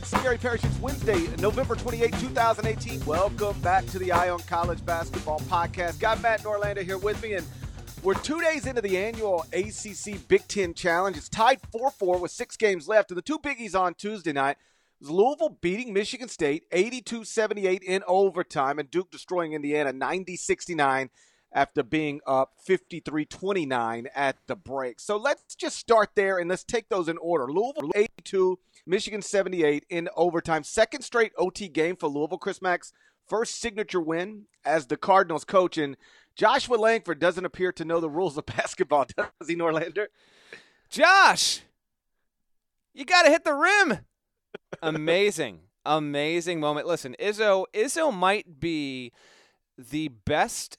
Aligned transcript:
Parrish. 0.00 0.64
It's 0.64 0.78
Wednesday, 0.80 1.26
November 1.38 1.74
28, 1.74 2.12
2018. 2.20 3.04
Welcome 3.04 3.60
back 3.60 3.84
to 3.86 3.98
the 3.98 4.12
Eye 4.12 4.30
on 4.30 4.38
College 4.40 4.84
Basketball 4.86 5.40
Podcast. 5.40 5.98
Got 5.98 6.22
Matt 6.22 6.42
Norlander 6.42 6.82
here 6.82 6.98
with 6.98 7.20
me, 7.22 7.34
and 7.34 7.46
we're 8.04 8.14
two 8.14 8.40
days 8.40 8.66
into 8.66 8.80
the 8.80 8.96
annual 8.96 9.44
ACC 9.52 10.28
Big 10.28 10.46
Ten 10.46 10.72
Challenge. 10.72 11.16
It's 11.16 11.28
tied 11.28 11.60
4 11.72 11.90
4 11.90 12.18
with 12.18 12.30
six 12.30 12.56
games 12.56 12.86
left. 12.86 13.10
And 13.10 13.18
the 13.18 13.22
two 13.22 13.40
biggies 13.40 13.78
on 13.78 13.94
Tuesday 13.94 14.32
night 14.32 14.56
Louisville 15.00 15.58
beating 15.60 15.92
Michigan 15.92 16.28
State 16.28 16.64
82 16.70 17.24
78 17.24 17.82
in 17.82 18.02
overtime, 18.06 18.78
and 18.78 18.90
Duke 18.90 19.10
destroying 19.10 19.52
Indiana 19.52 19.92
90 19.92 20.36
69 20.36 21.10
after 21.52 21.82
being 21.82 22.20
up 22.26 22.52
53 22.64 23.24
29 23.24 24.08
at 24.14 24.36
the 24.46 24.56
break. 24.56 25.00
So 25.00 25.16
let's 25.16 25.54
just 25.54 25.76
start 25.76 26.10
there 26.14 26.38
and 26.38 26.48
let's 26.50 26.64
take 26.64 26.88
those 26.88 27.08
in 27.08 27.18
order. 27.18 27.50
Louisville 27.50 27.90
82, 27.94 28.58
Michigan 28.86 29.22
78 29.22 29.86
in 29.88 30.08
overtime. 30.16 30.64
Second 30.64 31.02
straight 31.02 31.32
OT 31.38 31.68
game 31.68 31.96
for 31.96 32.08
Louisville. 32.08 32.38
Chris 32.38 32.60
Mack's 32.60 32.92
first 33.26 33.60
signature 33.60 34.00
win 34.00 34.44
as 34.64 34.86
the 34.86 34.96
Cardinals 34.96 35.44
coach. 35.44 35.78
And 35.78 35.96
Joshua 36.34 36.76
Langford 36.76 37.18
doesn't 37.18 37.44
appear 37.44 37.72
to 37.72 37.84
know 37.84 38.00
the 38.00 38.10
rules 38.10 38.36
of 38.36 38.46
basketball, 38.56 39.06
does 39.16 39.48
he, 39.48 39.56
Norlander? 39.56 40.06
Josh, 40.90 41.60
you 42.94 43.04
got 43.04 43.22
to 43.22 43.30
hit 43.30 43.44
the 43.44 43.54
rim. 43.54 43.98
Amazing, 44.82 45.60
amazing 45.84 46.60
moment. 46.60 46.86
Listen, 46.86 47.14
Izzo, 47.18 47.66
Izzo 47.74 48.12
might 48.12 48.60
be 48.60 49.12
the 49.76 50.08
best 50.08 50.78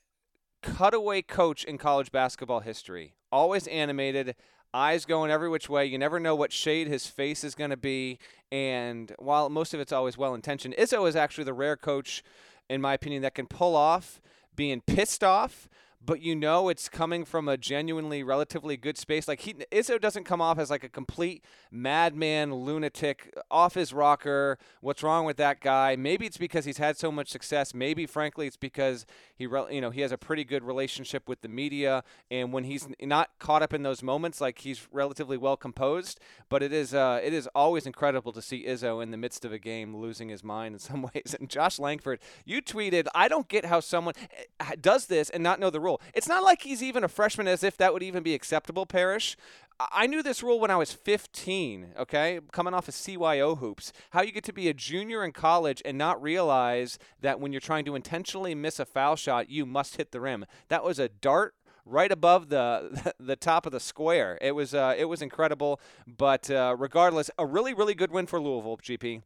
cutaway 0.61 1.21
coach 1.21 1.63
in 1.63 1.77
college 1.77 2.11
basketball 2.11 2.59
history. 2.61 3.13
Always 3.31 3.67
animated, 3.67 4.35
eyes 4.73 5.05
going 5.05 5.31
every 5.31 5.49
which 5.49 5.69
way. 5.69 5.85
You 5.85 5.97
never 5.97 6.19
know 6.19 6.35
what 6.35 6.51
shade 6.51 6.87
his 6.87 7.07
face 7.07 7.43
is 7.43 7.55
going 7.55 7.69
to 7.69 7.77
be. 7.77 8.19
And 8.51 9.13
while 9.19 9.49
most 9.49 9.73
of 9.73 9.79
it's 9.79 9.91
always 9.91 10.17
well 10.17 10.33
intentioned, 10.33 10.75
Izzo 10.77 11.07
is 11.07 11.15
actually 11.15 11.43
the 11.43 11.53
rare 11.53 11.77
coach, 11.77 12.23
in 12.69 12.81
my 12.81 12.93
opinion, 12.93 13.21
that 13.21 13.35
can 13.35 13.47
pull 13.47 13.75
off 13.75 14.21
being 14.55 14.81
pissed 14.81 15.23
off 15.23 15.69
but 16.03 16.21
you 16.21 16.35
know 16.35 16.69
it's 16.69 16.87
coming 16.87 17.25
from 17.25 17.49
a 17.49 17.57
genuinely 17.57 18.23
relatively 18.23 18.77
good 18.77 18.97
space. 18.97 19.27
Like 19.27 19.41
he 19.41 19.53
Izzo 19.53 19.99
doesn't 19.99 20.23
come 20.23 20.41
off 20.41 20.57
as 20.57 20.69
like 20.69 20.83
a 20.83 20.89
complete 20.89 21.43
madman, 21.71 22.53
lunatic, 22.53 23.35
off 23.51 23.73
his 23.73 23.93
rocker. 23.93 24.57
What's 24.81 25.03
wrong 25.03 25.25
with 25.25 25.37
that 25.37 25.59
guy? 25.59 25.95
Maybe 25.97 26.25
it's 26.25 26.37
because 26.37 26.65
he's 26.65 26.77
had 26.77 26.97
so 26.97 27.11
much 27.11 27.27
success. 27.29 27.73
Maybe 27.73 28.05
frankly 28.05 28.47
it's 28.47 28.57
because 28.57 29.05
he 29.35 29.43
you 29.43 29.81
know 29.81 29.89
he 29.89 30.01
has 30.01 30.11
a 30.11 30.17
pretty 30.17 30.43
good 30.45 30.63
relationship 30.63 31.27
with 31.27 31.41
the 31.41 31.49
media, 31.49 32.03
and 32.31 32.53
when 32.53 32.63
he's 32.63 32.87
not 33.01 33.31
caught 33.39 33.61
up 33.61 33.73
in 33.73 33.83
those 33.83 34.01
moments, 34.01 34.39
like 34.39 34.59
he's 34.59 34.87
relatively 34.91 35.37
well 35.37 35.57
composed. 35.57 36.19
But 36.47 36.63
it 36.63 36.71
is 36.71 36.93
uh, 36.93 37.19
it 37.21 37.33
is 37.33 37.47
always 37.53 37.85
incredible 37.85 38.31
to 38.33 38.41
see 38.41 38.65
Izzo 38.65 39.03
in 39.03 39.11
the 39.11 39.17
midst 39.17 39.43
of 39.43 39.51
a 39.51 39.59
game 39.59 39.95
losing 39.97 40.29
his 40.29 40.43
mind 40.43 40.75
in 40.75 40.79
some 40.79 41.01
ways. 41.13 41.35
And 41.37 41.49
Josh 41.49 41.77
Langford, 41.77 42.19
you 42.45 42.61
tweeted, 42.61 43.07
"I 43.13 43.27
don't 43.27 43.49
get 43.49 43.65
how 43.65 43.81
someone 43.81 44.13
eh, 44.59 44.75
does 44.79 45.07
this 45.07 45.29
and 45.29 45.43
not 45.43 45.59
know 45.59 45.69
the 45.69 45.79
rules." 45.79 45.88
Rule. 45.89 46.01
It's 46.13 46.27
not 46.27 46.43
like 46.43 46.61
he's 46.61 46.83
even 46.83 47.03
a 47.03 47.07
freshman 47.07 47.47
as 47.47 47.63
if 47.63 47.77
that 47.77 47.93
would 47.93 48.03
even 48.03 48.23
be 48.23 48.33
acceptable, 48.33 48.85
Parrish. 48.85 49.35
I 49.79 50.07
knew 50.07 50.21
this 50.21 50.43
rule 50.43 50.59
when 50.59 50.71
I 50.71 50.75
was 50.75 50.91
15, 50.91 51.93
okay? 51.99 52.41
Coming 52.51 52.73
off 52.73 52.89
of 52.89 52.93
CYO 52.93 53.59
hoops. 53.59 53.93
How 54.09 54.21
you 54.21 54.33
get 54.33 54.43
to 54.45 54.53
be 54.53 54.67
a 54.67 54.73
junior 54.73 55.23
in 55.23 55.31
college 55.31 55.81
and 55.85 55.97
not 55.97 56.21
realize 56.21 56.99
that 57.21 57.39
when 57.39 57.53
you're 57.53 57.61
trying 57.61 57.85
to 57.85 57.95
intentionally 57.95 58.53
miss 58.53 58.79
a 58.79 58.85
foul 58.85 59.15
shot, 59.15 59.49
you 59.49 59.65
must 59.65 59.95
hit 59.95 60.11
the 60.11 60.19
rim. 60.19 60.45
That 60.67 60.83
was 60.83 60.99
a 60.99 61.07
dart 61.07 61.55
right 61.85 62.11
above 62.11 62.49
the 62.49 63.13
the 63.19 63.37
top 63.37 63.65
of 63.65 63.71
the 63.71 63.79
square. 63.79 64.37
It 64.41 64.51
was 64.51 64.73
uh, 64.73 64.95
it 64.97 65.05
was 65.05 65.21
incredible, 65.21 65.79
but 66.05 66.51
uh, 66.51 66.75
regardless, 66.77 67.31
a 67.37 67.45
really 67.45 67.73
really 67.73 67.95
good 67.95 68.11
win 68.11 68.27
for 68.27 68.39
Louisville, 68.39 68.77
GP 68.77 69.21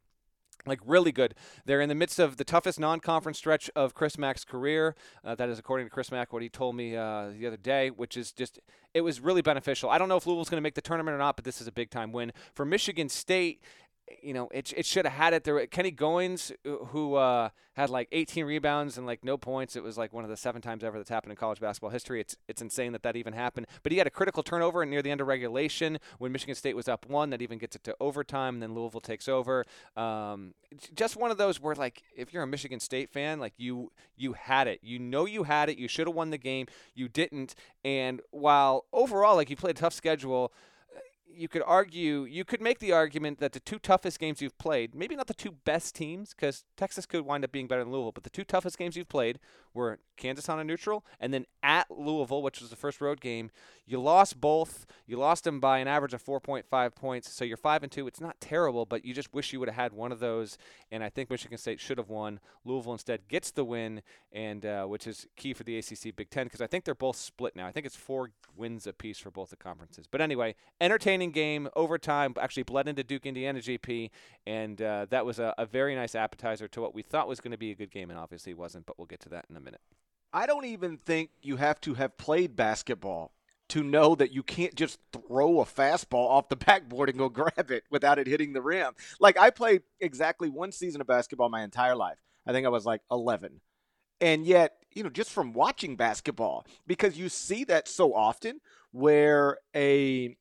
like 0.66 0.80
really 0.84 1.12
good. 1.12 1.34
They're 1.64 1.80
in 1.80 1.88
the 1.88 1.94
midst 1.94 2.18
of 2.18 2.36
the 2.36 2.44
toughest 2.44 2.80
non-conference 2.80 3.38
stretch 3.38 3.70
of 3.76 3.94
Chris 3.94 4.18
Mack's 4.18 4.44
career. 4.44 4.94
Uh, 5.24 5.34
that 5.34 5.48
is 5.48 5.58
according 5.58 5.86
to 5.86 5.90
Chris 5.90 6.10
Mack, 6.10 6.32
what 6.32 6.42
he 6.42 6.48
told 6.48 6.76
me 6.76 6.96
uh, 6.96 7.30
the 7.30 7.46
other 7.46 7.56
day, 7.56 7.90
which 7.90 8.16
is 8.16 8.32
just 8.32 8.58
it 8.94 9.00
was 9.00 9.20
really 9.20 9.42
beneficial. 9.42 9.90
I 9.90 9.98
don't 9.98 10.08
know 10.08 10.16
if 10.16 10.26
Louisville's 10.26 10.48
going 10.48 10.58
to 10.58 10.62
make 10.62 10.74
the 10.74 10.80
tournament 10.80 11.16
or 11.16 11.18
not, 11.18 11.34
but 11.34 11.44
this 11.44 11.60
is 11.60 11.66
a 11.66 11.72
big 11.72 11.90
time 11.90 12.12
win 12.12 12.32
for 12.54 12.64
Michigan 12.64 13.08
State 13.08 13.60
you 14.22 14.34
know, 14.34 14.48
it, 14.52 14.72
it 14.76 14.86
should 14.86 15.06
have 15.06 15.14
had 15.14 15.32
it. 15.32 15.44
There, 15.44 15.66
Kenny 15.66 15.90
Goins, 15.90 16.52
uh, 16.66 16.84
who 16.86 17.14
uh, 17.14 17.50
had 17.74 17.90
like 17.90 18.08
18 18.12 18.44
rebounds 18.44 18.98
and 18.98 19.06
like 19.06 19.24
no 19.24 19.36
points. 19.36 19.76
It 19.76 19.82
was 19.82 19.96
like 19.96 20.12
one 20.12 20.24
of 20.24 20.30
the 20.30 20.36
seven 20.36 20.60
times 20.60 20.84
ever 20.84 20.98
that's 20.98 21.10
happened 21.10 21.32
in 21.32 21.36
college 21.36 21.60
basketball 21.60 21.90
history. 21.90 22.20
It's 22.20 22.36
it's 22.48 22.60
insane 22.60 22.92
that 22.92 23.02
that 23.02 23.16
even 23.16 23.32
happened. 23.32 23.66
But 23.82 23.92
he 23.92 23.98
had 23.98 24.06
a 24.06 24.10
critical 24.10 24.42
turnover 24.42 24.84
near 24.84 25.02
the 25.02 25.10
end 25.10 25.20
of 25.20 25.26
regulation 25.26 25.98
when 26.18 26.32
Michigan 26.32 26.54
State 26.54 26.76
was 26.76 26.88
up 26.88 27.06
one. 27.06 27.30
That 27.30 27.42
even 27.42 27.58
gets 27.58 27.76
it 27.76 27.84
to 27.84 27.96
overtime, 28.00 28.54
and 28.54 28.62
then 28.62 28.74
Louisville 28.74 29.00
takes 29.00 29.28
over. 29.28 29.64
Um, 29.96 30.54
just 30.94 31.16
one 31.16 31.30
of 31.30 31.38
those 31.38 31.60
where 31.60 31.74
like 31.74 32.02
if 32.16 32.32
you're 32.32 32.42
a 32.42 32.46
Michigan 32.46 32.80
State 32.80 33.10
fan, 33.10 33.40
like 33.40 33.54
you 33.56 33.90
you 34.16 34.34
had 34.34 34.68
it. 34.68 34.80
You 34.82 34.98
know 34.98 35.24
you 35.24 35.44
had 35.44 35.68
it. 35.68 35.78
You 35.78 35.88
should 35.88 36.06
have 36.06 36.16
won 36.16 36.30
the 36.30 36.38
game. 36.38 36.66
You 36.94 37.08
didn't. 37.08 37.54
And 37.84 38.20
while 38.30 38.84
overall, 38.92 39.36
like 39.36 39.50
you 39.50 39.56
played 39.56 39.76
a 39.76 39.80
tough 39.80 39.94
schedule 39.94 40.52
you 41.36 41.48
could 41.48 41.62
argue, 41.66 42.24
you 42.24 42.44
could 42.44 42.60
make 42.60 42.78
the 42.78 42.92
argument 42.92 43.38
that 43.40 43.52
the 43.52 43.60
two 43.60 43.78
toughest 43.78 44.18
games 44.18 44.40
you've 44.40 44.58
played, 44.58 44.94
maybe 44.94 45.16
not 45.16 45.26
the 45.26 45.34
two 45.34 45.52
best 45.52 45.94
teams, 45.94 46.34
because 46.34 46.64
Texas 46.76 47.06
could 47.06 47.24
wind 47.24 47.44
up 47.44 47.52
being 47.52 47.66
better 47.66 47.82
than 47.82 47.92
Louisville, 47.92 48.12
but 48.12 48.24
the 48.24 48.30
two 48.30 48.44
toughest 48.44 48.78
games 48.78 48.96
you've 48.96 49.08
played 49.08 49.38
were 49.72 49.98
Kansas 50.16 50.48
on 50.48 50.58
a 50.58 50.64
neutral 50.64 51.04
and 51.20 51.32
then 51.32 51.46
at 51.62 51.90
Louisville, 51.90 52.42
which 52.42 52.60
was 52.60 52.70
the 52.70 52.76
first 52.76 53.00
road 53.00 53.20
game. 53.20 53.50
You 53.86 54.00
lost 54.00 54.40
both. 54.40 54.86
You 55.06 55.18
lost 55.18 55.44
them 55.44 55.60
by 55.60 55.78
an 55.78 55.88
average 55.88 56.14
of 56.14 56.24
4.5 56.24 56.94
points, 56.94 57.30
so 57.30 57.44
you're 57.44 57.56
five 57.56 57.82
and 57.82 57.92
two. 57.92 58.06
It's 58.06 58.20
not 58.20 58.40
terrible, 58.40 58.86
but 58.86 59.04
you 59.04 59.12
just 59.12 59.32
wish 59.34 59.52
you 59.52 59.60
would 59.60 59.68
have 59.68 59.76
had 59.76 59.92
one 59.92 60.10
of 60.10 60.20
those. 60.20 60.56
And 60.90 61.04
I 61.04 61.10
think 61.10 61.30
Michigan 61.30 61.58
State 61.58 61.80
should 61.80 61.98
have 61.98 62.08
won. 62.08 62.40
Louisville 62.64 62.92
instead 62.92 63.28
gets 63.28 63.50
the 63.50 63.64
win, 63.64 64.00
and 64.32 64.64
uh, 64.64 64.84
which 64.86 65.06
is 65.06 65.26
key 65.36 65.52
for 65.52 65.64
the 65.64 65.76
ACC 65.76 66.16
Big 66.16 66.30
Ten 66.30 66.46
because 66.46 66.62
I 66.62 66.66
think 66.66 66.84
they're 66.84 66.94
both 66.94 67.16
split 67.16 67.54
now. 67.54 67.66
I 67.66 67.72
think 67.72 67.84
it's 67.84 67.96
four 67.96 68.30
wins 68.56 68.86
apiece 68.86 69.18
for 69.18 69.30
both 69.30 69.50
the 69.50 69.56
conferences. 69.56 70.06
But 70.10 70.20
anyway, 70.20 70.54
entertaining 70.80 71.30
game, 71.30 71.68
overtime, 71.76 72.34
actually 72.40 72.62
bled 72.62 72.88
into 72.88 73.04
Duke 73.04 73.26
Indiana 73.26 73.58
GP, 73.60 74.10
and 74.46 74.80
uh, 74.80 75.06
that 75.10 75.26
was 75.26 75.38
a, 75.38 75.54
a 75.58 75.66
very 75.66 75.94
nice 75.94 76.14
appetizer 76.14 76.68
to 76.68 76.80
what 76.80 76.94
we 76.94 77.02
thought 77.02 77.28
was 77.28 77.40
going 77.40 77.52
to 77.52 77.58
be 77.58 77.70
a 77.70 77.74
good 77.74 77.90
game, 77.90 78.10
and 78.10 78.18
obviously 78.18 78.54
wasn't. 78.54 78.86
But 78.86 78.98
we'll 78.98 79.06
get 79.06 79.20
to 79.20 79.28
that 79.30 79.44
in 79.50 79.56
a 79.56 79.60
minute. 79.60 79.80
I 80.34 80.46
don't 80.46 80.64
even 80.64 80.96
think 80.96 81.30
you 81.42 81.56
have 81.56 81.80
to 81.82 81.94
have 81.94 82.18
played 82.18 82.56
basketball 82.56 83.32
to 83.68 83.84
know 83.84 84.16
that 84.16 84.32
you 84.32 84.42
can't 84.42 84.74
just 84.74 84.98
throw 85.12 85.60
a 85.60 85.64
fastball 85.64 86.28
off 86.28 86.48
the 86.48 86.56
backboard 86.66 87.08
and 87.08 87.16
go 87.16 87.28
grab 87.28 87.70
it 87.70 87.84
without 87.88 88.18
it 88.18 88.26
hitting 88.26 88.52
the 88.52 88.60
rim. 88.60 88.94
Like 89.20 89.38
I 89.38 89.50
played 89.50 89.82
exactly 90.00 90.50
one 90.50 90.72
season 90.72 91.00
of 91.00 91.06
basketball 91.06 91.48
my 91.48 91.62
entire 91.62 91.94
life. 91.94 92.18
I 92.44 92.52
think 92.52 92.66
I 92.66 92.70
was 92.70 92.84
like 92.84 93.00
11. 93.12 93.60
And 94.20 94.44
yet, 94.44 94.74
you 94.92 95.04
know, 95.04 95.08
just 95.08 95.30
from 95.30 95.52
watching 95.52 95.96
basketball 95.96 96.66
because 96.86 97.16
you 97.16 97.28
see 97.28 97.62
that 97.64 97.86
so 97.86 98.12
often 98.12 98.60
where 98.90 99.58
a 99.74 100.36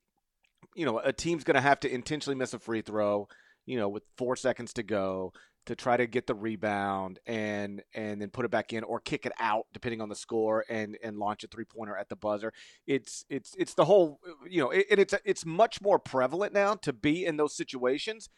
you 0.75 0.85
know, 0.87 0.97
a 0.97 1.13
team's 1.13 1.43
going 1.43 1.53
to 1.53 1.61
have 1.61 1.79
to 1.81 1.93
intentionally 1.93 2.35
miss 2.35 2.55
a 2.55 2.59
free 2.59 2.81
throw, 2.81 3.27
you 3.67 3.77
know, 3.77 3.87
with 3.87 4.01
4 4.17 4.35
seconds 4.35 4.73
to 4.73 4.81
go 4.81 5.33
to 5.65 5.75
try 5.75 5.95
to 5.95 6.05
get 6.05 6.27
the 6.27 6.35
rebound 6.35 7.19
and 7.25 7.83
and 7.93 8.21
then 8.21 8.29
put 8.29 8.45
it 8.45 8.51
back 8.51 8.73
in 8.73 8.83
or 8.83 8.99
kick 8.99 9.25
it 9.25 9.31
out 9.39 9.65
depending 9.73 10.01
on 10.01 10.09
the 10.09 10.15
score 10.15 10.65
and 10.69 10.97
and 11.03 11.17
launch 11.17 11.43
a 11.43 11.47
three 11.47 11.65
pointer 11.65 11.95
at 11.95 12.09
the 12.09 12.15
buzzer. 12.15 12.51
It's 12.85 13.25
it's 13.29 13.53
it's 13.57 13.73
the 13.73 13.85
whole 13.85 14.19
you 14.49 14.61
know 14.61 14.71
it, 14.71 14.85
it's 14.89 15.13
it's 15.25 15.45
much 15.45 15.81
more 15.81 15.99
prevalent 15.99 16.53
now 16.53 16.75
to 16.75 16.93
be 16.93 17.25
in 17.25 17.37
those 17.37 17.55
situations 17.55 18.29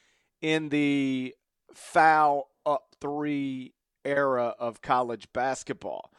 in 0.41 0.69
the 0.69 1.34
foul 1.74 2.50
up 2.66 2.96
three 3.02 3.74
era 4.03 4.53
of 4.59 4.81
college 4.81 5.28
basketball. 5.34 6.12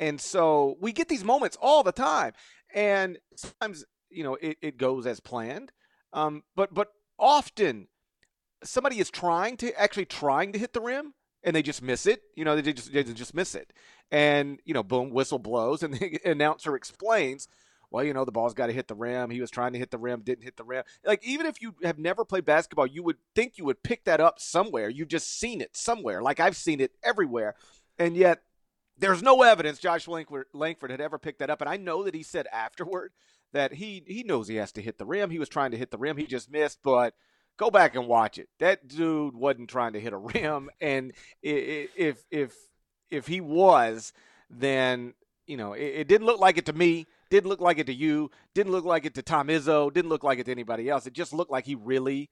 And 0.00 0.20
so 0.20 0.76
we 0.80 0.92
get 0.92 1.08
these 1.08 1.24
moments 1.24 1.56
all 1.60 1.82
the 1.82 1.92
time. 1.92 2.32
And 2.74 3.18
sometimes, 3.36 3.84
you 4.10 4.24
know, 4.24 4.34
it, 4.36 4.56
it 4.60 4.76
goes 4.76 5.06
as 5.06 5.20
planned. 5.20 5.70
Um, 6.12 6.42
but 6.56 6.72
but 6.74 6.88
often 7.18 7.88
somebody 8.64 8.98
is 8.98 9.10
trying 9.10 9.56
to 9.58 9.78
actually 9.80 10.06
trying 10.06 10.52
to 10.52 10.58
hit 10.58 10.72
the 10.72 10.80
rim 10.80 11.14
and 11.44 11.54
they 11.54 11.62
just 11.62 11.82
miss 11.82 12.06
it. 12.06 12.22
You 12.34 12.44
know, 12.44 12.56
they 12.60 12.72
just 12.72 12.92
they 12.92 13.04
just 13.04 13.34
miss 13.34 13.54
it, 13.54 13.72
and 14.10 14.58
you 14.64 14.74
know, 14.74 14.82
boom, 14.82 15.10
whistle 15.10 15.38
blows, 15.38 15.82
and 15.82 15.94
the 15.98 16.18
announcer 16.24 16.74
explains. 16.74 17.48
Well, 17.90 18.02
you 18.02 18.12
know, 18.12 18.24
the 18.24 18.32
ball's 18.32 18.54
got 18.54 18.66
to 18.66 18.72
hit 18.72 18.88
the 18.88 18.96
rim. 18.96 19.30
He 19.30 19.40
was 19.40 19.52
trying 19.52 19.72
to 19.74 19.78
hit 19.78 19.92
the 19.92 19.98
rim, 19.98 20.22
didn't 20.22 20.42
hit 20.42 20.56
the 20.56 20.64
rim. 20.64 20.82
Like, 21.06 21.24
even 21.24 21.46
if 21.46 21.62
you 21.62 21.76
have 21.84 21.96
never 21.96 22.24
played 22.24 22.44
basketball, 22.44 22.88
you 22.88 23.04
would 23.04 23.18
think 23.36 23.56
you 23.56 23.64
would 23.66 23.84
pick 23.84 24.04
that 24.04 24.20
up 24.20 24.40
somewhere. 24.40 24.88
You've 24.88 25.06
just 25.06 25.38
seen 25.38 25.60
it 25.60 25.76
somewhere. 25.76 26.20
Like, 26.20 26.40
I've 26.40 26.56
seen 26.56 26.80
it 26.80 26.90
everywhere. 27.04 27.54
And 27.96 28.16
yet, 28.16 28.42
there's 28.98 29.22
no 29.22 29.42
evidence 29.42 29.78
Josh 29.78 30.08
Langford, 30.08 30.46
Langford 30.52 30.90
had 30.90 31.00
ever 31.00 31.18
picked 31.20 31.38
that 31.38 31.50
up. 31.50 31.60
And 31.60 31.70
I 31.70 31.76
know 31.76 32.02
that 32.02 32.16
he 32.16 32.24
said 32.24 32.48
afterward 32.52 33.12
that 33.52 33.74
he, 33.74 34.02
he 34.08 34.24
knows 34.24 34.48
he 34.48 34.56
has 34.56 34.72
to 34.72 34.82
hit 34.82 34.98
the 34.98 35.06
rim. 35.06 35.30
He 35.30 35.38
was 35.38 35.48
trying 35.48 35.70
to 35.70 35.78
hit 35.78 35.92
the 35.92 35.98
rim. 35.98 36.16
He 36.16 36.26
just 36.26 36.50
missed, 36.50 36.80
but– 36.82 37.14
go 37.56 37.70
back 37.70 37.94
and 37.94 38.06
watch 38.06 38.38
it. 38.38 38.48
That 38.58 38.88
dude 38.88 39.34
wasn't 39.34 39.70
trying 39.70 39.94
to 39.94 40.00
hit 40.00 40.12
a 40.12 40.16
rim, 40.34 40.70
and 40.80 41.12
if 41.42 42.24
if 42.30 42.54
if 43.10 43.26
he 43.26 43.40
was, 43.40 44.12
then 44.50 45.14
you 45.46 45.56
know 45.56 45.72
it, 45.72 45.82
it, 45.82 46.08
didn't 46.08 46.26
look 46.26 46.40
like 46.40 46.58
it 46.58 46.66
to 46.66 46.72
me. 46.72 47.06
Didn't 47.30 47.48
look 47.48 47.60
like 47.60 47.78
it 47.78 47.86
to 47.86 47.94
you. 47.94 48.30
Didn't 48.54 48.72
look 48.72 48.84
like 48.84 49.04
it 49.04 49.14
to 49.14 49.22
Tom 49.22 49.48
Izzo. 49.48 49.92
Didn't 49.92 50.08
look 50.08 50.22
like 50.22 50.38
it 50.38 50.44
to 50.44 50.52
anybody 50.52 50.88
else. 50.88 51.06
It 51.06 51.14
just 51.14 51.32
looked 51.32 51.50
like 51.50 51.64
he 51.66 51.74
really 51.74 52.30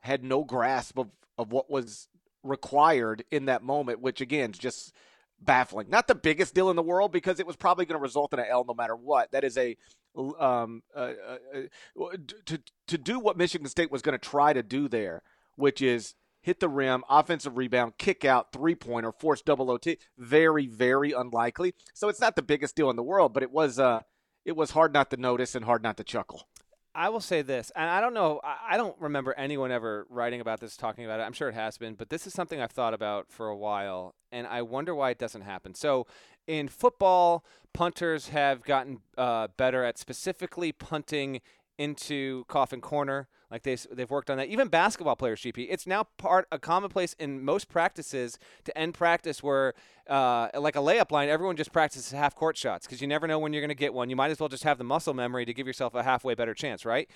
had 0.00 0.24
no 0.24 0.44
grasp 0.44 0.98
of, 0.98 1.10
of 1.38 1.52
what 1.52 1.70
was 1.70 2.08
required 2.42 3.22
in 3.30 3.44
that 3.44 3.62
moment, 3.62 4.00
which 4.00 4.20
again 4.20 4.50
is 4.50 4.58
just 4.58 4.92
baffling. 5.40 5.88
Not 5.88 6.08
the 6.08 6.14
biggest 6.14 6.54
deal 6.54 6.70
in 6.70 6.76
the 6.76 6.82
world 6.82 7.12
because 7.12 7.40
it 7.40 7.46
was 7.46 7.56
probably 7.56 7.86
going 7.86 7.98
to 7.98 8.02
result 8.02 8.32
in 8.32 8.38
an 8.38 8.46
L 8.48 8.64
no 8.66 8.74
matter 8.74 8.96
what. 8.96 9.32
That 9.32 9.44
is 9.44 9.56
a 9.56 9.76
um, 10.16 10.82
uh, 10.94 11.12
uh, 11.54 12.16
to 12.46 12.60
to 12.88 12.98
do 12.98 13.18
what 13.18 13.36
Michigan 13.36 13.68
State 13.68 13.90
was 13.90 14.02
going 14.02 14.18
to 14.18 14.28
try 14.28 14.52
to 14.52 14.62
do 14.62 14.88
there, 14.88 15.22
which 15.56 15.80
is 15.80 16.14
hit 16.42 16.60
the 16.60 16.68
rim, 16.68 17.04
offensive 17.08 17.56
rebound, 17.56 17.94
kick 17.98 18.24
out, 18.24 18.52
three 18.52 18.74
pointer, 18.74 19.12
force 19.12 19.42
double 19.42 19.70
OT. 19.70 19.98
Very, 20.18 20.66
very 20.66 21.12
unlikely. 21.12 21.74
So 21.94 22.08
it's 22.08 22.20
not 22.20 22.36
the 22.36 22.42
biggest 22.42 22.74
deal 22.76 22.90
in 22.90 22.96
the 22.96 23.02
world, 23.02 23.32
but 23.32 23.42
it 23.42 23.50
was 23.50 23.78
uh, 23.78 24.00
it 24.44 24.56
was 24.56 24.72
hard 24.72 24.92
not 24.92 25.10
to 25.10 25.16
notice 25.16 25.54
and 25.54 25.64
hard 25.64 25.82
not 25.82 25.96
to 25.98 26.04
chuckle. 26.04 26.48
I 26.94 27.08
will 27.08 27.20
say 27.20 27.42
this, 27.42 27.70
and 27.76 27.88
I 27.88 28.00
don't 28.00 28.14
know, 28.14 28.40
I 28.42 28.76
don't 28.76 28.96
remember 29.00 29.32
anyone 29.34 29.70
ever 29.70 30.06
writing 30.10 30.40
about 30.40 30.58
this, 30.58 30.76
talking 30.76 31.04
about 31.04 31.20
it. 31.20 31.22
I'm 31.22 31.32
sure 31.32 31.48
it 31.48 31.54
has 31.54 31.78
been, 31.78 31.94
but 31.94 32.10
this 32.10 32.26
is 32.26 32.32
something 32.32 32.60
I've 32.60 32.72
thought 32.72 32.94
about 32.94 33.26
for 33.30 33.46
a 33.46 33.56
while, 33.56 34.16
and 34.32 34.46
I 34.46 34.62
wonder 34.62 34.94
why 34.94 35.10
it 35.10 35.18
doesn't 35.18 35.42
happen. 35.42 35.74
So, 35.74 36.06
in 36.48 36.66
football, 36.66 37.44
punters 37.72 38.28
have 38.28 38.64
gotten 38.64 39.00
uh, 39.16 39.48
better 39.56 39.84
at 39.84 39.98
specifically 39.98 40.72
punting 40.72 41.40
into 41.80 42.44
coffin 42.44 42.82
corner. 42.82 43.26
Like 43.50 43.62
they 43.62 43.74
they've 43.90 44.10
worked 44.10 44.28
on 44.28 44.36
that. 44.36 44.48
Even 44.48 44.68
basketball 44.68 45.16
players, 45.16 45.40
GP, 45.40 45.66
it's 45.70 45.86
now 45.86 46.04
part 46.18 46.46
a 46.52 46.58
commonplace 46.58 47.14
in 47.18 47.42
most 47.42 47.68
practices 47.68 48.38
to 48.64 48.78
end 48.78 48.92
practice 48.92 49.42
where, 49.42 49.72
uh, 50.06 50.48
like 50.54 50.76
a 50.76 50.80
layup 50.80 51.10
line, 51.10 51.30
everyone 51.30 51.56
just 51.56 51.72
practices 51.72 52.12
half 52.12 52.36
court 52.36 52.56
shots 52.58 52.86
because 52.86 53.00
you 53.00 53.08
never 53.08 53.26
know 53.26 53.38
when 53.38 53.54
you're 53.54 53.62
going 53.62 53.70
to 53.70 53.74
get 53.74 53.94
one. 53.94 54.10
You 54.10 54.14
might 54.14 54.30
as 54.30 54.38
well 54.38 54.50
just 54.50 54.62
have 54.64 54.76
the 54.76 54.84
muscle 54.84 55.14
memory 55.14 55.46
to 55.46 55.54
give 55.54 55.66
yourself 55.66 55.94
a 55.94 56.02
halfway 56.02 56.34
better 56.34 56.54
chance, 56.54 56.84
right? 56.84 57.08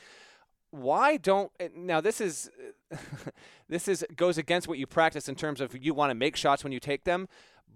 Why 0.70 1.19
don't 1.19 1.52
now? 1.76 2.00
This 2.00 2.20
is 2.20 2.50
this 3.69 3.87
is 3.87 4.05
goes 4.16 4.38
against 4.38 4.66
what 4.66 4.78
you 4.78 4.87
practice 4.87 5.28
in 5.28 5.34
terms 5.34 5.61
of 5.61 5.76
you 5.76 5.93
want 5.93 6.11
to 6.11 6.14
make 6.14 6.37
shots 6.37 6.64
when 6.64 6.72
you 6.72 6.81
take 6.81 7.05
them. 7.05 7.28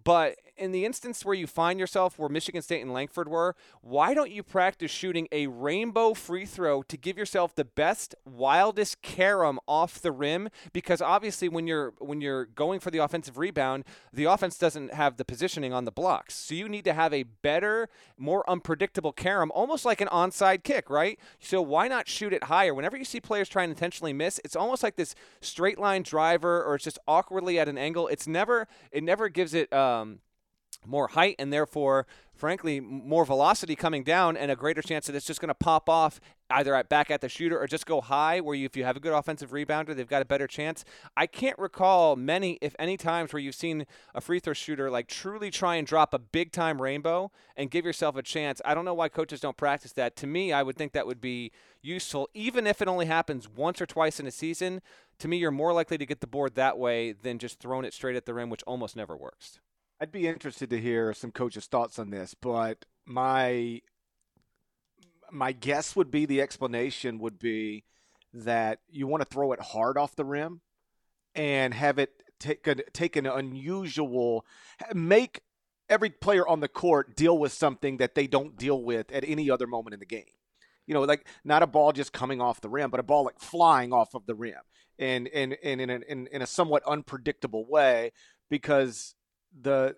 But 0.05 0.37
in 0.59 0.73
the 0.73 0.85
instance 0.85 1.25
where 1.25 1.35
you 1.35 1.47
find 1.47 1.79
yourself 1.79 2.19
where 2.19 2.29
Michigan 2.29 2.63
State 2.63 2.81
and 2.81 2.93
Langford 2.93 3.29
were, 3.29 3.55
why 3.81 4.15
don't 4.15 4.31
you 4.31 4.43
practice 4.43 4.91
shooting 4.91 5.29
a 5.31 5.47
rainbow 5.47 6.15
free 6.15 6.45
throw 6.45 6.83
to 6.83 6.97
give 6.97 7.17
yourself 7.17 7.55
the 7.55 7.65
best, 7.65 8.15
wildest 8.25 9.03
carom 9.03 9.61
off 9.69 10.01
the 10.01 10.11
rim? 10.11 10.49
Because 10.73 11.01
obviously, 11.01 11.49
when 11.49 11.67
you're 11.67 11.95
when 11.99 12.21
you're 12.21 12.47
going 12.47 12.81
for 12.81 12.91
the 12.91 12.99
offensive 12.99 13.39
rebound, 13.39 13.85
the 14.13 14.25
offense 14.25 14.59
doesn't 14.59 14.93
have 14.93 15.17
the 15.17 15.25
positioning 15.25 15.73
on 15.73 15.85
the 15.85 15.93
blocks, 15.93 16.35
so 16.35 16.55
you 16.55 16.69
need 16.69 16.85
to 16.85 16.93
have 16.93 17.13
a 17.13 17.23
better, 17.23 17.89
more 18.17 18.49
unpredictable 18.49 19.13
carom, 19.13 19.53
almost 19.55 19.85
like 19.85 20.01
an 20.01 20.09
onside 20.09 20.65
kick, 20.65 20.91
right? 20.91 21.19
So 21.39 21.63
why 21.63 21.87
not 21.87 22.09
shoot 22.09 22.33
it 22.33 22.45
higher? 22.45 22.75
Whenever 22.75 22.97
you 22.97 23.05
see 23.05 23.21
players 23.21 23.49
try 23.49 23.63
and 23.63 23.71
intentionally 23.71 24.13
miss, 24.13 24.41
it's 24.45 24.57
almost 24.57 24.83
like 24.83 24.97
this 24.97 25.15
straight 25.41 25.79
line 25.79 26.03
driver, 26.03 26.65
or 26.65 26.75
it's 26.77 26.85
just 26.85 26.99
awkwardly 27.07 27.59
at 27.59 27.69
an 27.69 27.79
angle. 27.79 28.09
It's 28.09 28.27
never 28.27 28.67
it 28.91 29.05
never 29.05 29.29
gives 29.29 29.55
it. 29.55 29.69
Um, 29.79 30.21
more 30.87 31.09
height 31.09 31.37
and 31.39 31.53
therefore 31.53 32.07
frankly 32.35 32.79
more 32.79 33.25
velocity 33.25 33.75
coming 33.75 34.05
down 34.05 34.37
and 34.37 34.51
a 34.51 34.57
greater 34.57 34.81
chance 34.81 35.07
that 35.07 35.15
it's 35.17 35.27
just 35.27 35.41
going 35.41 35.49
to 35.49 35.55
pop 35.55 35.89
off 35.89 36.21
either 36.51 36.75
at 36.75 36.89
back 36.89 37.11
at 37.11 37.21
the 37.21 37.29
shooter 37.29 37.59
or 37.59 37.67
just 37.67 37.85
go 37.85 38.01
high 38.01 38.41
where 38.41 38.55
you, 38.55 38.65
if 38.65 38.77
you 38.77 38.85
have 38.85 38.97
a 38.97 39.01
good 39.01 39.13
offensive 39.13 39.51
rebounder 39.51 39.95
they've 39.95 40.09
got 40.09 40.23
a 40.23 40.25
better 40.25 40.47
chance. 40.47 40.85
I 41.17 41.27
can't 41.27 41.59
recall 41.59 42.17
many 42.17 42.59
if 42.63 42.77
any 42.79 42.97
times 42.97 43.33
where 43.33 43.41
you've 43.41 43.57
seen 43.57 43.87
a 44.15 44.21
free 44.21 44.39
throw 44.39 44.53
shooter 44.53 44.91
like 44.91 45.09
truly 45.09 45.51
try 45.51 45.75
and 45.75 45.87
drop 45.87 46.15
a 46.15 46.19
big 46.19 46.53
time 46.53 46.81
rainbow 46.81 47.33
and 47.57 47.71
give 47.71 47.85
yourself 47.85 48.17
a 48.17 48.23
chance. 48.23 48.63
I 48.65 48.75
don't 48.75 48.85
know 48.85 48.95
why 48.95 49.09
coaches 49.09 49.41
don't 49.41 49.57
practice 49.57 49.93
that. 49.93 50.17
To 50.17 50.27
me 50.27 50.53
i 50.53 50.63
would 50.63 50.77
think 50.77 50.93
that 50.93 51.07
would 51.07 51.21
be 51.21 51.51
useful. 51.83 52.29
Even 52.35 52.67
if 52.67 52.81
it 52.81 52.89
only 52.89 53.07
happens 53.07 53.49
once 53.49 53.81
or 53.81 53.87
twice 53.87 54.21
in 54.21 54.27
a 54.27 54.31
season 54.31 54.81
to 55.19 55.29
me 55.29 55.39
you're 55.39 55.51
more 55.51 55.73
likely 55.73 55.99
to 55.99 56.07
get 56.07 56.21
the 56.21 56.27
board 56.27 56.55
that 56.55 56.79
way 56.79 57.13
than 57.13 57.39
just 57.39 57.59
throwing 57.59 57.85
it 57.85 57.93
straight 57.93 58.17
at 58.17 58.27
the 58.27 58.35
rim 58.35 58.49
which 58.49 58.63
almost 58.63 58.95
never 58.95 59.17
works 59.17 59.59
I'd 60.01 60.13
be 60.13 60.29
interested 60.29 60.71
to 60.71 60.81
hear 60.81 61.13
some 61.13 61.33
coaches' 61.33 61.67
thoughts 61.67 61.99
on 61.99 62.11
this, 62.11 62.35
but 62.35 62.85
my 63.05 63.83
my 65.31 65.53
guess 65.53 65.95
would 65.97 66.11
be 66.11 66.25
the 66.25 66.41
explanation 66.41 67.19
would 67.19 67.39
be 67.39 67.85
that 68.33 68.81
you 68.89 69.07
want 69.07 69.21
to 69.21 69.29
throw 69.29 69.53
it 69.53 69.61
hard 69.61 69.99
off 69.99 70.17
the 70.17 70.25
rim 70.25 70.61
and 71.35 71.75
have 71.75 71.99
it 71.99 72.23
take 72.39 72.67
a, 72.67 72.77
take 72.93 73.17
an 73.17 73.27
unusual 73.27 74.47
make 74.95 75.41
every 75.89 76.11
player 76.11 76.47
on 76.47 76.61
the 76.61 76.69
court 76.69 77.17
deal 77.17 77.37
with 77.37 77.53
something 77.53 77.97
that 77.97 78.15
they 78.15 78.27
don't 78.27 78.57
deal 78.57 78.83
with 78.83 79.11
at 79.13 79.25
any 79.27 79.51
other 79.51 79.67
moment 79.67 79.95
in 79.95 80.01
the 80.01 80.07
game. 80.07 80.25
You 80.87 80.95
know, 80.95 81.03
like 81.03 81.27
not 81.45 81.63
a 81.63 81.67
ball 81.67 81.93
just 81.93 82.13
coming 82.13 82.41
off 82.41 82.61
the 82.61 82.69
rim, 82.69 82.91
but 82.91 83.01
a 83.01 83.03
ball 83.03 83.25
like 83.25 83.39
flying 83.39 83.93
off 83.93 84.15
of 84.15 84.27
the 84.27 84.35
rim 84.35 84.61
and 84.99 85.29
and, 85.29 85.57
and 85.63 85.81
in, 85.81 85.91
in, 85.91 86.27
in 86.29 86.43
a 86.43 86.47
somewhat 86.47 86.83
unpredictable 86.87 87.67
way 87.69 88.13
because 88.49 89.15
the 89.59 89.97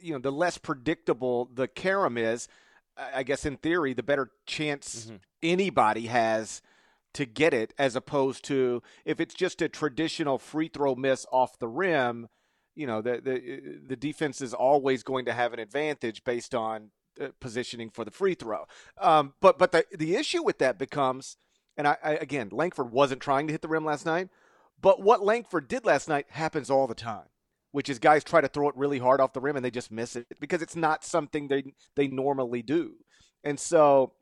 you 0.00 0.12
know 0.12 0.18
the 0.18 0.32
less 0.32 0.58
predictable 0.58 1.48
the 1.52 1.68
carom 1.68 2.16
is, 2.18 2.48
I 2.96 3.22
guess 3.22 3.44
in 3.44 3.56
theory 3.56 3.92
the 3.92 4.02
better 4.02 4.30
chance 4.46 5.06
mm-hmm. 5.06 5.16
anybody 5.42 6.06
has 6.06 6.62
to 7.14 7.24
get 7.24 7.54
it 7.54 7.72
as 7.78 7.96
opposed 7.96 8.44
to 8.44 8.82
if 9.04 9.20
it's 9.20 9.34
just 9.34 9.62
a 9.62 9.68
traditional 9.68 10.38
free 10.38 10.68
throw 10.68 10.94
miss 10.94 11.26
off 11.32 11.58
the 11.58 11.68
rim, 11.68 12.28
you 12.74 12.86
know 12.86 13.00
the 13.00 13.20
the 13.20 13.78
the 13.86 13.96
defense 13.96 14.40
is 14.40 14.54
always 14.54 15.02
going 15.02 15.24
to 15.26 15.32
have 15.32 15.52
an 15.52 15.58
advantage 15.58 16.24
based 16.24 16.54
on 16.54 16.90
positioning 17.40 17.90
for 17.90 18.04
the 18.04 18.10
free 18.10 18.34
throw. 18.34 18.66
Um, 19.00 19.34
but 19.40 19.58
but 19.58 19.72
the 19.72 19.84
the 19.96 20.16
issue 20.16 20.42
with 20.42 20.58
that 20.58 20.78
becomes, 20.78 21.36
and 21.76 21.88
I, 21.88 21.96
I 22.02 22.10
again 22.12 22.50
Langford 22.52 22.92
wasn't 22.92 23.20
trying 23.20 23.46
to 23.46 23.52
hit 23.52 23.62
the 23.62 23.68
rim 23.68 23.84
last 23.84 24.06
night, 24.06 24.28
but 24.80 25.02
what 25.02 25.22
Langford 25.22 25.68
did 25.68 25.84
last 25.84 26.08
night 26.08 26.26
happens 26.30 26.70
all 26.70 26.86
the 26.86 26.94
time 26.94 27.26
which 27.76 27.90
is 27.90 27.98
guys 27.98 28.24
try 28.24 28.40
to 28.40 28.48
throw 28.48 28.70
it 28.70 28.74
really 28.74 28.98
hard 28.98 29.20
off 29.20 29.34
the 29.34 29.40
rim 29.40 29.54
and 29.54 29.62
they 29.62 29.70
just 29.70 29.92
miss 29.92 30.16
it 30.16 30.26
because 30.40 30.62
it's 30.62 30.76
not 30.76 31.04
something 31.04 31.46
they 31.46 31.62
they 31.94 32.08
normally 32.08 32.62
do. 32.62 32.94
And 33.44 33.60
so 33.60 34.14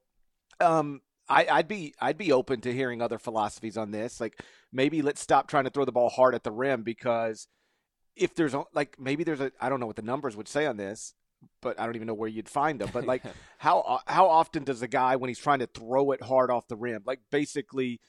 um, 0.58 1.02
I, 1.28 1.58
would 1.58 1.68
be 1.68 1.94
I'd 2.00 2.18
be 2.18 2.32
open 2.32 2.62
to 2.62 2.72
hearing 2.72 3.00
other 3.00 3.16
philosophies 3.16 3.76
on 3.76 3.92
this. 3.92 4.20
Like 4.20 4.42
maybe 4.72 5.02
let's 5.02 5.20
stop 5.20 5.46
trying 5.46 5.62
to 5.66 5.70
throw 5.70 5.84
the 5.84 5.92
ball 5.92 6.08
hard 6.08 6.34
at 6.34 6.42
the 6.42 6.50
rim 6.50 6.82
because 6.82 7.46
if 8.16 8.34
there's 8.34 8.56
like 8.74 8.96
maybe 8.98 9.22
there's 9.22 9.40
a 9.40 9.52
I 9.60 9.68
don't 9.68 9.78
know 9.78 9.86
what 9.86 9.94
the 9.94 10.02
numbers 10.02 10.36
would 10.36 10.48
say 10.48 10.66
on 10.66 10.76
this, 10.76 11.14
but 11.62 11.78
I 11.78 11.86
don't 11.86 11.94
even 11.94 12.08
know 12.08 12.14
where 12.14 12.28
you'd 12.28 12.48
find 12.48 12.80
them. 12.80 12.90
But 12.92 13.06
like 13.06 13.22
how 13.58 14.00
how 14.08 14.26
often 14.26 14.64
does 14.64 14.82
a 14.82 14.88
guy 14.88 15.14
when 15.14 15.28
he's 15.28 15.38
trying 15.38 15.60
to 15.60 15.68
throw 15.68 16.10
it 16.10 16.22
hard 16.22 16.50
off 16.50 16.66
the 16.66 16.74
rim, 16.74 17.04
like 17.06 17.20
basically 17.30 18.00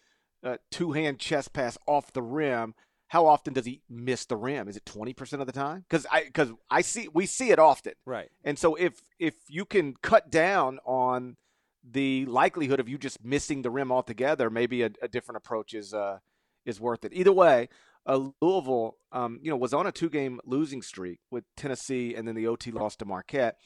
uh, 0.44 0.58
two 0.72 0.94
hand 0.94 1.20
chest 1.20 1.54
pass 1.54 1.78
off 1.86 2.14
the 2.14 2.24
rim, 2.24 2.74
how 3.08 3.28
often 3.28 3.54
does 3.54 3.66
he 3.66 3.82
miss 3.90 4.26
the 4.26 4.36
rim? 4.36 4.68
Is 4.68 4.78
it 4.78 4.86
20% 4.86 5.40
of 5.40 5.46
the 5.46 5.54
time? 5.54 5.86
Cuz 5.90 6.06
I 6.12 6.30
cuz 6.34 6.52
I 6.70 6.82
see 6.82 7.08
we 7.08 7.26
see 7.26 7.52
it 7.52 7.60
often. 7.60 7.94
Right. 8.06 8.30
And 8.44 8.58
so 8.58 8.76
if 8.76 9.02
if 9.20 9.36
you 9.48 9.66
can 9.66 9.96
cut 10.02 10.30
down 10.32 10.80
on 10.86 11.38
the 11.84 12.26
likelihood 12.26 12.80
of 12.80 12.90
you 12.90 12.98
just 12.98 13.24
missing 13.24 13.62
the 13.62 13.70
rim 13.70 13.92
altogether, 13.92 14.50
maybe 14.50 14.82
a, 14.82 14.90
a 15.02 15.08
different 15.08 15.38
approach 15.38 15.74
is 15.74 15.94
uh 15.94 16.20
is 16.66 16.80
worth 16.80 17.06
it. 17.06 17.14
Either 17.14 17.32
way, 17.32 17.70
uh, 18.06 18.30
Louisville, 18.42 18.98
um, 19.12 19.40
you 19.42 19.50
know, 19.50 19.58
was 19.58 19.74
on 19.74 19.88
a 19.88 19.92
two-game 19.92 20.40
losing 20.46 20.82
streak 20.82 21.20
with 21.32 21.44
Tennessee, 21.56 22.16
and 22.16 22.28
then 22.28 22.36
the 22.36 22.48
OT 22.48 22.72
loss 22.72 22.96
to 22.98 23.06
Marquette. 23.06 23.58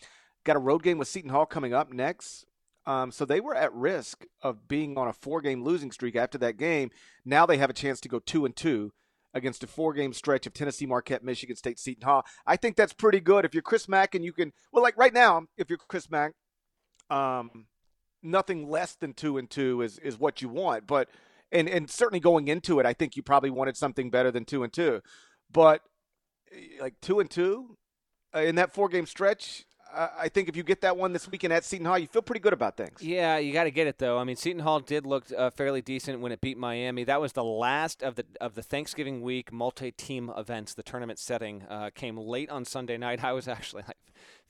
Got 0.44 0.56
a 0.56 0.60
road 0.60 0.84
game 0.84 0.98
with 0.98 1.08
Seton 1.08 1.30
Hall 1.30 1.46
coming 1.46 1.74
up 1.74 1.92
next. 1.92 2.46
Um, 2.86 3.12
so 3.12 3.26
they 3.26 3.40
were 3.40 3.56
at 3.56 3.74
risk 3.74 4.26
of 4.42 4.68
being 4.68 4.98
on 4.98 5.08
a 5.08 5.14
four-game 5.14 5.64
losing 5.64 5.92
streak 5.92 6.16
after 6.16 6.38
that 6.40 6.58
game. 6.58 6.90
Now 7.26 7.46
they 7.46 7.58
have 7.58 7.70
a 7.70 7.74
chance 7.74 8.00
to 8.02 8.10
go 8.10 8.20
two 8.20 8.46
and 8.46 8.56
two 8.56 8.94
against 9.34 9.64
a 9.64 9.68
four 9.68 9.94
game 9.94 10.14
stretch 10.14 10.48
of 10.48 10.54
Tennessee, 10.54 10.86
Marquette, 10.86 11.24
Michigan 11.24 11.56
State, 11.56 11.80
Seton 11.80 12.04
Hall. 12.04 12.26
I 12.46 12.56
think 12.56 12.76
that's 12.76 12.94
pretty 12.94 13.20
good. 13.20 13.46
If 13.46 13.54
you're 13.54 13.64
Chris 13.64 13.88
Mack 13.88 14.16
and 14.16 14.26
you 14.26 14.34
can, 14.34 14.54
well, 14.72 14.84
like 14.84 14.98
right 14.98 15.14
now, 15.14 15.44
if 15.58 15.70
you're 15.70 15.80
Chris 15.88 16.10
Mack, 16.10 16.34
um, 17.10 17.68
nothing 18.24 18.70
less 18.70 18.96
than 18.96 19.14
two 19.14 19.38
and 19.38 19.50
two 19.50 19.82
is, 19.82 20.00
is 20.00 20.20
what 20.20 20.42
you 20.42 20.50
want. 20.50 20.88
But, 20.88 21.10
and, 21.52 21.70
and 21.70 21.90
certainly 21.90 22.20
going 22.20 22.48
into 22.48 22.80
it, 22.80 22.86
I 22.86 22.94
think 22.94 23.16
you 23.16 23.24
probably 23.24 23.50
wanted 23.50 23.78
something 23.78 24.10
better 24.10 24.32
than 24.32 24.46
two 24.46 24.64
and 24.64 24.74
two. 24.74 25.02
But 25.52 25.82
like 26.80 26.96
two 27.02 27.20
and 27.20 27.30
two 27.30 27.78
uh, 28.36 28.40
in 28.40 28.56
that 28.56 28.74
four 28.74 28.90
game 28.90 29.06
stretch, 29.06 29.66
I 29.94 30.30
think 30.30 30.50
if 30.50 30.56
you 30.56 30.64
get 30.64 30.82
that 30.82 30.98
one 30.98 31.14
this 31.14 31.30
weekend 31.30 31.54
at 31.54 31.64
Seton 31.64 31.86
Hall, 31.86 31.98
you 31.98 32.08
feel 32.08 32.22
pretty 32.22 32.40
good 32.40 32.54
about 32.54 32.78
things. 32.78 33.02
Yeah, 33.02 33.38
you 33.38 33.54
got 33.54 33.64
to 33.64 33.72
get 33.72 33.88
it 33.88 33.98
though. 33.98 34.18
I 34.18 34.24
mean, 34.24 34.36
Seton 34.36 34.62
Hall 34.62 34.80
did 34.80 35.06
look 35.06 35.26
uh, 35.36 35.50
fairly 35.50 35.82
decent 35.82 36.20
when 36.20 36.32
it 36.32 36.42
beat 36.42 36.58
Miami. 36.58 37.04
That 37.04 37.22
was 37.22 37.34
the 37.34 37.44
last 37.44 38.04
of 38.04 38.16
the 38.16 38.26
of 38.40 38.56
the 38.56 38.62
Thanksgiving 38.62 39.22
week 39.22 39.52
multi-team 39.52 40.32
events. 40.38 40.74
The 40.74 40.84
tournament 40.84 41.20
setting 41.20 41.64
uh, 41.70 41.90
came 41.94 42.18
late 42.18 42.50
on 42.50 42.66
Sunday 42.66 42.98
night. 42.98 43.24
I 43.30 43.34
was 43.34 43.48
actually 43.48 43.84
like 43.88 43.98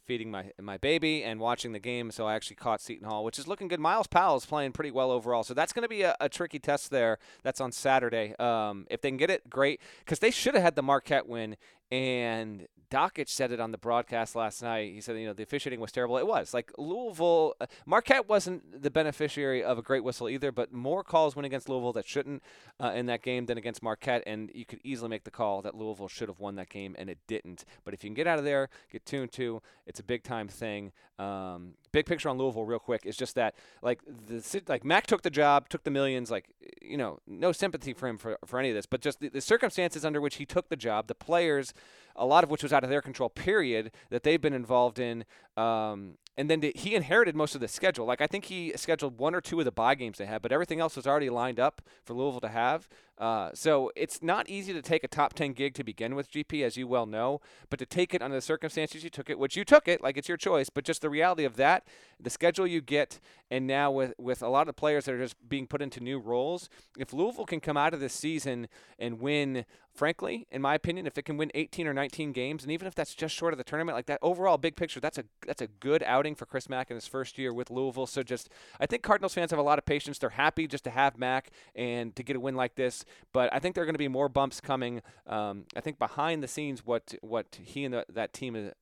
feeding 0.10 0.32
my 0.32 0.52
my 0.60 0.76
baby 0.78 1.24
and 1.24 1.40
watching 1.40 1.72
the 1.72 1.80
game, 1.80 2.10
so 2.10 2.26
I 2.26 2.34
actually 2.34 2.56
caught 2.56 2.82
Seton 2.82 3.08
Hall, 3.08 3.24
which 3.24 3.38
is 3.38 3.48
looking 3.48 3.68
good. 3.68 3.80
Myles 3.80 4.08
Powell 4.08 4.38
is 4.38 4.46
playing 4.46 4.72
pretty 4.72 4.90
well 4.90 5.12
overall, 5.12 5.44
so 5.44 5.54
that's 5.54 5.72
going 5.72 5.84
to 5.84 5.90
be 5.90 6.02
a, 6.02 6.16
a, 6.20 6.28
tricky 6.28 6.58
test 6.58 6.90
there. 6.90 7.20
That's 7.44 7.62
on 7.62 7.72
Saturday. 7.72 8.36
Um, 8.40 8.88
if 8.90 9.02
they 9.02 9.10
can 9.10 9.18
get 9.18 9.30
it, 9.30 9.50
great, 9.52 9.80
because 10.00 10.18
they 10.18 10.32
should 10.32 10.56
have 10.56 10.64
had 10.64 10.76
the 10.76 10.82
Marquette 10.82 11.28
win 11.28 11.58
And 11.92 12.68
Dakich 12.90 13.30
said 13.30 13.52
it 13.52 13.60
on 13.60 13.72
the 13.72 13.78
broadcast 13.78 14.36
last 14.36 14.64
night. 14.64 14.94
He 14.94 15.02
said, 15.02 15.18
you 15.18 15.28
know, 15.28 15.34
the 15.34 15.44
officiating 15.44 15.80
was 15.80 15.92
terrible. 15.92 16.18
It 16.18 16.26
was. 16.26 16.54
Like 16.54 16.72
Louisville, 16.78 17.56
uh, 17.62 17.68
Marquette 17.86 18.28
wasn't 18.28 18.82
the 18.82 18.90
beneficiary 18.90 19.64
of 19.64 19.78
a 19.78 19.82
great 19.82 20.04
whistle 20.04 20.28
either, 20.28 20.52
but 20.52 20.74
more 20.74 21.04
calls 21.04 21.36
went 21.36 21.46
against 21.46 21.70
Louisville 21.70 21.94
that 21.94 22.08
shouldn't 22.08 22.42
uh, 22.80 22.92
in 22.96 23.06
that 23.06 23.22
game 23.22 23.46
than 23.46 23.58
against 23.58 23.84
Marquette. 23.84 24.24
And 24.26 24.52
you 24.54 24.66
could 24.66 24.80
easily 24.84 25.10
make 25.10 25.24
the 25.24 25.32
call 25.32 25.62
that 25.62 25.76
Louisville 25.76 26.08
should 26.08 26.30
have 26.30 26.40
won 26.40 26.56
that 26.56 26.70
game, 26.70 26.96
and 26.98 27.10
it 27.10 27.20
didn't. 27.28 27.64
But 27.86 27.94
if 27.94 28.04
you 28.04 28.10
can 28.10 28.16
get 28.16 28.28
out 28.28 28.40
of 28.40 28.46
there, 28.46 28.70
get 28.92 29.06
tuned 29.06 29.32
to, 29.34 29.62
it's 29.86 30.00
a 30.00 30.04
big 30.04 30.24
time 30.24 30.48
thing. 30.48 30.92
Um, 31.20 31.74
big 31.92 32.06
picture 32.06 32.30
on 32.30 32.38
Louisville, 32.38 32.66
real 32.66 32.80
quick, 32.80 33.06
is 33.06 33.18
just 33.18 33.36
that 33.36 33.56
like 33.82 34.02
the 34.06 34.62
like 34.68 34.84
Mack 34.84 35.08
took 35.08 35.22
the 35.22 35.30
job, 35.30 35.70
took 35.70 35.84
the 35.84 35.92
millions. 35.92 36.32
Like 36.32 36.50
you 36.82 36.98
know, 36.98 37.20
no 37.28 37.52
sympathy 37.52 37.94
for 37.94 38.08
him 38.08 38.18
for, 38.18 38.38
for 38.46 38.60
any 38.60 38.70
of 38.70 38.76
this, 38.76 38.86
but 38.86 39.02
just 39.02 39.20
the, 39.20 39.30
the 39.30 39.42
circumstances 39.42 40.06
under 40.06 40.22
which 40.22 40.36
he 40.36 40.46
took 40.46 40.70
the 40.70 40.76
job, 40.76 41.08
the 41.08 41.16
players 41.16 41.74
a 42.20 42.26
lot 42.26 42.44
of 42.44 42.52
which 42.52 42.62
was 42.62 42.74
out 42.74 42.84
of 42.84 42.90
their 42.90 43.02
control, 43.02 43.30
period, 43.30 43.92
that 44.10 44.24
they've 44.24 44.42
been 44.42 44.54
involved 44.54 45.00
in. 45.00 45.24
Um, 45.58 46.16
and 46.38 46.50
then 46.50 46.62
he 46.76 46.96
inherited 46.96 47.36
most 47.36 47.56
of 47.56 47.62
the 47.62 47.68
schedule. 47.68 48.06
Like 48.06 48.22
I 48.22 48.28
think 48.28 48.46
he 48.46 48.72
scheduled 48.76 49.18
one 49.18 49.34
or 49.34 49.42
two 49.42 49.60
of 49.60 49.66
the 49.66 49.72
bye 49.72 49.96
games 49.96 50.18
they 50.18 50.26
had, 50.26 50.42
but 50.42 50.52
everything 50.52 50.80
else 50.80 50.96
was 50.96 51.08
already 51.08 51.30
lined 51.30 51.60
up 51.60 51.82
for 52.06 52.14
Louisville 52.14 52.42
to 52.42 52.50
have. 52.50 52.88
Uh, 53.20 53.50
so 53.54 53.92
it's 53.98 54.24
not 54.24 54.50
easy 54.50 54.72
to 54.72 54.82
take 54.82 55.04
a 55.04 55.08
top 55.08 55.34
10 55.34 55.52
gig 55.52 55.74
to 55.74 55.84
begin 55.84 56.16
with, 56.16 56.32
GP, 56.32 56.64
as 56.64 56.78
you 56.78 56.88
well 56.88 57.06
know, 57.06 57.42
but 57.70 57.78
to 57.80 57.86
take 57.86 58.14
it 58.14 58.22
under 58.22 58.38
the 58.38 58.42
circumstances 58.42 59.04
you 59.04 59.10
took 59.10 59.30
it, 59.30 59.38
which 59.38 59.58
you 59.58 59.66
took 59.66 59.90
it, 59.90 60.02
like 60.02 60.16
it's 60.16 60.30
your 60.30 60.38
choice, 60.38 60.70
but 60.70 60.86
just 60.86 61.02
the 61.02 61.10
reality 61.10 61.44
of 61.44 61.58
that, 61.58 61.86
the 62.18 62.30
schedule 62.30 62.66
you 62.66 62.80
get, 62.80 63.20
and 63.52 63.68
now 63.68 63.92
with, 63.92 64.14
with 64.18 64.42
a 64.42 64.48
lot 64.48 64.62
of 64.62 64.68
the 64.68 64.74
players 64.74 65.06
that 65.06 65.16
are 65.16 65.22
just 65.22 65.36
being 65.50 65.68
put 65.68 65.82
into 65.82 66.00
new 66.00 66.18
roles, 66.18 66.70
if 66.98 67.12
Louisville 67.12 67.46
can 67.46 67.60
come 67.60 67.76
out 67.76 67.94
of 67.94 68.00
this 68.00 68.14
season 68.14 68.70
and 68.98 69.20
win, 69.20 69.66
frankly, 69.94 70.48
in 70.50 70.62
my 70.62 70.76
opinion, 70.76 71.06
if 71.06 71.18
it 71.18 71.24
can 71.24 71.36
win 71.36 71.52
18 71.56 71.88
or 71.88 71.94
19 71.94 72.32
games, 72.32 72.64
and 72.64 72.72
even 72.72 72.88
if 72.88 72.96
that's 72.96 73.16
just 73.16 73.36
short 73.36 73.54
of 73.54 73.58
the 73.58 73.64
tournament, 73.66 73.98
like 73.98 74.06
that 74.06 74.20
overall 74.22 74.58
big 74.58 74.78
picture, 74.78 75.02
that's 75.02 75.18
a 75.18 75.26
that's 75.46 75.62
a 75.62 75.68
good 75.68 76.04
outing 76.04 76.36
for 76.36 76.46
Chris 76.46 76.70
Mack 76.70 76.90
in 76.90 76.96
his 76.96 77.08
first 77.08 77.38
year 77.38 77.54
with 77.54 77.70
Louisville. 77.70 78.08
So 78.08 78.24
just, 78.24 78.50
I 78.80 78.86
think 78.86 79.04
Cardinals 79.04 79.34
fans 79.34 79.52
have 79.52 79.60
a 79.60 79.64
lot 79.64 79.78
of 79.78 79.86
patience. 79.86 80.20
They're 80.20 80.30
happy 80.30 80.68
just 80.68 80.84
to 80.86 80.90
have 80.90 81.18
Mack 81.18 81.52
and 81.76 82.16
to 82.16 82.24
get 82.24 82.36
a 82.36 82.40
win 82.40 82.56
like 82.56 82.76
this 82.76 83.04
but 83.34 83.54
I 83.54 83.60
think 83.60 83.76
there 83.76 83.84
are 83.84 83.86
going 83.86 83.96
to 83.96 84.00
be 84.00 84.08
more 84.08 84.30
bumps 84.30 84.62
coming. 84.62 85.02
Um, 85.28 85.66
I 85.76 85.82
think 85.82 86.00
behind 86.00 86.44
the 86.44 86.48
scenes, 86.48 86.86
what 86.86 87.14
what 87.22 87.60
he 87.62 87.86
and 87.86 87.94
the, 87.94 88.06
that 88.10 88.34
team 88.34 88.56
is, 88.56 88.74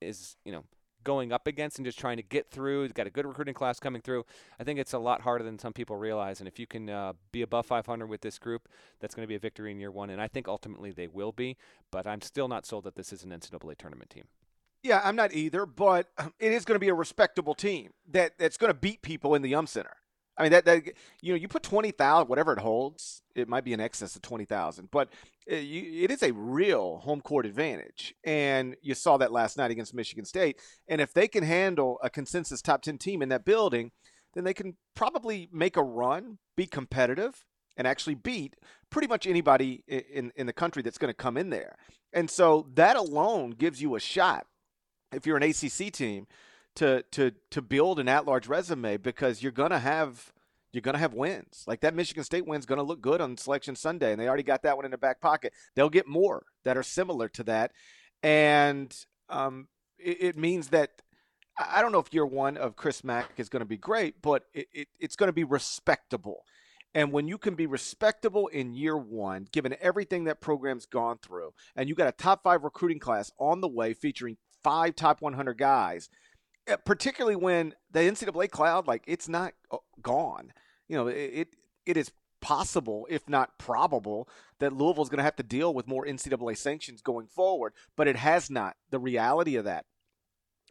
is, 0.00 0.36
you 0.44 0.52
know, 0.52 0.64
going 1.06 1.32
up 1.32 1.46
against 1.46 1.78
and 1.78 1.86
just 1.86 1.98
trying 1.98 2.16
to 2.16 2.22
get 2.22 2.50
through. 2.50 2.82
He's 2.82 2.92
got 2.92 3.06
a 3.06 3.10
good 3.10 3.26
recruiting 3.26 3.54
class 3.54 3.78
coming 3.78 4.02
through. 4.02 4.26
I 4.58 4.64
think 4.64 4.80
it's 4.80 4.92
a 4.92 4.98
lot 4.98 5.20
harder 5.20 5.44
than 5.44 5.56
some 5.56 5.72
people 5.72 5.96
realize. 5.96 6.40
And 6.40 6.48
if 6.48 6.58
you 6.58 6.66
can 6.66 6.90
uh, 6.90 7.12
be 7.30 7.42
above 7.42 7.64
500 7.64 8.06
with 8.06 8.22
this 8.22 8.38
group, 8.40 8.68
that's 8.98 9.14
going 9.14 9.22
to 9.22 9.28
be 9.28 9.36
a 9.36 9.38
victory 9.38 9.70
in 9.70 9.78
year 9.78 9.92
one. 9.92 10.10
And 10.10 10.20
I 10.20 10.26
think 10.26 10.48
ultimately 10.48 10.90
they 10.90 11.06
will 11.06 11.30
be. 11.30 11.56
But 11.92 12.08
I'm 12.08 12.20
still 12.20 12.48
not 12.48 12.66
sold 12.66 12.84
that 12.84 12.96
this 12.96 13.12
is 13.12 13.22
an 13.22 13.30
NCAA 13.30 13.78
tournament 13.78 14.10
team. 14.10 14.24
Yeah, 14.82 15.00
I'm 15.02 15.16
not 15.16 15.32
either, 15.32 15.64
but 15.64 16.08
it 16.40 16.52
is 16.52 16.64
going 16.64 16.74
to 16.74 16.80
be 16.80 16.88
a 16.88 16.94
respectable 16.94 17.54
team 17.54 17.90
that 18.10 18.32
that's 18.36 18.56
going 18.56 18.70
to 18.70 18.78
beat 18.78 19.00
people 19.02 19.34
in 19.36 19.42
the 19.42 19.50
Yum 19.50 19.68
Center. 19.68 19.96
I 20.36 20.42
mean 20.42 20.52
that 20.52 20.64
that 20.66 20.84
you 21.22 21.32
know 21.32 21.36
you 21.36 21.48
put 21.48 21.62
twenty 21.62 21.90
thousand 21.90 22.28
whatever 22.28 22.52
it 22.52 22.58
holds 22.58 23.22
it 23.34 23.48
might 23.48 23.64
be 23.64 23.72
in 23.72 23.80
excess 23.80 24.16
of 24.16 24.22
twenty 24.22 24.44
thousand 24.44 24.90
but 24.90 25.08
it, 25.46 25.54
uh, 25.54 25.58
you, 25.58 26.04
it 26.04 26.10
is 26.10 26.22
a 26.22 26.32
real 26.32 26.98
home 26.98 27.20
court 27.20 27.46
advantage. 27.46 28.14
And 28.24 28.76
you 28.82 28.94
saw 28.94 29.16
that 29.18 29.32
last 29.32 29.56
night 29.56 29.70
against 29.70 29.94
Michigan 29.94 30.24
State. 30.24 30.60
And 30.88 31.00
if 31.00 31.12
they 31.12 31.28
can 31.28 31.44
handle 31.44 31.98
a 32.02 32.10
consensus 32.10 32.60
top 32.60 32.82
ten 32.82 32.98
team 32.98 33.22
in 33.22 33.28
that 33.30 33.44
building 33.44 33.92
then 34.36 34.44
they 34.44 34.54
can 34.54 34.76
probably 34.94 35.48
make 35.50 35.76
a 35.76 35.82
run 35.82 36.38
be 36.56 36.66
competitive 36.66 37.46
and 37.76 37.86
actually 37.86 38.14
beat 38.14 38.54
pretty 38.90 39.08
much 39.08 39.26
anybody 39.26 39.82
in 39.88 40.30
in 40.36 40.46
the 40.46 40.52
country 40.52 40.82
that's 40.82 40.98
going 40.98 41.10
to 41.10 41.14
come 41.14 41.36
in 41.36 41.50
there. 41.50 41.76
And 42.12 42.30
so 42.30 42.68
that 42.74 42.96
alone 42.96 43.50
gives 43.50 43.82
you 43.82 43.96
a 43.96 44.00
shot. 44.00 44.46
If 45.12 45.26
you're 45.26 45.38
an 45.38 45.42
ACC 45.42 45.92
team 45.92 46.26
to 46.76 47.02
to 47.12 47.32
to 47.50 47.62
build 47.62 47.98
an 47.98 48.08
at-large 48.08 48.48
resume 48.48 48.96
because 48.96 49.42
you're 49.42 49.52
gonna 49.52 49.78
have 49.78 50.32
you're 50.72 50.82
gonna 50.82 50.98
have 50.98 51.14
wins. 51.14 51.64
Like 51.66 51.80
that 51.80 51.94
Michigan 51.94 52.24
State 52.24 52.46
win's 52.46 52.66
gonna 52.66 52.82
look 52.82 53.00
good 53.00 53.20
on 53.20 53.36
Selection 53.36 53.76
Sunday, 53.76 54.12
and 54.12 54.20
they 54.20 54.28
already 54.28 54.42
got 54.42 54.62
that 54.62 54.76
one 54.76 54.84
in 54.84 54.90
their 54.90 54.98
back 54.98 55.20
pocket. 55.20 55.52
They'll 55.74 55.90
get 55.90 56.06
more 56.06 56.44
that 56.64 56.76
are 56.76 56.82
similar 56.82 57.28
to 57.30 57.42
that, 57.44 57.72
and 58.22 58.94
um, 59.28 59.68
it, 59.98 60.18
it, 60.20 60.36
means 60.36 60.68
that 60.68 61.02
I 61.58 61.80
don't 61.80 61.92
know 61.92 61.98
if 61.98 62.12
year 62.12 62.26
one 62.26 62.56
of 62.56 62.76
Chris 62.76 63.02
Mack 63.02 63.30
is 63.38 63.48
going 63.48 63.60
to 63.60 63.66
be 63.66 63.76
great, 63.76 64.22
but 64.22 64.44
it, 64.54 64.68
it, 64.72 64.88
it's 65.00 65.16
going 65.16 65.28
to 65.28 65.32
be 65.32 65.44
respectable. 65.44 66.42
And 66.94 67.12
when 67.12 67.28
you 67.28 67.38
can 67.38 67.54
be 67.54 67.66
respectable 67.66 68.46
in 68.46 68.72
year 68.72 68.96
one, 68.96 69.48
given 69.52 69.74
everything 69.80 70.24
that 70.24 70.40
program's 70.40 70.86
gone 70.86 71.18
through, 71.18 71.52
and 71.74 71.88
you 71.88 71.94
got 71.94 72.08
a 72.08 72.12
top 72.12 72.42
five 72.42 72.62
recruiting 72.62 73.00
class 73.00 73.30
on 73.38 73.60
the 73.60 73.68
way 73.68 73.92
featuring 73.94 74.36
five 74.62 74.96
top 74.96 75.22
100 75.22 75.58
guys 75.58 76.08
particularly 76.84 77.36
when 77.36 77.74
the 77.90 78.00
NCAA 78.00 78.50
cloud, 78.50 78.86
like 78.86 79.02
it's 79.06 79.28
not 79.28 79.54
uh, 79.70 79.78
gone. 80.02 80.52
You 80.88 80.96
know, 80.96 81.06
it 81.08 81.48
it 81.84 81.96
is 81.96 82.10
possible, 82.40 83.06
if 83.10 83.28
not 83.28 83.58
probable, 83.58 84.28
that 84.60 84.72
Louisville 84.72 85.02
is 85.02 85.08
going 85.08 85.18
to 85.18 85.24
have 85.24 85.36
to 85.36 85.42
deal 85.42 85.72
with 85.74 85.88
more 85.88 86.04
NCAA 86.04 86.56
sanctions 86.56 87.02
going 87.02 87.26
forward. 87.26 87.72
But 87.96 88.08
it 88.08 88.16
has 88.16 88.50
not. 88.50 88.76
The 88.90 88.98
reality 88.98 89.56
of 89.56 89.64
that, 89.64 89.84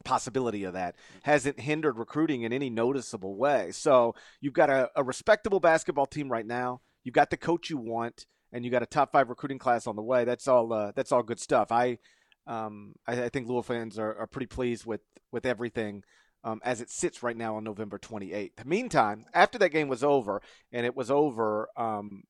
possibility 0.04 0.64
of 0.64 0.74
that, 0.74 0.96
hasn't 1.24 1.60
hindered 1.60 1.98
recruiting 1.98 2.44
in 2.44 2.54
any 2.54 2.70
noticeable 2.70 3.36
way. 3.36 3.72
So 3.72 4.16
you've 4.42 4.54
got 4.54 4.70
a, 4.70 4.90
a 4.96 5.04
respectable 5.04 5.60
basketball 5.60 6.06
team 6.06 6.32
right 6.32 6.46
now. 6.46 6.82
You've 7.04 7.16
got 7.16 7.30
the 7.30 7.38
coach 7.38 7.70
you 7.70 7.78
want, 7.78 8.26
and 8.52 8.66
you 8.66 8.72
got 8.72 8.84
a 8.84 8.88
top 8.88 9.12
five 9.12 9.30
recruiting 9.30 9.60
class 9.60 9.86
on 9.86 9.96
the 9.96 10.02
way. 10.02 10.24
That's 10.26 10.48
all. 10.48 10.72
Uh, 10.72 10.92
that's 10.96 11.12
all 11.12 11.24
good 11.24 11.40
stuff. 11.40 11.72
I 11.72 12.00
um, 12.48 12.96
I, 13.08 13.24
I, 13.24 13.30
think 13.30 13.48
Louisville 13.48 13.64
fans 13.64 13.98
are, 13.98 14.16
are, 14.18 14.28
pretty 14.28 14.46
pleased 14.48 14.86
with 14.86 15.02
with 15.32 15.46
everything 15.46 16.04
um, 16.44 16.62
as 16.64 16.82
it 16.82 16.92
sits 16.92 17.24
right 17.24 17.36
now 17.36 17.56
on 17.56 17.64
November 17.64 17.98
28th. 17.98 18.66
Meantime, 18.66 19.26
after 19.34 19.58
that 19.58 19.70
game 19.70 19.88
was 19.88 20.04
over, 20.04 20.42
and 20.72 20.86
it 20.86 20.96
was 20.96 21.10
over 21.10 21.70
um, 21.76 22.24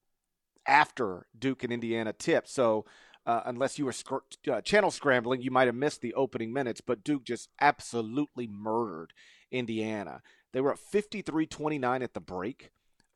after 0.65 1.27
Duke 1.37 1.63
and 1.63 1.73
Indiana 1.73 2.13
tipped, 2.13 2.49
so. 2.49 2.85
Uh, 3.27 3.41
unless 3.47 3.79
you 3.79 3.85
were 3.85 3.91
sc- 3.91 4.11
uh, 4.51 4.61
channel 4.61 4.91
scrambling, 4.91 5.41
you 5.41 5.49
might 5.49 5.65
have 5.65 5.73
missed 5.73 6.01
the 6.01 6.13
opening 6.13 6.53
minutes, 6.53 6.79
but 6.79 7.03
Duke 7.03 7.23
just 7.23 7.49
absolutely 7.59 8.45
murdered 8.45 9.13
Indiana. 9.49 10.21
They 10.53 10.61
were 10.61 10.73
up 10.73 10.77
53 10.77 11.47
29 11.47 12.03
at 12.03 12.13
the 12.13 12.19
break 12.19 12.69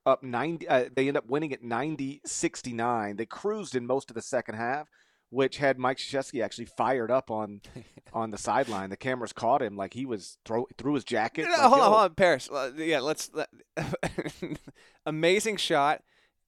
up 0.05 0.23
90 0.23 0.67
uh, 0.67 0.85
they 0.95 1.07
end 1.07 1.17
up 1.17 1.27
winning 1.27 1.53
at 1.53 1.63
90 1.63 2.21
69 2.25 3.15
they 3.17 3.25
cruised 3.25 3.75
in 3.75 3.85
most 3.85 4.09
of 4.09 4.15
the 4.15 4.21
second 4.21 4.55
half 4.55 4.87
which 5.29 5.57
had 5.57 5.77
Mike 5.77 5.97
Krzyzewski 5.97 6.43
actually 6.43 6.65
fired 6.65 7.11
up 7.11 7.29
on 7.29 7.61
on 8.13 8.31
the 8.31 8.37
sideline. 8.37 8.89
The 8.89 8.97
cameras 8.97 9.33
caught 9.33 9.61
him 9.61 9.75
like 9.75 9.93
he 9.93 10.05
was 10.05 10.37
throw 10.45 10.67
through 10.77 10.95
his 10.95 11.03
jacket. 11.03 11.43
No, 11.43 11.51
like, 11.51 11.59
hold 11.59 11.81
on, 11.81 11.87
hold 11.87 11.99
on, 12.01 12.15
Parrish. 12.15 12.49
Yeah, 12.77 12.99
let's. 12.99 13.29
Let, 13.33 13.49
amazing 15.05 15.57
shot. 15.57 16.01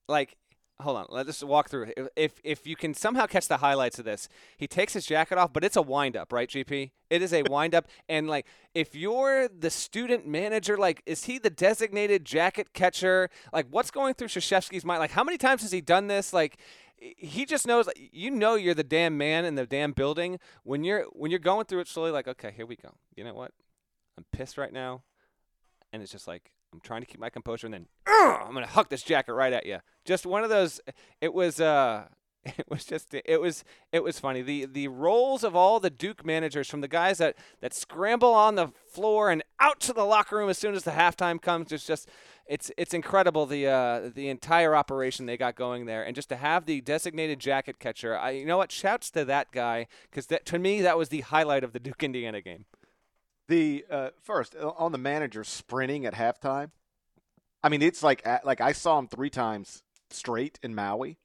Like, 0.08 0.36
hold 0.82 0.98
on. 0.98 1.06
Let's 1.10 1.28
just 1.28 1.44
walk 1.44 1.70
through. 1.70 1.94
If 2.16 2.34
if 2.44 2.68
you 2.68 2.76
can 2.76 2.94
somehow 2.94 3.26
catch 3.26 3.48
the 3.48 3.58
highlights 3.58 4.00
of 4.00 4.06
this, 4.06 4.28
he 4.58 4.68
takes 4.68 4.94
his 4.94 5.06
jacket 5.06 5.38
off, 5.38 5.54
but 5.54 5.64
it's 5.64 5.76
a 5.76 5.82
wind 5.82 6.18
up, 6.18 6.34
right, 6.34 6.50
GP? 6.50 6.92
It 7.10 7.22
is 7.22 7.34
a 7.34 7.44
wind 7.44 7.76
up, 7.76 7.88
and 8.10 8.28
like 8.28 8.46
if 8.74 8.96
you're 8.96 9.48
the 9.48 9.70
student 9.70 10.28
manager, 10.28 10.78
like 10.78 11.02
is 11.06 11.26
he 11.26 11.38
the 11.38 11.50
designated 11.50 12.26
jacket 12.26 12.74
catcher? 12.74 13.30
Like, 13.54 13.68
what's 13.70 13.92
going 13.92 14.16
through 14.16 14.28
Krzyzewski's 14.28 14.86
mind? 14.86 15.00
Like, 15.00 15.12
how 15.12 15.24
many 15.24 15.38
times 15.38 15.62
has 15.62 15.72
he 15.72 15.82
done 15.82 16.08
this? 16.08 16.34
Like 16.34 16.58
he 17.18 17.46
just 17.46 17.66
knows 17.66 17.90
you 18.12 18.30
know 18.30 18.56
you're 18.56 18.76
the 18.76 18.84
damn 18.84 19.18
man 19.18 19.44
in 19.44 19.56
the 19.56 19.66
damn 19.66 19.92
building 19.92 20.40
when 20.64 20.84
you're 20.84 21.06
when 21.14 21.32
you're 21.32 21.40
going 21.40 21.66
through 21.66 21.80
it 21.80 21.88
slowly 21.88 22.12
like 22.12 22.28
okay 22.28 22.54
here 22.56 22.66
we 22.66 22.76
go 22.76 22.94
you 23.16 23.24
know 23.24 23.34
what 23.34 23.52
i'm 24.20 24.26
pissed 24.32 24.56
right 24.56 24.72
now 24.72 25.02
and 25.92 26.04
it's 26.04 26.12
just 26.12 26.28
like 26.28 26.52
i'm 26.74 26.80
trying 26.82 27.02
to 27.02 27.08
keep 27.08 27.20
my 27.20 27.30
composure 27.30 27.68
and 27.68 27.74
then 27.74 27.86
i'm 28.08 28.54
gonna 28.54 28.68
huck 28.68 28.90
this 28.90 29.04
jacket 29.04 29.34
right 29.34 29.54
at 29.54 29.66
you 29.66 29.80
just 30.06 30.26
one 30.26 30.44
of 30.44 30.50
those 30.50 30.80
it 31.20 31.34
was 31.34 31.60
uh 31.60 32.06
it 32.46 32.66
was 32.70 32.86
just 32.86 33.14
it 33.14 33.40
was 33.40 33.64
it 33.92 34.04
was 34.04 34.20
funny 34.20 34.42
the 34.42 34.66
the 34.66 34.88
roles 34.88 35.44
of 35.44 35.56
all 35.56 35.80
the 35.80 35.92
duke 35.92 36.26
managers 36.26 36.68
from 36.68 36.82
the 36.82 36.88
guys 36.88 37.20
that 37.20 37.36
that 37.60 37.74
scramble 37.74 38.34
on 38.34 38.56
the 38.56 38.70
floor 38.92 39.30
and 39.30 39.44
out 39.60 39.80
to 39.80 39.94
the 39.94 40.04
locker 40.04 40.38
room 40.38 40.50
as 40.50 40.58
soon 40.58 40.74
as 40.74 40.84
the 40.84 40.92
halftime 40.92 41.40
comes 41.40 41.72
it's 41.72 41.86
just 41.86 42.10
it's 42.52 42.70
it's 42.78 42.94
incredible 42.94 43.46
the 43.46 43.66
uh, 43.66 44.10
the 44.14 44.28
entire 44.28 44.76
operation 44.76 45.26
they 45.26 45.38
got 45.38 45.56
going 45.56 45.86
there, 45.86 46.04
and 46.04 46.14
just 46.14 46.28
to 46.30 46.36
have 46.36 46.66
the 46.66 46.82
designated 46.82 47.40
jacket 47.40 47.80
catcher. 47.80 48.18
I 48.18 48.32
you 48.32 48.46
know 48.46 48.58
what? 48.58 48.74
Shouts 48.74 49.10
to 49.12 49.24
that 49.24 49.54
guy 49.54 49.88
because 50.10 50.28
to 50.28 50.60
me 50.60 50.82
that 50.82 50.98
was 50.98 51.08
the 51.08 51.22
highlight 51.22 51.64
of 51.64 51.72
the 51.72 51.80
Duke 51.80 52.04
Indiana 52.04 52.42
game. 52.42 52.66
The 53.52 53.84
uh, 53.92 54.10
first 54.24 54.56
on 54.56 54.94
the 54.94 54.98
manager 54.98 55.44
sprinting 55.44 56.06
at 56.06 56.14
halftime. 56.14 56.72
I 57.62 57.68
mean, 57.68 57.82
it's 57.82 58.02
like 58.02 58.26
like 58.46 58.62
I 58.62 58.72
saw 58.72 58.98
him 58.98 59.10
three 59.10 59.30
times 59.30 59.84
straight 60.10 60.58
in 60.64 60.74
Maui. 60.74 61.18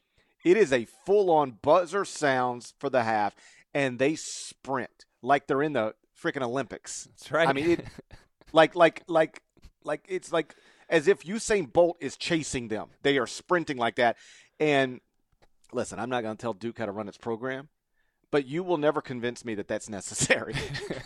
It 0.45 0.57
is 0.57 0.73
a 0.73 0.87
full 1.07 1.31
on 1.31 1.53
buzzer 1.63 2.05
sounds 2.05 2.75
for 2.81 2.91
the 2.91 3.05
half, 3.05 3.37
and 3.73 4.01
they 4.01 4.17
sprint 4.17 5.05
like 5.23 5.47
they're 5.47 5.63
in 5.63 5.75
the 5.75 5.95
freaking 6.21 6.43
Olympics. 6.43 7.05
That's 7.05 7.31
right. 7.31 7.49
I 7.49 7.53
mean, 7.53 7.71
it, 7.71 7.85
like 8.53 8.75
like 8.75 9.05
like 9.07 9.41
like 9.85 10.05
it's 10.09 10.33
like 10.33 10.57
as 10.89 11.07
if 11.07 11.23
Usain 11.23 11.73
Bolt 11.73 11.97
is 12.01 12.17
chasing 12.17 12.67
them. 12.67 12.89
They 13.03 13.19
are 13.19 13.29
sprinting 13.29 13.77
like 13.77 13.95
that. 13.97 14.17
And 14.59 15.01
listen, 15.73 16.01
I'm 16.01 16.11
not 16.11 16.25
going 16.25 16.37
to 16.37 16.43
tell 16.43 16.55
Duke 16.55 16.79
how 16.79 16.87
to 16.87 16.93
run 16.93 17.07
its 17.07 17.19
program, 17.19 17.69
but 18.33 18.49
you 18.49 18.65
will 18.65 18.79
never 18.79 19.01
convince 19.01 19.45
me 19.45 19.55
that 19.55 19.69
that's 19.69 19.89
necessary. 19.89 20.57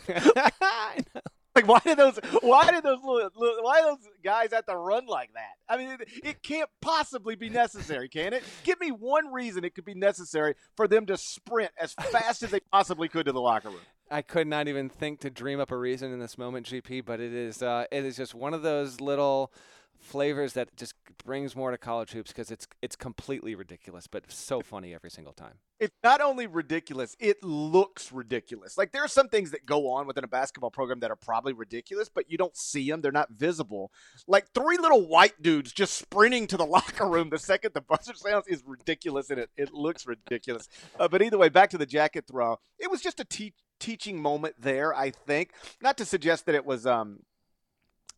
like 1.54 1.66
why 1.66 1.80
did 1.84 1.98
those 1.98 2.18
why 2.42 2.70
did 2.70 2.82
those 2.82 2.98
why 3.02 3.82
those 3.82 3.98
guys 4.22 4.52
have 4.52 4.66
to 4.66 4.76
run 4.76 5.06
like 5.06 5.30
that? 5.34 5.52
I 5.68 5.76
mean, 5.76 5.90
it, 5.90 6.08
it 6.24 6.42
can't 6.42 6.68
possibly 6.80 7.34
be 7.36 7.48
necessary, 7.48 8.08
can 8.08 8.32
it? 8.32 8.44
Give 8.64 8.80
me 8.80 8.90
one 8.90 9.32
reason 9.32 9.64
it 9.64 9.74
could 9.74 9.84
be 9.84 9.94
necessary 9.94 10.54
for 10.76 10.86
them 10.86 11.06
to 11.06 11.16
sprint 11.16 11.72
as 11.80 11.94
fast 11.94 12.42
as 12.42 12.50
they 12.50 12.60
possibly 12.72 13.08
could 13.08 13.26
to 13.26 13.32
the 13.32 13.40
locker 13.40 13.68
room. 13.68 13.80
I 14.10 14.22
could 14.22 14.48
not 14.48 14.66
even 14.66 14.88
think 14.88 15.20
to 15.20 15.30
dream 15.30 15.60
up 15.60 15.70
a 15.70 15.76
reason 15.76 16.12
in 16.12 16.18
this 16.18 16.36
moment, 16.36 16.66
GP. 16.66 17.04
But 17.04 17.20
it 17.20 17.32
is 17.32 17.62
uh, 17.62 17.84
it 17.90 18.04
is 18.04 18.16
just 18.16 18.34
one 18.34 18.54
of 18.54 18.62
those 18.62 19.00
little 19.00 19.52
flavors 20.00 20.54
that 20.54 20.76
just 20.76 20.94
brings 21.24 21.54
more 21.54 21.70
to 21.70 21.78
college 21.78 22.12
hoops 22.12 22.32
because 22.32 22.50
it's 22.50 22.66
it's 22.82 22.96
completely 22.96 23.54
ridiculous, 23.54 24.06
but 24.06 24.30
so 24.30 24.60
funny 24.60 24.94
every 24.94 25.10
single 25.10 25.32
time. 25.32 25.54
It's 25.78 25.96
not 26.02 26.20
only 26.20 26.46
ridiculous, 26.46 27.16
it 27.18 27.42
looks 27.42 28.12
ridiculous. 28.12 28.76
Like 28.76 28.92
there 28.92 29.04
are 29.04 29.08
some 29.08 29.28
things 29.28 29.50
that 29.52 29.64
go 29.64 29.90
on 29.92 30.06
within 30.06 30.24
a 30.24 30.28
basketball 30.28 30.70
program 30.70 31.00
that 31.00 31.10
are 31.10 31.16
probably 31.16 31.52
ridiculous, 31.52 32.08
but 32.08 32.30
you 32.30 32.36
don't 32.36 32.56
see 32.56 32.90
them; 32.90 33.00
they're 33.00 33.12
not 33.12 33.30
visible. 33.30 33.90
Like 34.26 34.52
three 34.52 34.76
little 34.78 35.06
white 35.06 35.40
dudes 35.40 35.72
just 35.72 35.94
sprinting 35.94 36.46
to 36.48 36.56
the 36.56 36.66
locker 36.66 37.06
room 37.06 37.30
the 37.30 37.38
second 37.38 37.74
the 37.74 37.80
buzzer 37.80 38.14
sounds 38.14 38.46
is 38.46 38.62
ridiculous, 38.66 39.30
and 39.30 39.38
it 39.38 39.50
it 39.56 39.72
looks 39.72 40.06
ridiculous. 40.06 40.68
Uh, 40.98 41.08
but 41.08 41.22
either 41.22 41.38
way, 41.38 41.48
back 41.48 41.70
to 41.70 41.78
the 41.78 41.86
jacket 41.86 42.26
throw. 42.26 42.58
It 42.78 42.90
was 42.90 43.00
just 43.00 43.20
a 43.20 43.24
te- 43.24 43.54
teaching 43.78 44.20
moment 44.20 44.56
there. 44.58 44.94
I 44.94 45.10
think 45.10 45.52
not 45.82 45.96
to 45.98 46.04
suggest 46.04 46.46
that 46.46 46.54
it 46.54 46.64
was 46.64 46.86
um 46.86 47.20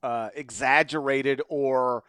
uh, 0.03 0.31
exaggerated 0.35 1.41
or 1.49 2.05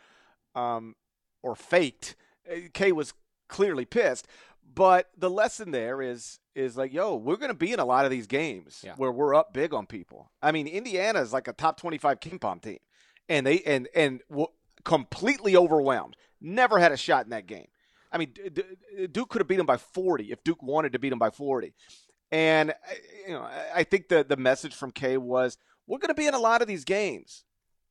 um, 0.55 0.95
or 1.41 1.55
faked. 1.55 2.15
Uh, 2.49 2.67
Kay 2.73 2.91
was 2.91 3.13
clearly 3.47 3.85
pissed, 3.85 4.27
but 4.73 5.09
the 5.17 5.29
lesson 5.29 5.71
there 5.71 6.01
is 6.01 6.39
is 6.55 6.77
like, 6.77 6.93
yo, 6.93 7.15
we're 7.15 7.37
going 7.37 7.49
to 7.49 7.55
be 7.55 7.71
in 7.71 7.79
a 7.79 7.85
lot 7.85 8.05
of 8.05 8.11
these 8.11 8.27
games 8.27 8.81
yeah. 8.85 8.93
where 8.97 9.11
we're 9.11 9.33
up 9.33 9.53
big 9.53 9.73
on 9.73 9.85
people. 9.85 10.31
I 10.41 10.51
mean, 10.51 10.67
Indiana 10.67 11.21
is 11.21 11.33
like 11.33 11.47
a 11.47 11.53
top 11.53 11.79
twenty 11.79 11.97
five 11.97 12.19
KenPom 12.19 12.61
team, 12.61 12.79
and 13.29 13.45
they 13.45 13.61
and 13.61 13.87
and 13.95 14.21
w- 14.29 14.47
completely 14.83 15.55
overwhelmed. 15.55 16.15
Never 16.41 16.79
had 16.79 16.91
a 16.91 16.97
shot 16.97 17.25
in 17.25 17.29
that 17.29 17.47
game. 17.47 17.67
I 18.11 18.17
mean, 18.17 18.33
Duke 19.11 19.29
could 19.29 19.41
have 19.41 19.47
beat 19.47 19.57
them 19.57 19.65
by 19.65 19.77
40 19.77 20.31
if 20.31 20.43
Duke 20.43 20.61
wanted 20.61 20.91
to 20.91 20.99
beat 20.99 21.09
them 21.09 21.17
by 21.17 21.31
40. 21.31 21.73
And 22.31 22.73
you 23.27 23.33
know, 23.33 23.47
I 23.73 23.83
think 23.83 24.09
the 24.09 24.23
the 24.23 24.37
message 24.37 24.75
from 24.75 24.91
Kay 24.91 25.17
was 25.17 25.57
we're 25.87 25.97
going 25.97 26.09
to 26.09 26.13
be 26.13 26.27
in 26.27 26.33
a 26.33 26.39
lot 26.39 26.61
of 26.61 26.67
these 26.67 26.83
games 26.83 27.43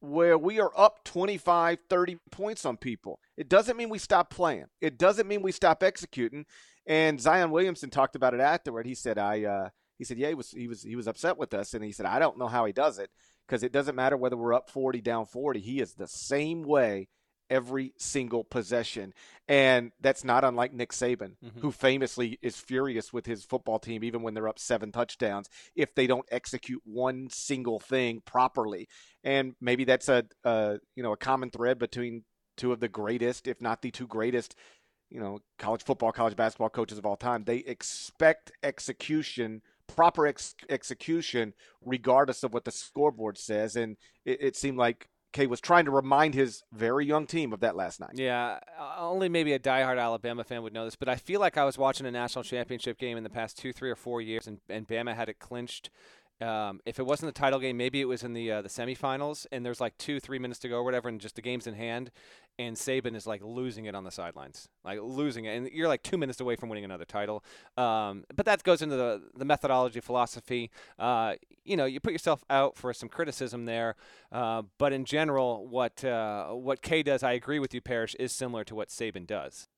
where 0.03 0.37
we 0.37 0.61
are 0.61 0.73
up 0.77 1.05
25, 1.05 1.79
30 1.89 2.19
points 2.31 2.67
on 2.67 2.77
people. 2.77 3.21
It 3.37 3.49
doesn't 3.49 3.77
mean 3.77 3.89
we 3.89 3.99
stop 3.99 4.31
playing. 4.31 4.67
It 4.81 4.99
doesn't 4.99 5.29
mean 5.29 5.43
we 5.43 5.53
stop 5.53 5.83
executing. 5.83 6.45
And 6.87 7.21
Zion 7.21 7.51
Williamson 7.53 7.91
talked 7.91 8.17
about 8.17 8.35
it 8.35 8.41
afterward. 8.41 8.87
He 8.87 8.97
said, 8.97 9.17
"I," 9.17 9.45
uh, 9.45 9.69
he 9.99 10.05
said, 10.05 10.19
"Yeah, 10.19 10.29
he 10.29 10.35
was 10.35 10.51
he 10.51 10.67
was 10.67 10.83
he 10.83 10.97
was 10.97 11.07
upset 11.07 11.39
with 11.39 11.55
us," 11.55 11.75
and 11.75 11.85
he 11.85 11.93
said, 11.93 12.07
"I 12.07 12.19
don't 12.19 12.39
know 12.39 12.49
how 12.49 12.65
he 12.65 12.73
does 12.73 12.99
it 12.99 13.11
because 13.47 13.63
it 13.63 13.73
doesn't 13.73 13.95
matter 13.95 14.17
whether 14.17 14.37
we're 14.37 14.55
up 14.55 14.69
40, 14.69 15.01
down 15.01 15.27
40. 15.27 15.61
He 15.61 15.81
is 15.81 15.95
the 15.95 16.09
same 16.09 16.63
way 16.63 17.09
every 17.53 17.93
single 17.99 18.43
possession. 18.43 19.13
And 19.47 19.93
that's 20.01 20.25
not 20.25 20.43
unlike 20.43 20.73
Nick 20.73 20.91
Saban, 20.91 21.35
mm-hmm. 21.45 21.61
who 21.61 21.71
famously 21.71 22.39
is 22.41 22.57
furious 22.57 23.13
with 23.13 23.27
his 23.27 23.45
football 23.45 23.79
team, 23.79 24.03
even 24.03 24.23
when 24.23 24.33
they're 24.33 24.49
up 24.49 24.59
seven 24.59 24.91
touchdowns, 24.91 25.51
if 25.77 25.95
they 25.95 26.07
don't 26.07 26.25
execute 26.33 26.81
one 26.85 27.29
single 27.31 27.79
thing 27.79 28.23
properly. 28.25 28.89
And 29.23 29.55
maybe 29.61 29.85
that's 29.85 30.09
a, 30.09 30.25
a 30.45 30.79
you 30.97 31.03
know 31.03 31.13
a 31.13 31.17
common 31.17 31.51
thread 31.51 31.79
between 31.79 32.25
two 32.57 32.73
of 32.73 32.81
the 32.81 32.89
greatest, 32.89 33.47
if 33.47 33.61
not 33.61 33.83
the 33.83 33.91
two 33.91 34.07
greatest, 34.07 34.57
you 35.11 35.21
know, 35.21 35.41
college 35.59 35.85
football, 35.85 36.11
college 36.11 36.37
basketball 36.37 36.71
coaches 36.71 36.97
of 36.97 37.05
all 37.05 37.17
time. 37.17 37.45
They 37.45 37.59
expect 37.59 38.51
execution 38.63 39.61
proper 39.89 40.27
ex- 40.27 40.55
execution 40.71 41.53
regardless 41.85 42.43
of 42.43 42.55
what 42.55 42.65
the 42.65 42.71
scoreboard 42.71 43.37
says 43.37 43.77
and 43.77 43.97
it, 44.25 44.39
it, 44.41 44.57
seemed 44.57 44.79
like 44.79 45.09
Kay 45.33 45.47
was 45.47 45.61
trying 45.61 45.85
to 45.87 45.91
remind 45.91 46.35
his 46.35 46.63
very 46.73 47.07
young 47.07 47.27
team 47.27 47.53
of 47.53 47.61
that 47.61 47.75
last 47.75 48.01
night. 48.01 48.13
Yeah, 48.15 48.59
only 48.99 49.29
maybe 49.29 49.53
a 49.53 49.59
diehard 49.59 49.99
Alabama 49.99 50.45
fan 50.45 50.63
would 50.63 50.73
know 50.73 50.85
this, 50.85 50.97
but 50.97 51.09
I 51.09 51.17
feel 51.17 51.41
like 51.41 51.57
I 51.57 51.65
was 51.65 51.79
watching 51.79 52.07
a 52.07 52.11
national 52.11 52.45
championship 52.45 52.99
game 52.99 53.17
in 53.17 53.25
the 53.25 53.31
past 53.31 53.59
two, 53.59 53.73
three, 53.73 53.91
or 53.91 53.97
four 53.97 54.21
years, 54.21 54.47
and, 54.47 54.61
and 54.69 54.87
Bama 54.87 55.15
had 55.15 55.29
it 55.29 55.39
clinched 55.39 55.91
um, 56.43 56.81
if 56.85 56.99
it 56.99 57.07
wasn't 57.07 57.33
the 57.33 57.39
title 57.39 57.61
game, 57.61 57.77
maybe 57.77 58.01
it 58.01 58.07
was 58.07 58.25
in 58.25 58.33
the 58.33 58.51
uh, 58.51 58.63
the 58.63 58.69
semifinals, 58.69 59.47
and 59.53 59.65
there's 59.65 59.81
like 59.81 59.97
two, 59.97 60.19
three 60.19 60.39
minutes 60.39 60.59
to 60.61 60.69
go 60.69 60.77
or 60.77 60.85
whatever, 60.85 61.09
and 61.09 61.21
just 61.21 61.37
the 61.37 61.43
game's 61.43 61.67
in 61.67 61.75
hand, 61.75 62.11
and 62.59 62.77
Saban 62.77 63.17
is 63.17 63.27
like 63.27 63.43
losing 63.43 63.87
it 63.87 63.95
on 63.95 64.05
the 64.05 64.11
sidelines, 64.11 64.69
like 64.85 64.99
losing 65.01 65.45
it, 65.47 65.57
and 65.57 65.69
you're 65.73 65.89
like 65.89 66.03
two 66.03 66.19
minutes 66.19 66.41
away 66.41 66.57
from 66.57 66.69
winning 66.69 66.85
another 66.85 67.05
title. 67.05 67.45
Um, 67.77 68.25
but 68.35 68.47
that 68.47 68.63
goes 68.63 68.83
into 68.83 68.97
the 68.97 69.23
the 69.37 69.45
methodology, 69.45 70.01
philosophy. 70.01 70.71
Uh, 70.99 71.35
you 71.65 71.77
know, 71.77 71.85
you 71.85 72.01
put 72.01 72.13
yourself 72.13 72.45
out 72.51 72.77
for 72.77 72.93
some 72.93 73.09
criticism 73.09 73.65
there, 73.65 73.97
uh, 74.31 74.63
but 74.79 74.93
in 74.93 75.05
general, 75.05 75.67
what 75.67 76.05
uh, 76.05 76.49
what 76.49 76.83
Kay 76.83 77.03
does, 77.03 77.23
I 77.23 77.33
agree 77.33 77.59
with 77.59 77.73
you, 77.75 77.81
Parrish, 77.81 78.15
is 78.17 78.33
similar 78.33 78.65
to 78.65 78.75
what 78.75 78.89
Saban 78.89 79.27
does. 79.27 79.69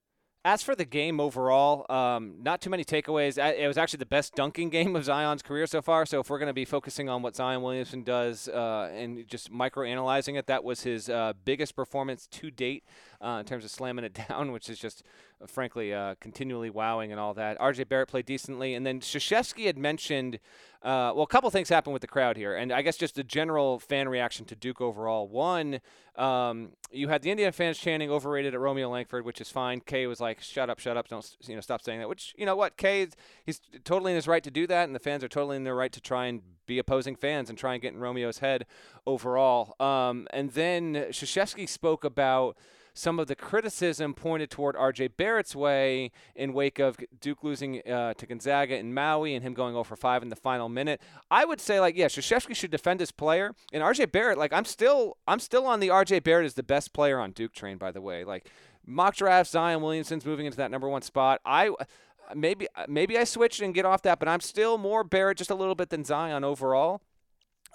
As 0.46 0.62
for 0.62 0.74
the 0.74 0.85
game 0.85 1.20
overall, 1.20 1.90
um, 1.90 2.35
not 2.42 2.61
too 2.61 2.68
many 2.68 2.85
takeaways. 2.85 3.38
It 3.38 3.66
was 3.66 3.78
actually 3.78 4.00
the 4.00 4.07
best 4.07 4.35
dunking 4.35 4.68
game 4.68 4.94
of 4.94 5.02
Zion's 5.02 5.40
career 5.40 5.66
so 5.66 5.80
far. 5.80 6.04
So 6.04 6.20
if 6.20 6.28
we're 6.28 6.38
going 6.38 6.48
to 6.48 6.52
be 6.52 6.66
focusing 6.66 7.09
on 7.09 7.22
what 7.22 7.35
Zion 7.35 7.62
Williamson 7.62 8.02
does 8.02 8.48
uh, 8.48 8.92
and 8.94 9.26
just 9.26 9.50
micro-analyzing 9.50 10.35
it, 10.35 10.46
that 10.48 10.62
was 10.62 10.83
his 10.83 11.09
uh, 11.09 11.33
biggest 11.46 11.74
performance 11.74 12.26
to 12.26 12.50
date 12.50 12.85
uh, 13.22 13.38
in 13.40 13.46
terms 13.46 13.64
of 13.64 13.70
slamming 13.70 14.04
it 14.04 14.20
down, 14.28 14.52
which 14.52 14.68
is 14.68 14.78
just 14.78 15.02
frankly 15.47 15.92
uh, 15.92 16.14
continually 16.20 16.70
wowing 16.70 17.11
and 17.11 17.20
all 17.20 17.35
that. 17.35 17.59
RJ 17.59 17.88
Barrett 17.88 18.09
played 18.09 18.27
decently, 18.27 18.75
and 18.75 18.87
then 18.87 19.01
Krzyzewski 19.01 19.66
had 19.66 19.79
mentioned. 19.79 20.38
Uh, 20.83 21.11
well, 21.14 21.23
a 21.23 21.27
couple 21.27 21.49
things 21.49 21.70
happened 21.70 21.94
with 21.94 22.03
the 22.03 22.09
crowd 22.09 22.37
here, 22.37 22.55
and 22.55 22.70
I 22.70 22.83
guess 22.83 22.99
just 22.99 23.14
the 23.14 23.25
general 23.25 23.79
fan 23.79 24.07
reaction 24.07 24.44
to 24.47 24.55
Duke 24.55 24.83
overall. 24.83 25.27
One, 25.27 25.81
um, 26.16 26.73
you 26.90 27.09
had 27.09 27.23
the 27.23 27.31
Indiana 27.31 27.53
fans 27.53 27.79
chanting 27.79 28.11
"overrated" 28.11 28.53
at 28.53 28.61
Romeo 28.61 28.90
Langford, 28.90 29.25
which 29.25 29.40
is 29.40 29.49
fine. 29.49 29.81
Kay 29.81 30.07
was 30.07 30.20
like, 30.20 30.42
"Shut 30.42 30.68
up, 30.68 30.79
shut 30.79 30.99
up, 30.99 31.09
don't 31.09 31.37
you 31.47 31.55
know, 31.55 31.62
stop 31.62 31.81
saying 31.81 32.01
that." 32.01 32.09
Which 32.09 32.35
you 32.37 32.44
know 32.44 32.55
what, 32.55 32.77
Kay, 32.77 33.09
he's 33.47 33.61
totally 33.85 34.12
in 34.12 34.16
his 34.16 34.29
right 34.29 34.42
to 34.44 34.51
do 34.51 34.66
that, 34.66 34.85
and 34.85 34.94
the 34.94 34.99
fans 35.01 35.25
are 35.25 35.29
totally 35.29 35.57
in 35.57 35.64
their 35.64 35.75
right 35.75 35.92
to 35.92 36.03
try 36.03 36.27
and 36.27 36.42
be 36.66 36.79
opposing 36.79 37.16
fans 37.16 37.49
and 37.49 37.59
try 37.59 37.73
and 37.75 37.83
get 37.83 37.94
in 37.94 38.01
Romeo's 38.01 38.38
head 38.38 38.66
overall. 39.07 39.75
Um, 39.81 40.27
and 40.33 40.51
then 40.51 40.94
Krzyzewski 40.94 41.68
spoke 41.68 42.05
about 42.05 42.57
some 42.94 43.18
of 43.18 43.26
the 43.26 43.35
criticism 43.35 44.14
pointed 44.14 44.50
toward 44.50 44.76
R.J. 44.76 45.09
Barrett's 45.09 45.54
way 45.54 46.12
in 46.37 46.52
wake 46.52 46.78
of 46.78 46.96
Duke 47.20 47.42
losing 47.42 47.83
uh, 47.88 48.14
to 48.14 48.26
Gonzaga 48.26 48.78
in 48.78 48.94
Maui 48.94 49.35
and 49.35 49.42
him 49.42 49.52
going 49.52 49.74
over 49.74 49.96
5 49.96 50.22
in 50.22 50.28
the 50.28 50.37
final 50.37 50.68
minute. 50.68 51.02
I 51.30 51.44
would 51.44 51.61
say 51.61 51.80
like 51.80 51.96
yeah, 51.96 52.07
Krzyzewski 52.07 52.54
should 52.54 52.70
defend 52.70 53.00
his 53.00 53.11
player 53.11 53.54
and 53.72 53.83
R.J. 53.83 54.07
Barrett 54.07 54.38
like 54.38 54.52
I'm 54.52 54.64
still 54.64 55.18
I'm 55.26 55.40
still 55.40 55.66
on 55.66 55.80
the 55.80 55.90
R.J. 55.90 56.20
Barrett 56.20 56.46
is 56.46 56.54
the 56.54 56.62
best 56.62 56.92
player 56.92 57.18
on 57.18 57.33
Duke 57.33 57.52
train 57.52 57.78
by 57.78 57.90
the 57.90 58.00
way. 58.00 58.24
Like 58.24 58.48
mock 58.87 59.16
draft 59.16 59.50
Zion 59.50 59.83
Williamson's 59.83 60.24
moving 60.24 60.46
into 60.46 60.59
that 60.59 60.70
number 60.70 60.88
1 60.88 61.02
spot. 61.02 61.40
I 61.44 61.70
maybe 62.35 62.68
maybe 62.88 63.18
I 63.18 63.24
switch 63.24 63.61
and 63.61 63.74
get 63.74 63.85
off 63.85 64.02
that, 64.02 64.20
but 64.20 64.28
I'm 64.28 64.40
still 64.40 64.78
more 64.78 65.02
Barrett 65.02 65.38
just 65.38 65.50
a 65.50 65.54
little 65.54 65.74
bit 65.74 65.90
than 65.90 66.04
Zion 66.04 66.44
overall. 66.44 67.02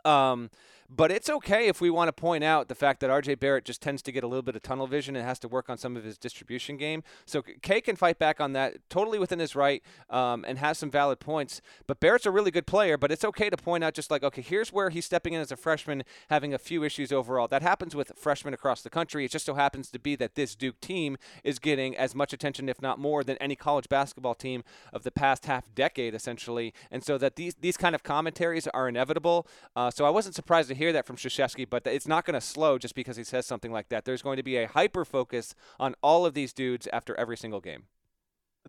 Um, 0.05 0.49
but 0.89 1.11
it's 1.11 1.29
okay 1.29 1.67
if 1.67 1.81
we 1.81 1.89
want 1.89 2.07
to 2.07 2.13
point 2.13 2.43
out 2.43 2.67
the 2.67 2.75
fact 2.75 2.99
that 3.01 3.09
RJ 3.11 3.39
Barrett 3.39 3.63
just 3.63 3.81
tends 3.81 4.01
to 4.01 4.11
get 4.11 4.23
a 4.23 4.27
little 4.27 4.41
bit 4.41 4.55
of 4.55 4.63
tunnel 4.63 4.87
vision 4.87 5.15
and 5.15 5.23
has 5.23 5.37
to 5.39 5.47
work 5.47 5.69
on 5.69 5.77
some 5.77 5.95
of 5.95 6.03
his 6.03 6.17
distribution 6.17 6.77
game. 6.77 7.03
So 7.25 7.43
Kay 7.61 7.81
can 7.81 7.95
fight 7.95 8.17
back 8.17 8.41
on 8.41 8.53
that 8.53 8.77
totally 8.89 9.19
within 9.19 9.37
his 9.37 9.55
right 9.55 9.83
um, 10.09 10.43
and 10.47 10.57
has 10.57 10.79
some 10.79 10.89
valid 10.89 11.19
points. 11.19 11.61
But 11.85 11.99
Barrett's 11.99 12.25
a 12.25 12.31
really 12.31 12.49
good 12.49 12.65
player, 12.65 12.97
but 12.97 13.11
it's 13.11 13.23
okay 13.23 13.51
to 13.51 13.57
point 13.57 13.83
out 13.83 13.93
just 13.93 14.09
like, 14.09 14.23
okay, 14.23 14.41
here's 14.41 14.73
where 14.73 14.89
he's 14.89 15.05
stepping 15.05 15.33
in 15.33 15.41
as 15.41 15.51
a 15.51 15.55
freshman, 15.55 16.03
having 16.29 16.53
a 16.53 16.57
few 16.57 16.83
issues 16.83 17.11
overall. 17.11 17.47
That 17.47 17.61
happens 17.61 17.95
with 17.95 18.11
freshmen 18.15 18.55
across 18.55 18.81
the 18.81 18.89
country. 18.89 19.25
It 19.25 19.31
just 19.31 19.45
so 19.45 19.53
happens 19.53 19.91
to 19.91 19.99
be 19.99 20.15
that 20.15 20.33
this 20.33 20.55
Duke 20.55 20.79
team 20.81 21.17
is 21.43 21.59
getting 21.59 21.95
as 21.95 22.15
much 22.15 22.33
attention, 22.33 22.67
if 22.67 22.81
not 22.81 22.97
more, 22.97 23.23
than 23.23 23.37
any 23.37 23.55
college 23.55 23.89
basketball 23.89 24.33
team 24.33 24.63
of 24.91 25.03
the 25.03 25.11
past 25.11 25.45
half 25.45 25.73
decade, 25.75 26.15
essentially. 26.15 26.73
And 26.89 27.03
so 27.03 27.19
that 27.19 27.35
these, 27.35 27.53
these 27.55 27.77
kind 27.77 27.93
of 27.93 28.01
commentaries 28.01 28.67
are 28.67 28.89
inevitable. 28.89 29.45
Uh, 29.75 29.91
so 29.91 30.05
I 30.05 30.09
wasn't 30.09 30.33
surprised 30.33 30.69
to 30.69 30.78
hear 30.79 30.93
that 30.93 31.05
from 31.05 31.17
Krzyzewski, 31.17 31.69
but 31.69 31.85
it's 31.85 32.07
not 32.07 32.25
going 32.25 32.33
to 32.33 32.41
slow 32.41 32.77
just 32.79 32.95
because 32.95 33.17
he 33.17 33.23
says 33.23 33.45
something 33.45 33.71
like 33.71 33.89
that. 33.89 34.05
There's 34.05 34.23
going 34.23 34.37
to 34.37 34.43
be 34.43 34.57
a 34.57 34.67
hyper 34.67 35.05
focus 35.05 35.53
on 35.79 35.93
all 36.01 36.25
of 36.25 36.33
these 36.33 36.53
dudes 36.53 36.87
after 36.91 37.13
every 37.19 37.37
single 37.37 37.59
game. 37.59 37.83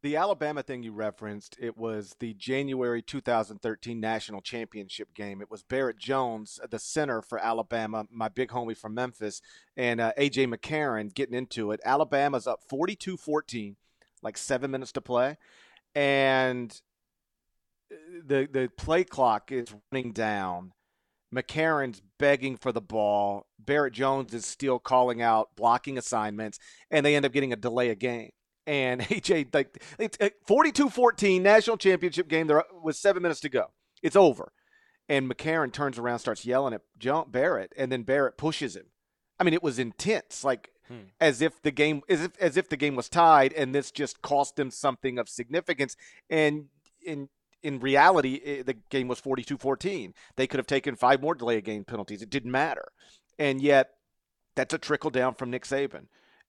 The 0.03 0.17
Alabama 0.17 0.63
thing 0.63 0.83
you 0.83 0.93
referenced, 0.93 1.57
it 1.61 1.77
was 1.77 2.17
the 2.21 2.33
January 2.35 3.03
2013 3.03 4.01
national 4.01 4.41
championship 4.41 5.15
game. 5.15 5.43
It 5.43 5.51
was 5.51 5.63
Barrett 5.63 5.99
Jones, 5.99 6.59
the 6.71 6.79
center 6.79 7.21
for 7.21 7.39
Alabama, 7.39 8.07
my 8.11 8.29
big 8.29 8.49
homie 8.49 8.77
from 8.77 8.95
Memphis, 8.95 9.43
and 9.77 10.01
uh, 10.01 10.13
A.J. 10.17 10.47
McCarron 10.47 11.13
getting 11.13 11.35
into 11.35 11.71
it. 11.71 11.81
Alabama's 11.85 12.47
up 12.47 12.61
42 12.69 13.17
14, 13.17 13.77
like 14.23 14.39
seven 14.39 14.71
minutes 14.71 14.93
to 14.93 15.01
play. 15.01 15.37
And 15.95 16.81
uh, 17.93 17.97
the, 18.25 18.49
the 18.51 18.71
play 18.77 19.05
clock 19.05 19.53
is 19.53 19.75
running 19.93 20.13
down 20.13 20.73
McCarron's 21.35 22.03
begging 22.19 22.57
for 22.57 22.73
the 22.73 22.81
ball. 22.81 23.47
Barrett 23.59 23.93
Jones 23.93 24.35
is 24.35 24.45
still 24.45 24.79
calling 24.79 25.23
out 25.23 25.51
blocking 25.57 25.99
assignments, 25.99 26.59
and 26.91 27.05
they 27.05 27.15
end 27.15 27.25
up 27.25 27.33
getting 27.33 27.53
a 27.53 27.57
delay 27.57 27.91
of 27.91 27.99
game. 27.99 28.31
And 28.67 29.01
AJ, 29.03 29.55
like, 29.55 29.83
it's 29.99 30.19
42-14 30.49 31.41
national 31.41 31.77
championship 31.77 32.29
game. 32.29 32.47
There 32.47 32.65
was 32.83 32.99
seven 32.99 33.23
minutes 33.23 33.41
to 33.41 33.49
go. 33.49 33.67
It's 34.03 34.17
over. 34.17 34.53
And 35.09 35.31
McCarron 35.31 35.73
turns 35.73 35.99
around, 35.99 36.21
starts 36.21 36.45
yelling 36.45 36.75
at 36.75 36.83
John 36.99 37.31
Barrett, 37.31 37.73
and 37.77 37.91
then 37.91 38.03
Barrett 38.03 38.37
pushes 38.37 38.77
him. 38.77 38.87
I 39.39 39.45
mean, 39.45 39.55
it 39.55 39.63
was 39.63 39.79
intense, 39.79 40.45
like 40.45 40.71
hmm. 40.87 41.09
as 41.21 41.41
if 41.41 41.61
the 41.63 41.73
game, 41.73 42.03
as 42.09 42.23
if 42.23 42.33
as 42.39 42.57
if 42.57 42.69
the 42.69 42.77
game 42.77 42.95
was 42.95 43.09
tied, 43.09 43.53
and 43.55 43.75
this 43.75 43.91
just 43.91 44.23
cost 44.23 44.55
them 44.55 44.71
something 44.71 45.19
of 45.19 45.29
significance. 45.29 45.97
And 46.29 46.67
in 47.05 47.29
in 47.63 47.81
reality, 47.81 48.35
it, 48.35 48.67
the 48.67 48.77
game 48.91 49.09
was 49.09 49.21
42-14. 49.21 50.13
They 50.37 50.47
could 50.47 50.59
have 50.59 50.67
taken 50.67 50.97
five 50.97 51.21
more 51.21 51.35
delay 51.35 51.59
of 51.59 51.65
game 51.65 51.85
penalties. 51.85 52.23
It 52.23 52.31
didn't 52.31 52.51
matter, 52.51 52.93
and 53.39 53.61
yet 53.61 53.91
that's 54.55 54.75
a 54.75 54.79
trickle 54.79 55.11
down 55.11 55.35
from 55.35 55.51
Nick 55.51 55.65
Saban. 55.65 56.07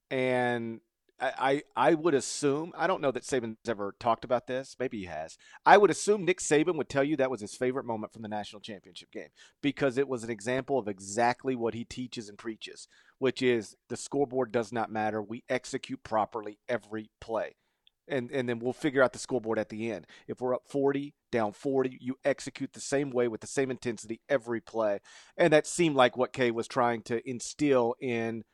And 0.10 0.82
I, 1.22 1.62
I 1.76 1.94
would 1.94 2.16
assume 2.16 2.74
I 2.76 2.88
don't 2.88 3.02
know 3.02 3.12
that 3.12 3.24
Saban's 3.24 3.58
ever 3.68 3.96
talked 4.00 4.26
about 4.26 4.48
this. 4.48 4.76
Maybe 4.80 5.00
he 5.00 5.06
has. 5.06 5.38
I 5.66 5.78
would 5.78 5.92
assume 5.92 6.26
Nick 6.26 6.40
Saban 6.40 6.76
would 6.78 6.90
tell 6.90 7.04
you 7.04 7.16
that 7.18 7.30
was 7.30 7.42
his 7.42 7.56
favorite 7.56 7.86
moment 7.86 8.12
from 8.12 8.24
the 8.24 8.28
national 8.28 8.62
championship 8.62 9.12
game 9.12 9.30
because 9.62 10.00
it 10.00 10.08
was 10.08 10.24
an 10.24 10.32
example 10.32 10.80
of 10.80 10.88
exactly 10.88 11.56
what 11.56 11.76
he 11.76 11.86
teaches 11.86 12.28
and 12.28 12.40
preaches, 12.40 12.88
which 13.20 13.44
is 13.44 13.76
the 13.88 13.98
scoreboard 13.98 14.52
does 14.52 14.74
not 14.74 14.92
matter. 14.92 15.22
We 15.22 15.44
execute 15.48 16.04
properly 16.04 16.58
every 16.68 17.12
play. 17.20 17.56
And 18.08 18.32
and 18.32 18.50
then 18.50 18.60
we'll 18.60 18.74
figure 18.74 19.04
out 19.04 19.14
the 19.14 19.20
scoreboard 19.20 19.60
at 19.60 19.70
the 19.70 19.92
end. 19.92 20.08
If 20.28 20.42
we're 20.42 20.56
up 20.56 20.64
40, 20.68 21.14
down 21.32 21.54
40, 21.54 21.98
you 22.02 22.18
execute 22.26 22.74
the 22.74 22.82
same 22.82 23.12
way 23.12 23.28
with 23.28 23.42
the 23.42 23.48
same 23.48 23.72
intensity 23.72 24.22
every 24.28 24.60
play. 24.60 25.00
And 25.38 25.54
that 25.54 25.68
seemed 25.68 25.96
like 25.96 26.18
what 26.18 26.34
Kay 26.34 26.52
was 26.52 26.68
trying 26.68 27.04
to 27.04 27.28
instill 27.30 27.96
in– 28.00 28.44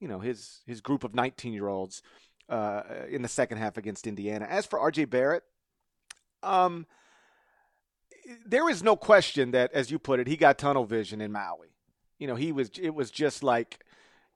you 0.00 0.08
know 0.08 0.20
his 0.20 0.60
his 0.66 0.80
group 0.80 1.04
of 1.04 1.14
19 1.14 1.52
year 1.52 1.68
olds 1.68 2.02
uh, 2.48 2.82
in 3.10 3.22
the 3.22 3.28
second 3.28 3.58
half 3.58 3.76
against 3.76 4.06
Indiana. 4.06 4.46
As 4.48 4.66
for 4.66 4.78
RJ 4.78 5.10
Barrett, 5.10 5.42
um, 6.42 6.86
there 8.46 8.68
is 8.68 8.82
no 8.82 8.96
question 8.96 9.50
that, 9.52 9.72
as 9.72 9.90
you 9.90 9.98
put 9.98 10.20
it, 10.20 10.26
he 10.26 10.36
got 10.36 10.58
tunnel 10.58 10.84
vision 10.84 11.20
in 11.20 11.32
Maui. 11.32 11.74
You 12.18 12.26
know, 12.26 12.36
he 12.36 12.52
was 12.52 12.70
it 12.80 12.90
was 12.94 13.10
just 13.10 13.42
like, 13.42 13.84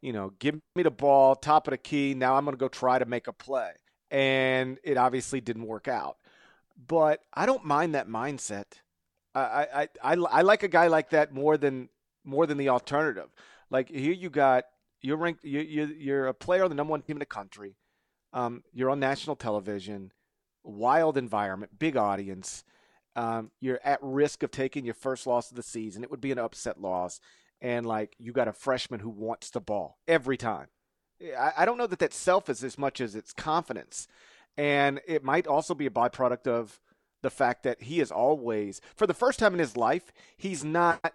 you 0.01 0.13
know, 0.13 0.33
give 0.39 0.59
me 0.75 0.83
the 0.83 0.91
ball, 0.91 1.35
top 1.35 1.67
of 1.67 1.73
the 1.73 1.79
key. 1.79 2.15
Now 2.15 2.37
I'm 2.37 2.45
going 2.45 2.55
to 2.57 2.61
go 2.61 2.69
try 2.69 2.99
to 2.99 3.07
make 3.07 3.29
a 3.29 3.33
play, 3.33 3.73
and 4.13 4.79
it 4.85 4.99
obviously 4.99 5.41
didn't 5.41 5.67
work 5.67 5.89
out. 5.89 6.19
But 6.87 7.21
I 7.33 7.47
don't 7.47 7.65
mind 7.65 7.95
that 7.95 8.09
mindset. 8.09 8.67
I 9.35 9.67
I 9.75 10.13
I, 10.13 10.13
I 10.31 10.43
like 10.43 10.63
a 10.63 10.69
guy 10.69 10.87
like 10.87 11.11
that 11.11 11.33
more 11.33 11.57
than 11.57 11.89
more 12.23 12.47
than 12.47 12.59
the 12.59 12.69
alternative. 12.69 13.31
Like 13.71 13.89
here, 13.89 14.13
you 14.13 14.31
got 14.31 14.65
you're 15.01 15.17
ranked. 15.17 15.45
You, 15.45 15.61
you 15.61 15.87
you're 15.99 16.27
a 16.29 16.35
player 16.35 16.63
on 16.63 16.71
the 16.71 16.77
number 16.77 16.93
one 16.93 17.03
team 17.03 17.17
in 17.17 17.21
the 17.21 17.27
country. 17.27 17.77
Um, 18.33 18.63
you're 18.73 18.91
on 18.91 19.01
national 19.01 19.37
television. 19.37 20.13
Wild 20.63 21.17
environment, 21.17 21.79
big 21.79 21.97
audience. 21.97 22.63
Um, 23.17 23.51
you're 23.61 23.81
at 23.85 23.99
risk 24.01 24.43
of 24.43 24.51
taking 24.51 24.85
your 24.85 24.95
first 24.95 25.27
loss 25.27 25.51
of 25.51 25.57
the 25.57 25.63
season. 25.63 26.05
It 26.05 26.11
would 26.11 26.21
be 26.21 26.31
an 26.33 26.39
upset 26.39 26.81
loss, 26.81 27.21
and 27.61 27.85
like 27.87 28.15
you 28.19 28.33
got 28.33 28.49
a 28.49 28.53
freshman 28.53 29.01
who 29.01 29.11
wants 29.11 29.51
the 29.51 29.61
ball 29.61 29.99
every 30.07 30.37
time. 30.37 30.69
I, 31.57 31.65
don't 31.65 31.79
know 31.79 31.87
that 31.87 31.99
that 32.01 32.13
self 32.13 32.49
is 32.49 32.65
as 32.65 32.79
much 32.79 33.01
as 33.01 33.15
it's 33.15 33.33
confidence, 33.33 34.09
and 34.57 35.01
it 35.07 35.23
might 35.23 35.47
also 35.47 35.75
be 35.75 35.87
a 35.87 35.91
byproduct 35.91 36.47
of 36.47 36.81
the 37.23 37.31
fact 37.31 37.63
that 37.63 37.83
he 37.83 38.01
is 38.01 38.11
always, 38.11 38.81
for 38.97 39.07
the 39.07 39.15
first 39.15 39.39
time 39.39 39.53
in 39.53 39.59
his 39.59 39.77
life, 39.77 40.13
he's 40.37 40.65
not 40.65 41.13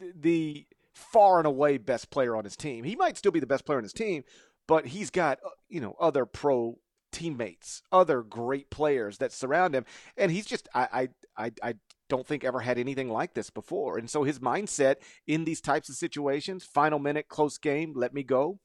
the 0.00 0.66
far 0.94 1.38
and 1.38 1.46
away 1.46 1.78
best 1.78 2.10
player 2.10 2.36
on 2.36 2.44
his 2.44 2.56
team. 2.56 2.84
He 2.84 2.96
might 2.96 3.18
still 3.18 3.32
be 3.32 3.40
the 3.40 3.46
best 3.46 3.64
player 3.64 3.78
on 3.78 3.84
his 3.84 3.92
team, 3.92 4.24
but 4.68 4.86
he's 4.86 5.10
got 5.10 5.38
uh, 5.44 5.50
you 5.68 5.80
know 5.80 5.96
other 6.00 6.24
pro 6.24 6.78
teammates, 7.10 7.82
other 7.90 8.22
great 8.22 8.70
players 8.70 9.18
that 9.18 9.32
surround 9.32 9.74
him, 9.74 9.84
and 10.16 10.30
he's 10.30 10.46
just 10.46 10.68
I 10.74 11.08
I 11.36 11.46
I, 11.46 11.52
I 11.62 11.74
don't 12.08 12.26
think 12.26 12.44
ever 12.44 12.60
had 12.60 12.78
anything 12.78 13.08
like 13.08 13.34
this 13.34 13.50
before. 13.50 13.96
And 13.98 14.08
so 14.08 14.22
his 14.22 14.38
mindset 14.38 14.96
in 15.26 15.44
these 15.44 15.62
types 15.62 15.88
of 15.88 15.94
situations, 15.94 16.62
final 16.64 16.98
minute, 16.98 17.28
close 17.28 17.56
game, 17.56 17.94
let 17.96 18.12
me 18.12 18.22
go, 18.22 18.60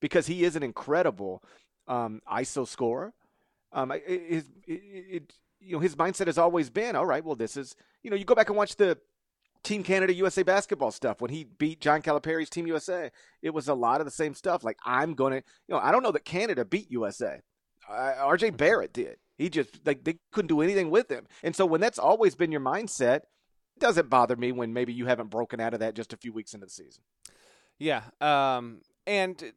because 0.00 0.26
he 0.26 0.44
is 0.44 0.56
an 0.56 0.62
incredible 0.62 1.42
um, 1.86 2.20
ISO 2.30 2.66
scorer. 2.66 3.12
Um, 3.72 3.92
his, 4.06 4.44
it, 4.66 4.72
it, 4.72 5.32
you 5.60 5.72
know, 5.72 5.80
his 5.80 5.96
mindset 5.96 6.26
has 6.26 6.38
always 6.38 6.70
been, 6.70 6.96
all 6.96 7.06
right, 7.06 7.24
well, 7.24 7.36
this 7.36 7.56
is, 7.56 7.74
you 8.02 8.10
know, 8.10 8.16
you 8.16 8.24
go 8.24 8.34
back 8.34 8.48
and 8.48 8.56
watch 8.56 8.76
the 8.76 8.98
Team 9.62 9.82
Canada 9.82 10.14
USA 10.14 10.42
basketball 10.42 10.90
stuff 10.90 11.20
when 11.20 11.30
he 11.30 11.44
beat 11.44 11.80
John 11.80 12.00
Calipari's 12.00 12.48
Team 12.48 12.66
USA. 12.66 13.10
It 13.42 13.50
was 13.50 13.68
a 13.68 13.74
lot 13.74 14.00
of 14.00 14.06
the 14.06 14.10
same 14.10 14.34
stuff. 14.34 14.64
Like 14.64 14.78
I'm 14.84 15.14
going 15.14 15.32
to, 15.32 15.36
you 15.36 15.74
know, 15.74 15.78
I 15.78 15.90
don't 15.90 16.02
know 16.02 16.12
that 16.12 16.24
Canada 16.24 16.64
beat 16.64 16.90
USA. 16.90 17.40
Uh, 17.88 18.14
RJ 18.18 18.56
Barrett 18.56 18.92
did. 18.92 19.16
He 19.36 19.48
just 19.48 19.86
like 19.86 20.04
they 20.04 20.18
couldn't 20.32 20.48
do 20.48 20.60
anything 20.60 20.90
with 20.90 21.10
him. 21.10 21.26
And 21.42 21.54
so 21.54 21.64
when 21.64 21.80
that's 21.80 21.98
always 21.98 22.34
been 22.34 22.52
your 22.52 22.60
mindset, 22.60 23.16
it 23.16 23.80
doesn't 23.80 24.10
bother 24.10 24.36
me 24.36 24.52
when 24.52 24.72
maybe 24.72 24.92
you 24.92 25.06
haven't 25.06 25.30
broken 25.30 25.60
out 25.60 25.74
of 25.74 25.80
that 25.80 25.94
just 25.94 26.12
a 26.12 26.16
few 26.16 26.32
weeks 26.32 26.54
into 26.54 26.66
the 26.66 26.72
season. 26.72 27.02
Yeah. 27.78 28.02
Um, 28.20 28.80
and 29.08 29.52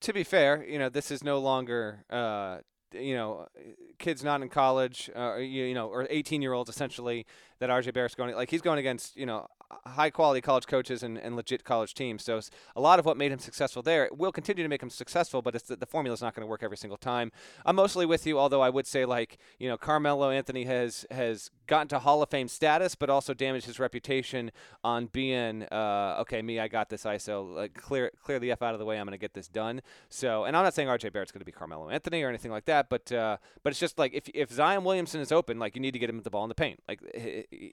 to 0.00 0.12
be 0.12 0.24
fair, 0.24 0.64
you 0.66 0.78
know, 0.78 0.88
this 0.88 1.10
is 1.10 1.22
no 1.22 1.38
longer 1.38 2.04
uh, 2.10 2.58
you 2.92 3.14
know, 3.14 3.46
kids 3.98 4.22
not 4.22 4.42
in 4.42 4.48
college, 4.48 5.10
uh, 5.16 5.36
you, 5.36 5.64
you 5.64 5.74
know, 5.74 5.88
or 5.88 6.06
18 6.10 6.42
year 6.42 6.52
olds 6.52 6.70
essentially 6.70 7.26
that 7.58 7.70
RJ 7.70 7.92
Barrett's 7.92 8.14
going 8.14 8.34
like 8.34 8.50
he's 8.50 8.62
going 8.62 8.78
against 8.78 9.16
you 9.16 9.26
know 9.26 9.46
high 9.86 10.10
quality 10.10 10.40
college 10.40 10.66
coaches 10.66 11.02
and, 11.02 11.18
and 11.18 11.36
legit 11.36 11.64
college 11.64 11.94
teams. 11.94 12.24
So 12.24 12.40
a 12.76 12.80
lot 12.80 12.98
of 12.98 13.04
what 13.04 13.16
made 13.16 13.32
him 13.32 13.38
successful 13.38 13.82
there 13.82 14.08
will 14.12 14.32
continue 14.32 14.62
to 14.62 14.68
make 14.68 14.82
him 14.82 14.90
successful, 14.90 15.42
but 15.42 15.54
it's 15.54 15.68
the, 15.68 15.76
the 15.76 15.86
formula 15.86 16.14
is 16.14 16.22
not 16.22 16.34
going 16.34 16.42
to 16.42 16.46
work 16.46 16.62
every 16.62 16.76
single 16.76 16.96
time. 16.96 17.32
I'm 17.64 17.76
mostly 17.76 18.06
with 18.06 18.26
you, 18.26 18.38
although 18.38 18.60
I 18.60 18.70
would 18.70 18.86
say 18.86 19.04
like 19.04 19.38
you 19.58 19.68
know 19.68 19.76
Carmelo 19.76 20.30
Anthony 20.30 20.64
has 20.64 21.06
has 21.10 21.50
gotten 21.66 21.88
to 21.88 21.98
Hall 21.98 22.22
of 22.22 22.30
Fame 22.30 22.48
status, 22.48 22.94
but 22.94 23.10
also 23.10 23.34
damaged 23.34 23.66
his 23.66 23.78
reputation 23.78 24.50
on 24.82 25.06
being 25.06 25.64
uh, 25.64 26.16
okay. 26.20 26.42
Me, 26.42 26.60
I 26.60 26.68
got 26.68 26.88
this 26.88 27.04
ISO. 27.04 27.54
Like 27.54 27.74
clear 27.74 28.10
clear 28.22 28.38
the 28.38 28.50
f 28.52 28.62
out 28.62 28.74
of 28.74 28.78
the 28.78 28.84
way. 28.84 28.98
I'm 28.98 29.06
going 29.06 29.12
to 29.12 29.18
get 29.18 29.34
this 29.34 29.48
done. 29.48 29.80
So, 30.08 30.44
and 30.44 30.56
I'm 30.56 30.64
not 30.64 30.74
saying 30.74 30.88
RJ 30.88 31.12
Barrett's 31.12 31.32
going 31.32 31.40
to 31.40 31.46
be 31.46 31.52
Carmelo 31.52 31.88
Anthony 31.88 32.22
or 32.22 32.28
anything 32.28 32.50
like 32.50 32.64
that, 32.66 32.88
but 32.88 33.10
uh, 33.12 33.38
but 33.62 33.70
it's 33.70 33.80
just 33.80 33.98
like 33.98 34.12
if 34.14 34.28
if 34.34 34.50
Zion 34.50 34.84
Williamson 34.84 35.20
is 35.20 35.32
open, 35.32 35.58
like 35.58 35.74
you 35.74 35.80
need 35.80 35.92
to 35.92 35.98
get 35.98 36.10
him 36.10 36.20
the 36.22 36.30
ball 36.30 36.44
in 36.44 36.48
the 36.48 36.54
paint. 36.54 36.80
Like 36.88 37.00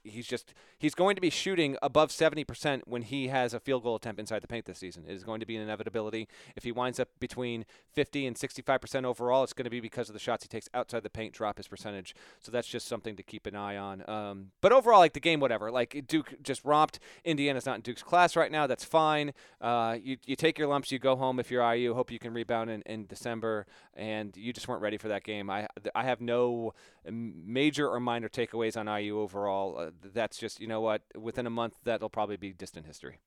he's 0.04 0.28
just 0.28 0.54
he's 0.78 0.96
going 0.96 1.16
to 1.16 1.22
be 1.22 1.30
shooting 1.30 1.78
above 1.92 2.10
70% 2.10 2.84
when 2.86 3.02
he 3.02 3.28
has 3.28 3.54
a 3.54 3.60
field 3.60 3.84
goal 3.84 3.98
attempt 3.98 4.18
inside 4.18 4.42
the 4.42 4.48
paint 4.48 4.64
this 4.66 4.78
season. 4.78 5.04
It 5.06 5.14
is 5.14 5.26
going 5.26 5.42
to 5.42 5.46
be 5.46 5.58
an 5.58 5.62
inevitability. 5.62 6.30
If 6.56 6.64
he 6.64 6.72
winds 6.72 7.02
up 7.02 7.10
between 7.20 7.66
50 7.92 8.26
and 8.26 8.38
65% 8.38 9.04
overall, 9.04 9.44
it's 9.44 9.52
going 9.52 9.66
to 9.66 9.70
be 9.70 9.82
because 9.82 10.08
of 10.08 10.14
the 10.14 10.20
shots 10.20 10.46
he 10.46 10.48
takes 10.48 10.70
outside 10.74 11.04
the 11.04 11.10
paint 11.10 11.34
drop 11.34 11.58
his 11.58 11.68
percentage. 11.68 12.16
So 12.40 12.50
that's 12.50 12.70
just 12.70 12.88
something 12.88 13.18
to 13.18 13.24
keep 13.24 13.46
an 13.46 13.58
eye 13.58 13.76
on. 13.76 14.10
Um, 14.10 14.52
but 14.62 14.72
overall, 14.72 15.00
like 15.00 15.12
the 15.12 15.20
game, 15.20 15.42
whatever. 15.42 15.70
Like 15.70 16.06
Duke 16.08 16.36
just 16.42 16.64
romped. 16.64 17.00
Indiana's 17.26 17.66
not 17.66 17.76
in 17.76 17.82
Duke's 17.82 18.04
class 18.04 18.38
right 18.38 18.54
now. 18.54 18.68
That's 18.68 18.86
fine. 18.86 19.34
Uh, 19.60 19.98
you, 20.02 20.16
you 20.26 20.38
take 20.38 20.58
your 20.58 20.70
lumps, 20.70 20.94
you 20.94 21.00
go 21.00 21.18
home 21.18 21.42
if 21.42 21.52
you're 21.52 21.74
IU. 21.74 21.94
Hope 21.94 22.10
you 22.10 22.20
can 22.20 22.34
rebound 22.34 22.70
in, 22.70 22.84
in 22.84 23.06
December. 23.06 23.68
And 23.96 24.38
you 24.38 24.54
just 24.54 24.70
weren't 24.70 24.82
ready 24.82 24.98
for 24.98 25.10
that 25.10 25.26
game. 25.26 25.50
I, 25.50 25.68
I 25.94 26.06
have 26.06 26.22
no 26.22 26.74
major 27.10 27.90
or 27.90 28.00
minor 28.00 28.30
takeaways 28.30 28.78
on 28.78 28.88
IU 28.88 29.20
overall. 29.20 29.78
Uh, 29.78 29.92
that's 30.14 30.38
just, 30.38 30.62
you 30.62 30.68
know 30.68 30.80
what, 30.80 31.02
within 31.20 31.46
a 31.46 31.50
month, 31.50 31.71
that'll 31.84 32.10
probably 32.10 32.38
be 32.38 32.54
distant 32.54 32.86
history. 32.86 33.20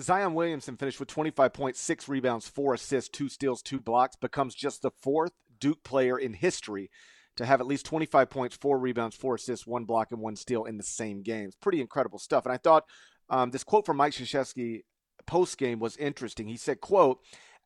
Zion 0.00 0.34
Williamson 0.34 0.76
finished 0.76 1.00
with 1.00 1.08
25.6 1.08 2.08
rebounds, 2.08 2.48
four 2.48 2.74
assists, 2.74 3.10
two 3.10 3.28
steals, 3.28 3.62
two 3.62 3.80
blocks, 3.80 4.16
becomes 4.16 4.54
just 4.54 4.82
the 4.82 4.90
fourth 4.90 5.32
Duke 5.58 5.82
player 5.82 6.18
in 6.18 6.34
history 6.34 6.90
to 7.36 7.46
have 7.46 7.60
at 7.60 7.66
least 7.66 7.86
25 7.86 8.30
points, 8.30 8.56
four 8.56 8.78
rebounds, 8.78 9.16
four 9.16 9.36
assists, 9.36 9.66
one 9.66 9.84
block, 9.84 10.10
and 10.10 10.20
one 10.20 10.36
steal 10.36 10.64
in 10.64 10.76
the 10.76 10.82
same 10.82 11.22
game. 11.22 11.46
It's 11.46 11.56
pretty 11.56 11.80
incredible 11.80 12.18
stuff. 12.18 12.44
And 12.44 12.52
I 12.52 12.58
thought 12.58 12.84
um, 13.30 13.50
this 13.50 13.64
quote 13.64 13.86
from 13.86 13.96
Mike 13.96 14.12
Krzyzewski 14.12 14.82
post 15.26 15.58
game 15.58 15.78
was 15.78 15.96
interesting. 15.96 16.48
He 16.48 16.56
said, 16.56 16.80
"quote 16.80 17.20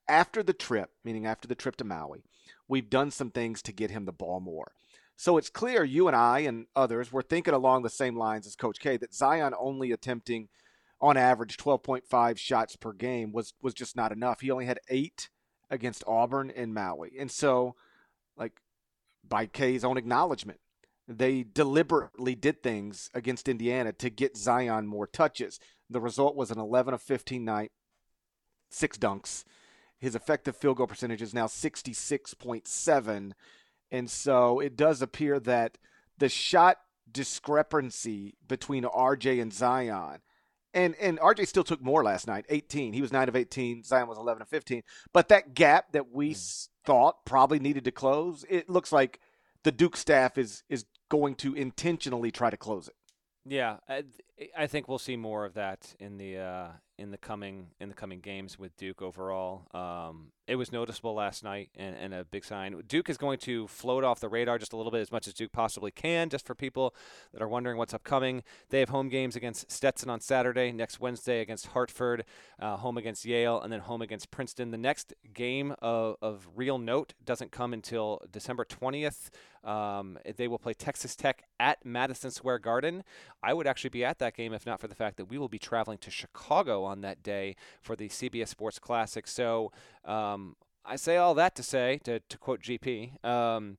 After 0.09 0.43
the 0.43 0.53
trip, 0.53 0.91
meaning 1.05 1.27
after 1.27 1.49
the 1.49 1.55
trip 1.55 1.77
to 1.77 1.85
Maui, 1.85 2.25
we've 2.69 2.91
done 2.91 3.11
some 3.11 3.31
things 3.31 3.63
to 3.63 3.73
get 3.73 3.91
him 3.91 4.05
the 4.05 4.13
ball 4.13 4.41
more." 4.41 4.73
So 5.23 5.37
it's 5.37 5.51
clear 5.51 5.85
you 5.85 6.09
and 6.09 6.17
I 6.17 6.41
and 6.41 6.67
others 6.75 7.13
were 7.13 7.23
thinking 7.23 7.55
along 7.55 7.85
the 7.85 7.91
same 7.91 8.17
lines 8.17 8.45
as 8.45 8.57
Coach 8.57 8.81
K 8.81 8.97
that 8.97 9.15
Zion 9.15 9.55
only 9.57 9.93
attempting 9.93 10.49
on 11.01 11.17
average 11.17 11.57
12.5 11.59 12.39
shots 12.39 12.75
per 12.75 12.93
game 12.93 13.31
was 13.31 13.55
was 13.63 13.73
just 13.73 13.95
not 13.95 14.11
enough. 14.11 14.41
He 14.41 14.51
only 14.51 14.67
had 14.67 14.81
8 14.89 15.31
against 15.71 16.03
Auburn 16.09 16.51
and 16.51 16.75
Maui. 16.75 17.13
And 17.17 17.31
so 17.31 17.77
like 18.37 18.63
by 19.23 19.47
K's 19.47 19.85
own 19.85 19.97
acknowledgement, 19.97 20.59
they 21.07 21.45
deliberately 21.45 22.35
did 22.35 22.61
things 22.61 23.09
against 23.15 23.49
Indiana 23.49 23.93
to 23.93 24.11
get 24.11 24.37
Zion 24.37 24.89
more 24.89 25.07
touches. 25.07 25.61
The 25.89 26.01
result 26.01 26.35
was 26.35 26.51
an 26.51 26.59
11 26.59 26.95
of 26.95 27.01
15 27.01 27.45
night, 27.45 27.71
six 28.73 28.99
dunks. 28.99 29.45
His 30.01 30.17
effective 30.17 30.57
field 30.57 30.79
goal 30.79 30.89
percentage 30.89 31.23
is 31.23 31.33
now 31.33 31.47
66.7 31.47 33.33
and 33.93 34.11
so 34.11 34.59
it 34.59 34.75
does 34.75 35.03
appear 35.03 35.39
that 35.39 35.79
the 36.19 36.29
shot 36.29 36.79
discrepancy 37.13 38.35
between 38.49 38.85
RJ 38.85 39.41
and 39.41 39.53
Zion 39.53 40.21
And 40.75 40.97
and 40.97 41.21
RJ 41.21 41.47
still 41.47 41.63
took 41.63 41.83
more 41.83 42.03
last 42.03 42.27
night, 42.27 42.47
18. 42.49 42.95
He 42.95 43.03
was 43.03 43.13
9 43.13 43.29
of 43.29 43.37
18. 43.37 43.85
Zion 43.85 44.09
was 44.09 44.19
11 44.19 44.43
of 44.43 44.49
15. 44.49 44.83
But 45.13 45.29
that 45.29 45.55
gap 45.55 45.93
that 45.93 46.11
we 46.11 46.33
mm. 46.33 46.69
thought 46.85 47.25
probably 47.27 47.59
needed 47.59 47.85
to 47.85 47.93
close, 47.93 48.45
it 48.49 48.71
looks 48.71 48.91
like 48.91 49.21
the 49.63 49.73
Duke 49.73 49.97
staff 49.97 50.39
is 50.39 50.65
is 50.69 50.87
going 51.11 51.35
to 51.37 51.55
intentionally 51.55 52.31
try 52.31 52.49
to 52.49 52.57
close 52.57 52.89
it. 52.89 52.95
Yeah, 53.45 53.77
I, 54.57 54.67
think 54.67 54.89
we'll 54.89 54.99
see 54.99 55.17
more 55.17 55.45
of 55.45 55.55
that 55.55 55.95
in 55.99 56.17
the 56.17 56.39
uh, 56.39 56.69
in 56.99 57.11
the 57.11 57.19
coming 57.19 57.69
in 57.81 57.89
the 57.89 57.95
coming 57.95 58.21
games 58.21 58.59
with 58.59 58.77
Duke 58.77 59.03
overall. 59.03 59.67
Um, 59.75 60.33
it 60.47 60.57
was 60.57 60.73
noticeable 60.73 61.15
last 61.15 61.45
night 61.45 61.71
and, 61.77 61.97
and, 61.97 62.13
a 62.13 62.25
big 62.25 62.45
sign. 62.45 62.81
Duke 62.89 63.09
is 63.09 63.17
going 63.17 63.39
to 63.41 63.69
float 63.69 64.03
off 64.03 64.19
the 64.19 64.29
radar 64.29 64.59
just 64.59 64.73
a 64.73 64.77
little 64.77 64.91
bit 64.91 65.01
as 65.01 65.13
much 65.13 65.29
as 65.29 65.35
Duke 65.35 65.53
possibly 65.53 65.91
can, 65.91 66.29
just 66.29 66.45
for 66.45 66.55
people 66.55 66.95
that 67.33 67.41
are 67.41 67.49
wondering 67.49 67.79
what's 67.79 67.95
upcoming. 67.95 68.43
They 68.69 68.81
have 68.81 68.89
home 68.89 69.09
games 69.09 69.37
against 69.37 69.71
Stetson 69.71 70.11
on 70.11 70.21
Saturday, 70.21 70.73
next 70.73 71.01
Wednesday 71.01 71.41
against 71.41 71.69
Hartford, 71.69 72.25
uh, 72.59 72.77
home 72.77 72.99
against 72.99 73.25
Yale, 73.25 73.61
and 73.61 73.73
then 73.73 73.81
home 73.81 74.03
against 74.03 74.31
Princeton. 74.31 74.73
The 74.73 74.79
next 74.79 75.15
game 75.33 75.75
of, 75.81 76.17
of 76.21 76.49
real 76.57 76.79
note 76.79 77.15
doesn't 77.25 77.53
come 77.53 77.73
until 77.73 78.21
December 78.31 78.65
20th. 78.65 79.31
Um, 79.65 80.19
they 80.37 80.49
will 80.49 80.59
play 80.59 80.75
Texas 80.75 81.15
Tech 81.15 81.45
at 81.61 81.85
Madison 81.85 82.33
Square 82.33 82.59
Garden. 82.59 83.05
I 83.43 83.55
would 83.55 83.69
actually 83.69 83.91
be 83.91 84.05
at 84.05 84.19
that 84.23 84.37
game 84.37 84.53
if 84.53 84.65
not 84.65 84.81
for 84.81 84.89
the 84.89 84.95
fact 84.95 85.17
that 85.19 85.27
we 85.27 85.39
will 85.39 85.49
be 85.49 85.59
traveling 85.59 85.99
to 85.99 86.11
Chicago 86.11 86.85
on 86.85 87.01
that 87.03 87.23
day 87.23 87.57
for 87.81 87.95
the 87.97 88.09
CBS 88.09 88.49
Sports 88.49 88.79
Classic. 88.79 89.27
So 89.27 89.73
um, 90.05 90.57
I 90.85 90.97
say 90.97 91.17
all 91.17 91.35
that 91.35 91.55
to 91.57 91.63
say, 91.63 92.01
to, 92.05 92.21
to 92.21 92.39
quote 92.39 92.61
GP, 92.61 93.25
um, 93.25 93.79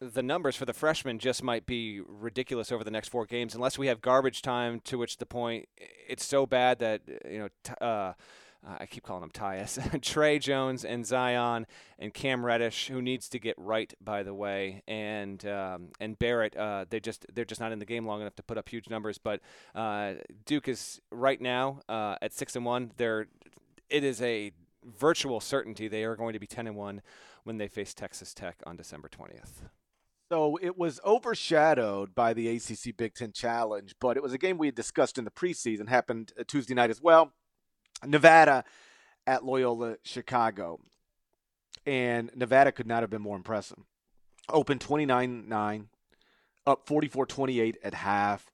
the 0.00 0.22
numbers 0.22 0.56
for 0.56 0.64
the 0.64 0.72
freshmen 0.72 1.18
just 1.18 1.42
might 1.42 1.66
be 1.66 2.00
ridiculous 2.06 2.72
over 2.72 2.84
the 2.84 2.90
next 2.90 3.08
four 3.08 3.26
games 3.26 3.54
unless 3.54 3.78
we 3.78 3.86
have 3.86 4.00
garbage 4.00 4.42
time 4.42 4.80
to 4.80 4.98
which 4.98 5.18
the 5.18 5.26
point 5.26 5.68
it's 6.08 6.24
so 6.24 6.46
bad 6.46 6.78
that 6.80 7.00
you 7.30 7.38
know 7.38 7.48
t- 7.62 7.72
uh, 7.80 8.12
I 8.66 8.86
keep 8.86 9.02
calling 9.02 9.22
him 9.22 9.30
Tyus, 9.30 10.00
Tre 10.02 10.38
Jones 10.38 10.84
and 10.84 11.04
Zion 11.04 11.66
and 11.98 12.14
Cam 12.14 12.44
Reddish, 12.44 12.88
who 12.88 13.02
needs 13.02 13.28
to 13.30 13.38
get 13.38 13.56
right, 13.58 13.92
by 14.00 14.22
the 14.22 14.32
way, 14.32 14.82
and 14.88 15.44
um, 15.46 15.88
and 16.00 16.18
Barrett. 16.18 16.56
Uh, 16.56 16.86
they 16.88 17.00
just 17.00 17.26
they're 17.34 17.44
just 17.44 17.60
not 17.60 17.72
in 17.72 17.78
the 17.78 17.84
game 17.84 18.06
long 18.06 18.20
enough 18.20 18.36
to 18.36 18.42
put 18.42 18.56
up 18.56 18.68
huge 18.68 18.88
numbers. 18.88 19.18
But 19.18 19.40
uh, 19.74 20.14
Duke 20.46 20.68
is 20.68 21.00
right 21.10 21.40
now 21.40 21.80
uh, 21.88 22.16
at 22.22 22.32
six 22.32 22.56
and 22.56 22.64
one. 22.64 22.92
They're 22.96 23.26
it 23.90 24.04
is 24.04 24.22
a 24.22 24.52
virtual 24.84 25.40
certainty 25.40 25.88
they 25.88 26.04
are 26.04 26.16
going 26.16 26.32
to 26.32 26.40
be 26.40 26.46
ten 26.46 26.66
and 26.66 26.76
one 26.76 27.02
when 27.44 27.58
they 27.58 27.68
face 27.68 27.92
Texas 27.92 28.32
Tech 28.32 28.62
on 28.66 28.76
December 28.76 29.08
twentieth. 29.08 29.64
So 30.32 30.58
it 30.62 30.78
was 30.78 31.00
overshadowed 31.04 32.14
by 32.14 32.32
the 32.32 32.48
ACC 32.48 32.96
Big 32.96 33.14
Ten 33.14 33.30
Challenge, 33.32 33.94
but 34.00 34.16
it 34.16 34.22
was 34.22 34.32
a 34.32 34.38
game 34.38 34.56
we 34.56 34.68
had 34.68 34.74
discussed 34.74 35.18
in 35.18 35.24
the 35.24 35.30
preseason. 35.30 35.88
Happened 35.88 36.32
Tuesday 36.48 36.74
night 36.74 36.90
as 36.90 37.02
well. 37.02 37.34
Nevada 38.04 38.64
at 39.26 39.44
Loyola 39.44 39.96
Chicago. 40.02 40.80
And 41.86 42.30
Nevada 42.34 42.72
could 42.72 42.86
not 42.86 43.02
have 43.02 43.10
been 43.10 43.22
more 43.22 43.36
impressive. 43.36 43.78
Open 44.48 44.78
29 44.78 45.48
9, 45.48 45.88
up 46.66 46.86
44 46.86 47.26
28 47.26 47.78
at 47.82 47.94
half, 47.94 48.50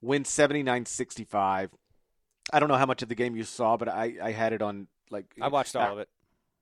win 0.00 0.24
79 0.24 0.86
65. 0.86 1.70
I 2.52 2.60
don't 2.60 2.68
know 2.68 2.76
how 2.76 2.86
much 2.86 3.02
of 3.02 3.08
the 3.08 3.14
game 3.14 3.36
you 3.36 3.44
saw, 3.44 3.76
but 3.76 3.88
I, 3.88 4.14
I 4.22 4.32
had 4.32 4.52
it 4.52 4.62
on 4.62 4.86
like. 5.10 5.26
I 5.40 5.48
watched 5.48 5.76
all 5.76 5.88
uh, 5.88 5.92
of 5.92 5.98
it. 5.98 6.08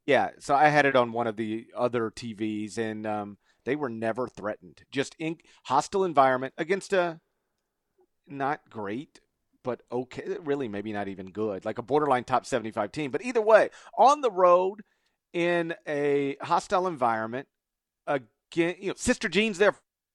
Yeah, 0.07 0.31
so 0.41 0.55
I 0.55 0.69
had 0.69 0.85
it 0.85 0.97
on 0.97 1.13
one 1.13 1.29
of 1.29 1.37
the 1.37 1.67
other 1.77 2.11
TVs, 2.11 2.77
and 2.77 3.07
um, 3.07 3.39
they 3.65 3.77
were 3.77 3.89
never 3.89 4.27
threatened. 4.27 4.83
Just 4.91 5.15
in 5.19 5.39
hostile 5.65 6.05
environment 6.05 6.55
against 6.59 6.93
a 6.93 7.21
not 8.27 8.69
great 8.69 9.21
but 9.65 9.83
okay, 9.91 10.37
really 10.43 10.69
maybe 10.69 10.93
not 10.93 11.09
even 11.09 11.31
good, 11.31 11.65
like 11.65 11.79
a 11.79 11.83
borderline 11.83 12.25
top 12.25 12.47
75 12.47 12.93
team. 12.93 13.11
But 13.11 13.25
either 13.25 13.41
way, 13.41 13.71
on 13.97 14.21
the 14.21 14.31
road 14.31 14.83
in 15.33 15.75
a 15.87 16.37
hostile 16.43 16.87
environment, 16.87 17.49
again, 18.07 18.77
you 18.81 18.89
know, 18.89 18.95
Sister 18.97 19.29
Jean's 19.29 19.59
there 19.59 19.75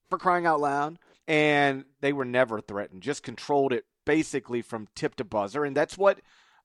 for 0.09 0.17
crying 0.17 0.45
out 0.45 0.59
loud, 0.59 0.99
and 1.27 1.85
they 2.01 2.13
were 2.13 2.25
never 2.25 2.61
threatened, 2.61 3.03
just 3.03 3.23
controlled 3.23 3.73
it 3.73 3.85
basically 4.05 4.61
from 4.61 4.87
tip 4.95 5.15
to 5.15 5.23
buzzer, 5.23 5.65
and 5.65 5.75
that's 5.75 5.97
what 5.97 6.19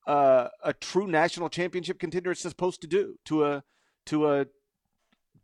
uh, 0.06 0.48
a 0.62 0.72
true 0.72 1.06
national 1.06 1.48
championship 1.48 1.98
contender 1.98 2.32
is 2.32 2.40
supposed 2.40 2.80
to 2.80 2.86
do 2.86 3.16
to 3.24 3.44
a 3.44 3.64
to 4.06 4.28
a 4.28 4.46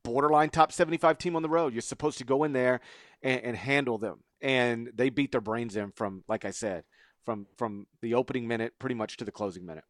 borderline 0.02 0.50
top 0.50 0.72
75 0.72 1.18
team 1.18 1.36
on 1.36 1.42
the 1.42 1.48
road. 1.48 1.72
You're 1.72 1.82
supposed 1.82 2.18
to 2.18 2.24
go 2.24 2.44
in 2.44 2.52
there 2.52 2.80
and, 3.22 3.40
and 3.42 3.56
handle 3.56 3.98
them, 3.98 4.20
and 4.40 4.90
they 4.94 5.10
beat 5.10 5.32
their 5.32 5.40
brains 5.40 5.76
in 5.76 5.92
from, 5.92 6.24
like 6.28 6.44
I 6.44 6.50
said, 6.50 6.84
from 7.28 7.46
from 7.58 7.86
the 8.00 8.14
opening 8.14 8.48
minute 8.48 8.72
pretty 8.78 8.94
much 8.94 9.18
to 9.18 9.24
the 9.26 9.30
closing 9.30 9.66
minute. 9.66 9.84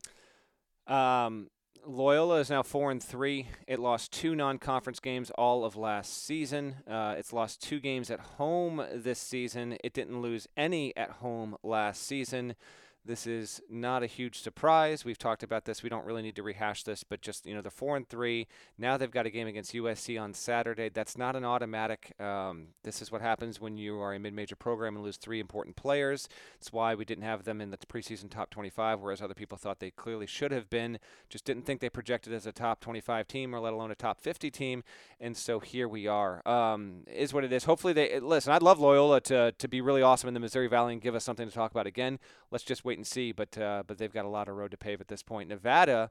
Um, 0.88 1.50
Loyola 1.86 2.40
is 2.40 2.50
now 2.50 2.64
four 2.64 2.90
and 2.90 3.00
three. 3.00 3.46
It 3.68 3.78
lost 3.78 4.10
two 4.12 4.34
non-conference 4.34 4.98
games 4.98 5.30
all 5.38 5.64
of 5.64 5.76
last 5.76 6.26
season. 6.26 6.78
Uh, 6.84 7.14
it's 7.16 7.32
lost 7.32 7.62
two 7.62 7.78
games 7.78 8.10
at 8.10 8.18
home 8.18 8.84
this 8.92 9.20
season. 9.20 9.76
It 9.84 9.92
didn't 9.92 10.20
lose 10.20 10.48
any 10.56 10.96
at 10.96 11.10
home 11.10 11.56
last 11.62 12.02
season. 12.04 12.56
This 13.04 13.26
is 13.26 13.60
not 13.70 14.02
a 14.02 14.06
huge 14.06 14.40
surprise. 14.40 15.04
We've 15.04 15.18
talked 15.18 15.42
about 15.42 15.64
this. 15.64 15.82
We 15.82 15.88
don't 15.88 16.04
really 16.04 16.22
need 16.22 16.36
to 16.36 16.42
rehash 16.42 16.82
this, 16.82 17.04
but 17.04 17.22
just 17.22 17.46
you 17.46 17.54
know, 17.54 17.62
the 17.62 17.70
four 17.70 17.96
and 17.96 18.08
three. 18.08 18.46
Now 18.76 18.96
they've 18.96 19.10
got 19.10 19.26
a 19.26 19.30
game 19.30 19.46
against 19.46 19.72
USC 19.72 20.20
on 20.20 20.34
Saturday. 20.34 20.88
That's 20.88 21.16
not 21.16 21.34
an 21.34 21.44
automatic. 21.44 22.12
Um, 22.20 22.68
this 22.84 23.00
is 23.00 23.10
what 23.10 23.22
happens 23.22 23.60
when 23.60 23.76
you 23.76 23.98
are 24.00 24.14
a 24.14 24.18
mid-major 24.18 24.56
program 24.56 24.96
and 24.96 25.04
lose 25.04 25.16
three 25.16 25.40
important 25.40 25.76
players. 25.76 26.28
That's 26.54 26.72
why 26.72 26.94
we 26.94 27.04
didn't 27.04 27.24
have 27.24 27.44
them 27.44 27.60
in 27.60 27.70
the 27.70 27.78
preseason 27.78 28.30
top 28.30 28.50
25, 28.50 29.00
whereas 29.00 29.22
other 29.22 29.34
people 29.34 29.56
thought 29.56 29.80
they 29.80 29.90
clearly 29.90 30.26
should 30.26 30.52
have 30.52 30.68
been. 30.68 30.98
Just 31.28 31.44
didn't 31.44 31.64
think 31.64 31.80
they 31.80 31.90
projected 31.90 32.32
as 32.32 32.46
a 32.46 32.52
top 32.52 32.80
25 32.80 33.26
team 33.26 33.54
or 33.54 33.60
let 33.60 33.72
alone 33.72 33.90
a 33.90 33.94
top 33.94 34.20
50 34.20 34.50
team. 34.50 34.82
And 35.20 35.36
so 35.36 35.60
here 35.60 35.88
we 35.88 36.06
are. 36.06 36.46
Um, 36.46 37.04
is 37.06 37.32
what 37.32 37.44
it 37.44 37.52
is. 37.52 37.64
Hopefully 37.64 37.92
they 37.92 38.20
listen. 38.20 38.52
I'd 38.52 38.62
love 38.62 38.78
Loyola 38.78 39.20
to 39.22 39.52
to 39.52 39.68
be 39.68 39.80
really 39.80 40.02
awesome 40.02 40.28
in 40.28 40.34
the 40.34 40.40
Missouri 40.40 40.68
Valley 40.68 40.92
and 40.92 41.02
give 41.02 41.14
us 41.14 41.24
something 41.24 41.48
to 41.48 41.54
talk 41.54 41.70
about 41.70 41.86
again. 41.86 42.18
Let's 42.50 42.64
just 42.64 42.84
wait 42.88 42.98
and 42.98 43.06
see. 43.06 43.32
But 43.32 43.56
uh, 43.56 43.84
but 43.86 43.98
they've 43.98 44.12
got 44.12 44.24
a 44.24 44.28
lot 44.28 44.48
of 44.48 44.56
road 44.56 44.72
to 44.72 44.76
pave 44.76 45.00
at 45.00 45.08
this 45.08 45.22
point. 45.22 45.48
Nevada, 45.48 46.10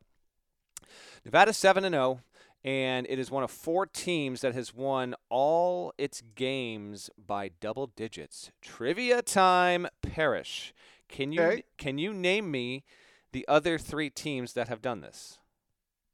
Nevada 1.26 1.52
seven 1.52 1.84
and 1.84 1.94
zero, 1.94 2.04
oh, 2.04 2.20
and 2.64 3.08
it 3.10 3.20
is 3.20 3.30
one 3.32 3.44
of 3.44 3.52
four 3.52 3.86
teams 3.86 4.42
that 4.42 4.54
has 4.54 4.74
won 4.74 5.16
all 5.30 5.94
its 5.98 6.22
games 6.36 7.10
by 7.18 7.50
double 7.60 7.88
digits. 7.88 8.52
Trivia 8.62 9.22
time, 9.22 9.88
Parrish. 10.02 10.74
Can 11.10 11.32
you 11.32 11.42
okay. 11.42 11.64
can 11.78 11.98
you 11.98 12.14
name 12.14 12.52
me 12.52 12.84
the 13.32 13.46
other 13.48 13.78
three 13.78 14.10
teams 14.10 14.54
that 14.54 14.68
have 14.68 14.82
done 14.82 15.02
this? 15.02 15.40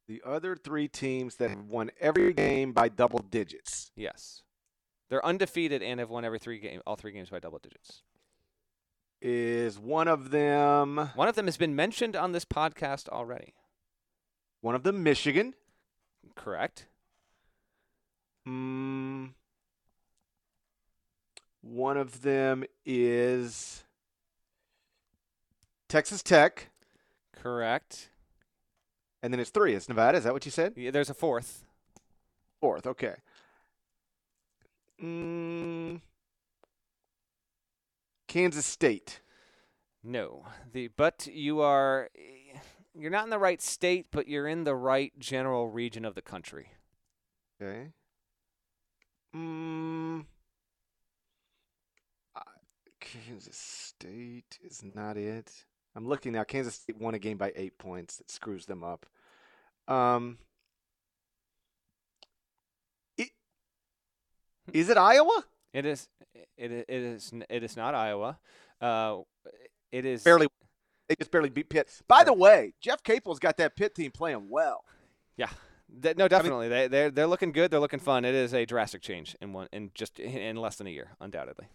The 0.08 0.22
other 0.26 0.56
three 0.56 0.88
teams 0.88 1.38
that 1.38 1.50
have 1.50 1.66
won 1.66 1.92
every 2.00 2.34
game 2.34 2.74
by 2.74 2.90
double 2.90 3.20
digits. 3.20 3.92
Yes. 3.96 4.42
They're 5.10 5.26
undefeated 5.26 5.82
and 5.82 6.00
have 6.00 6.10
won 6.10 6.26
every 6.26 6.40
three 6.40 6.60
game 6.60 6.82
all 6.86 6.96
three 6.96 7.12
games 7.12 7.30
by 7.30 7.40
double 7.40 7.60
digits 7.60 8.04
is 9.24 9.80
one 9.80 10.08
of 10.08 10.30
them. 10.30 11.10
One 11.16 11.28
of 11.30 11.36
them 11.36 11.46
has 11.46 11.58
been 11.58 11.76
mentioned 11.76 12.16
on 12.16 12.34
this 12.34 12.46
podcast 12.46 13.10
already. 13.10 13.56
One 14.62 14.76
of 14.76 14.84
them, 14.84 15.02
Michigan. 15.02 15.54
Correct. 16.36 16.88
Mm, 18.48 19.30
one 21.62 21.96
of 21.96 22.22
them 22.22 22.66
is 22.86 23.84
Texas 25.88 26.22
Tech. 26.22 26.70
Correct. 27.34 28.10
And 29.22 29.32
then 29.32 29.40
it's 29.40 29.50
three. 29.50 29.74
It's 29.74 29.88
Nevada. 29.88 30.18
Is 30.18 30.26
that 30.26 30.34
what 30.34 30.46
you 30.46 30.52
said? 30.52 30.74
Yeah, 30.76 30.92
there's 30.92 31.10
a 31.10 31.14
fourth. 31.14 31.64
Fourth. 32.60 32.86
Okay. 32.86 33.16
Mm, 35.02 36.02
Kansas 38.34 38.66
State. 38.66 39.22
No. 40.04 40.44
The 40.72 40.88
but 40.88 41.28
you 41.32 41.62
are 41.62 42.10
you're 42.96 43.12
not 43.12 43.26
in 43.26 43.30
the 43.30 43.38
right 43.38 43.62
state, 43.62 44.08
but 44.10 44.28
you're 44.28 44.48
in 44.48 44.64
the 44.64 44.74
right 44.74 45.14
general 45.20 45.70
region 45.70 46.04
of 46.04 46.16
the 46.16 46.24
country. 46.24 46.70
Okay. 47.62 47.90
Mm, 49.36 50.26
Kansas 53.00 53.56
State 53.56 54.58
is 54.64 54.84
not 54.96 55.16
it. 55.16 55.52
I'm 55.96 56.08
looking 56.08 56.32
now. 56.34 56.44
Kansas 56.44 56.74
State 56.74 57.00
won 57.00 57.14
a 57.14 57.20
game 57.20 57.38
by 57.38 57.54
eight 57.56 57.78
points. 57.78 58.16
That 58.18 58.32
screws 58.32 58.66
them 58.66 58.84
up. 58.84 59.06
Um, 59.88 60.40
it, 63.16 63.30
is 64.74 64.90
it 64.90 64.98
Iowa? 64.98 65.46
It 65.74 65.86
is. 65.86 66.08
It, 66.58 66.72
it 66.72 66.86
is. 66.88 67.34
It 67.50 67.64
is 67.64 67.76
not 67.76 67.96
Iowa. 67.96 68.38
Uh, 68.80 69.20
it 69.92 70.06
is 70.06 70.24
barely. 70.24 70.48
They 71.10 71.16
just 71.16 71.32
barely 71.32 71.50
beat 71.50 71.70
Pitt. 71.70 72.02
By 72.08 72.24
the 72.24 72.34
way, 72.34 72.74
Jeff 72.80 73.04
Capel's 73.04 73.40
got 73.40 73.58
that 73.58 73.76
Pitt 73.76 73.96
team 73.96 74.12
playing 74.12 74.48
well. 74.50 74.86
Yeah. 75.36 75.50
no, 75.90 76.28
definitely. 76.28 76.68
I 76.68 76.70
mean, 76.70 76.80
they 76.80 76.88
they're 76.88 77.12
they're 77.12 77.28
looking 77.28 77.52
good. 77.52 77.72
They're 77.72 77.80
looking 77.80 78.00
fun. 78.00 78.24
It 78.24 78.36
is 78.36 78.54
a 78.54 78.66
drastic 78.66 79.02
change 79.02 79.36
in 79.42 79.54
one 79.54 79.68
in 79.74 79.92
just 79.94 80.20
in 80.20 80.56
less 80.56 80.76
than 80.76 80.88
a 80.88 80.92
year, 80.92 81.12
undoubtedly. 81.20 81.68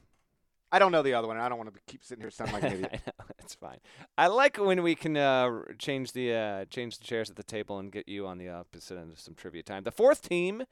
I 0.71 0.79
don't 0.79 0.93
know 0.93 1.03
the 1.03 1.15
other 1.15 1.27
one. 1.27 1.39
I 1.39 1.49
don't 1.49 1.57
want 1.57 1.73
to 1.73 1.81
keep 1.87 2.05
sitting 2.05 2.21
here 2.21 2.31
sounding 2.31 2.55
like 2.55 2.63
an 2.65 2.73
idiot. 2.73 2.91
I 3.07 3.23
know, 3.23 3.35
it's 3.39 3.55
fine. 3.55 3.79
I 4.19 4.27
like 4.27 4.59
when 4.59 4.83
we 4.83 4.95
can 4.95 5.17
uh, 5.17 5.63
change 5.79 6.13
the 6.13 6.35
uh, 6.35 6.65
change 6.67 6.99
the 6.99 7.05
chairs 7.05 7.31
at 7.31 7.37
the 7.37 7.43
table 7.43 7.79
and 7.79 7.91
get 7.91 8.09
you 8.09 8.27
on 8.27 8.39
the 8.39 8.51
opposite 8.51 8.99
end 8.99 9.11
of 9.11 9.19
some 9.19 9.35
trivia 9.35 9.63
time. 9.63 9.85
The 9.85 9.93
fourth 9.93 10.29
team 10.29 10.65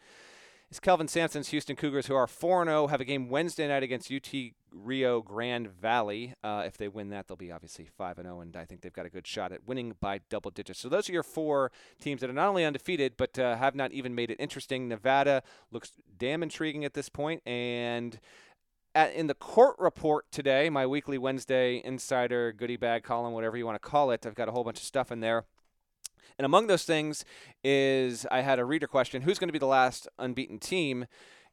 is 0.70 0.80
Kelvin 0.80 1.06
Sampson's 1.06 1.48
Houston 1.48 1.76
Cougars, 1.76 2.06
who 2.06 2.14
are 2.14 2.26
4 2.26 2.64
0, 2.64 2.88
have 2.88 3.00
a 3.00 3.04
game 3.04 3.28
Wednesday 3.28 3.68
night 3.68 3.82
against 3.82 4.10
UT 4.10 4.28
Rio 4.72 5.22
Grande 5.22 5.68
Valley. 5.68 6.34
Uh, 6.42 6.64
if 6.66 6.76
they 6.76 6.88
win 6.88 7.10
that, 7.10 7.28
they'll 7.28 7.36
be 7.36 7.52
obviously 7.52 7.86
5 7.86 8.16
0, 8.20 8.40
and 8.40 8.56
I 8.56 8.64
think 8.64 8.80
they've 8.80 8.92
got 8.92 9.06
a 9.06 9.10
good 9.10 9.26
shot 9.26 9.52
at 9.52 9.66
winning 9.66 9.94
by 10.00 10.20
double 10.28 10.50
digits. 10.50 10.80
So 10.80 10.88
those 10.88 11.08
are 11.08 11.12
your 11.12 11.22
four 11.22 11.70
teams 12.00 12.20
that 12.20 12.30
are 12.30 12.34
not 12.34 12.48
only 12.48 12.64
undefeated, 12.64 13.16
but 13.16 13.38
uh, 13.38 13.56
have 13.56 13.74
not 13.74 13.92
even 13.92 14.14
made 14.14 14.30
it 14.30 14.36
interesting. 14.40 14.88
Nevada 14.88 15.42
looks 15.70 15.92
damn 16.18 16.42
intriguing 16.42 16.84
at 16.84 16.94
this 16.94 17.08
point, 17.08 17.42
and 17.46 18.18
in 18.96 19.28
the 19.28 19.34
court 19.34 19.76
report 19.78 20.24
today, 20.32 20.68
my 20.70 20.86
weekly 20.86 21.18
Wednesday 21.18 21.80
insider 21.84 22.52
goodie 22.52 22.76
bag 22.76 23.04
column, 23.04 23.34
whatever 23.34 23.56
you 23.56 23.66
want 23.66 23.80
to 23.80 23.88
call 23.88 24.10
it, 24.10 24.26
I've 24.26 24.34
got 24.34 24.48
a 24.48 24.52
whole 24.52 24.64
bunch 24.64 24.78
of 24.78 24.84
stuff 24.84 25.12
in 25.12 25.20
there. 25.20 25.44
And 26.38 26.44
among 26.44 26.66
those 26.66 26.84
things 26.84 27.24
is 27.64 28.26
I 28.30 28.40
had 28.40 28.58
a 28.58 28.64
reader 28.64 28.86
question 28.86 29.22
who's 29.22 29.38
going 29.38 29.48
to 29.48 29.52
be 29.52 29.58
the 29.58 29.66
last 29.66 30.08
unbeaten 30.18 30.58
team? 30.58 31.06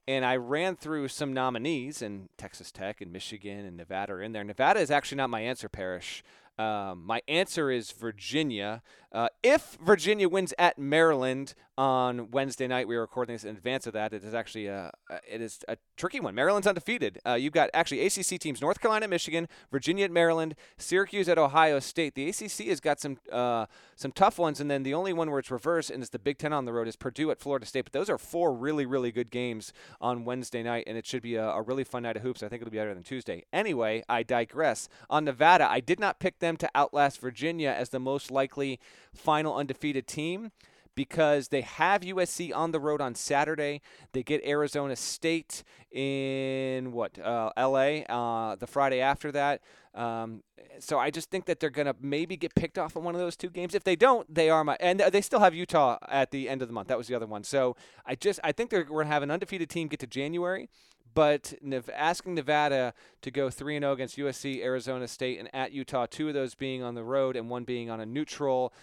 And 0.06 0.26
I 0.26 0.36
ran 0.36 0.76
through 0.76 1.08
some 1.08 1.32
nominees, 1.32 2.02
and 2.02 2.28
Texas 2.38 2.72
Tech 2.72 3.00
and 3.00 3.14
Michigan 3.14 3.66
and 3.66 3.78
Nevada 3.78 4.14
are 4.14 4.22
in 4.22 4.34
there. 4.34 4.44
Nevada 4.44 4.82
is 4.82 4.92
actually 4.92 5.16
not 5.16 5.30
my 5.30 5.40
answer, 5.40 5.70
Parrish. 5.70 6.24
Um, 6.58 7.04
my 7.06 7.22
answer 7.28 7.72
is 7.72 7.92
Virginia. 7.92 8.84
Uh, 9.14 9.28
if 9.44 9.78
Virginia 9.80 10.28
wins 10.28 10.56
at 10.58 10.80
Maryland 10.80 11.54
on 11.78 12.32
Wednesday 12.32 12.66
night, 12.68 12.88
we 12.88 12.96
are 12.96 13.02
recording 13.02 13.36
this 13.36 13.44
in 13.44 13.56
advance 13.56 13.86
of 13.86 13.94
that. 13.94 14.12
It 14.12 14.24
is 14.24 14.34
actually 14.34 14.66
a, 14.66 14.92
it 15.30 15.40
is 15.40 15.60
a 15.68 15.78
tricky 15.98 16.20
one. 16.20 16.34
Maryland's 16.34 16.66
undefeated. 16.66 17.20
Uh, 17.26 17.34
you've 17.34 17.54
got 17.54 17.70
actually 17.76 18.04
ACC 18.06 18.40
teams: 18.40 18.60
North 18.60 18.80
Carolina, 18.80 19.08
Michigan, 19.08 19.48
Virginia 19.72 20.06
at 20.06 20.12
Maryland, 20.12 20.56
Syracuse 20.78 21.30
at 21.30 21.38
Ohio 21.38 21.80
State. 21.80 22.16
The 22.16 22.28
ACC 22.30 22.68
has 22.68 22.80
got 22.80 23.00
some 23.00 23.18
uh, 23.32 23.68
some 23.96 24.12
tough 24.12 24.40
ones, 24.40 24.60
and 24.60 24.70
then 24.70 24.82
the 24.82 24.96
only 24.96 25.14
one 25.14 25.30
where 25.30 25.40
it's 25.40 25.52
reversed 25.52 25.92
and 25.92 26.02
it's 26.02 26.10
the 26.10 26.18
Big 26.18 26.40
Ten 26.40 26.52
on 26.52 26.66
the 26.66 26.74
road 26.74 26.88
is 26.88 26.96
Purdue 26.96 27.30
at 27.30 27.40
Florida 27.40 27.68
State. 27.68 27.86
But 27.86 27.94
those 27.94 28.10
are 28.10 28.18
four 28.18 28.52
really 28.52 28.88
really 28.88 29.12
good 29.12 29.30
games 29.30 29.74
on 30.02 30.26
Wednesday 30.26 30.64
night, 30.64 30.86
and 30.88 30.98
it 30.98 31.06
should 31.06 31.22
be 31.22 31.36
a, 31.36 31.50
a 31.50 31.62
really 31.62 31.84
fun 31.84 32.02
night 32.02 32.18
of 32.18 32.24
hoops. 32.24 32.42
I 32.42 32.50
think 32.50 32.64
it'll 32.64 32.72
be 32.72 32.78
better 32.78 32.96
than 32.96 33.04
Tuesday. 33.04 33.44
Anyway, 33.54 34.04
I 34.10 34.24
digress. 34.24 34.90
On 35.08 35.24
Nevada, 35.24 35.70
I 35.70 35.82
did 35.82 36.00
not 36.00 36.20
pick 36.20 36.40
them 36.40 36.58
to 36.58 36.70
outlast 36.74 37.22
Virginia 37.22 37.70
as 37.70 37.90
the 37.90 38.00
most 38.00 38.32
likely 38.32 38.80
final 39.14 39.56
undefeated 39.56 40.08
team 40.08 40.52
because 40.96 41.48
they 41.48 41.62
have 41.62 42.02
USC 42.02 42.56
on 42.56 42.72
the 42.72 42.80
road 42.80 43.02
on 43.02 43.16
Saturday. 43.16 43.82
They 44.12 44.24
get 44.24 44.46
Arizona 44.46 44.96
State 44.96 45.64
in 45.92 46.92
what 46.92 47.18
uh, 47.20 47.52
LA 47.58 48.02
uh, 48.10 48.56
the 48.56 48.68
Friday 48.68 49.00
after 49.00 49.32
that. 49.32 49.62
Um, 49.96 50.42
so 50.80 50.98
I 50.98 51.12
just 51.12 51.30
think 51.30 51.46
that 51.46 51.60
they're 51.60 51.70
gonna 51.70 51.96
maybe 52.02 52.36
get 52.36 52.56
picked 52.56 52.78
off 52.80 52.96
in 52.96 53.04
one 53.04 53.14
of 53.14 53.22
those 53.22 53.36
two 53.36 53.50
games. 53.50 53.76
If 53.76 53.84
they 53.84 53.96
don't, 53.96 54.32
they 54.34 54.50
are 54.50 54.64
my 54.64 54.76
and 54.80 55.00
they 55.00 55.22
still 55.22 55.40
have 55.40 55.54
Utah 55.54 55.98
at 56.08 56.32
the 56.32 56.50
end 56.50 56.62
of 56.62 56.68
the 56.68 56.74
month. 56.74 56.88
That 56.88 56.98
was 56.98 57.08
the 57.08 57.16
other 57.16 57.28
one. 57.28 57.44
So 57.44 57.76
I 58.06 58.16
just 58.16 58.40
I 58.44 58.52
think 58.52 58.72
they're 58.72 58.86
we're 58.90 59.04
gonna 59.04 59.14
have 59.14 59.24
an 59.24 59.32
undefeated 59.32 59.70
team 59.70 59.88
get 59.88 60.00
to 60.00 60.08
January. 60.08 60.70
But 61.14 61.54
asking 61.94 62.36
Nevada 62.36 62.94
to 63.22 63.32
go 63.32 63.50
3 63.50 63.80
0 63.80 63.92
against 63.92 64.18
USC, 64.18 64.64
Arizona 64.64 65.08
State, 65.08 65.40
and 65.40 65.54
at 65.54 65.72
Utah, 65.72 66.06
two 66.10 66.28
of 66.28 66.34
those 66.34 66.56
being 66.56 66.82
on 66.82 66.96
the 66.96 67.04
road 67.04 67.36
and 67.36 67.50
one 67.50 67.64
being 67.64 67.90
on 67.90 68.00
a 68.00 68.06
neutral, 68.06 68.74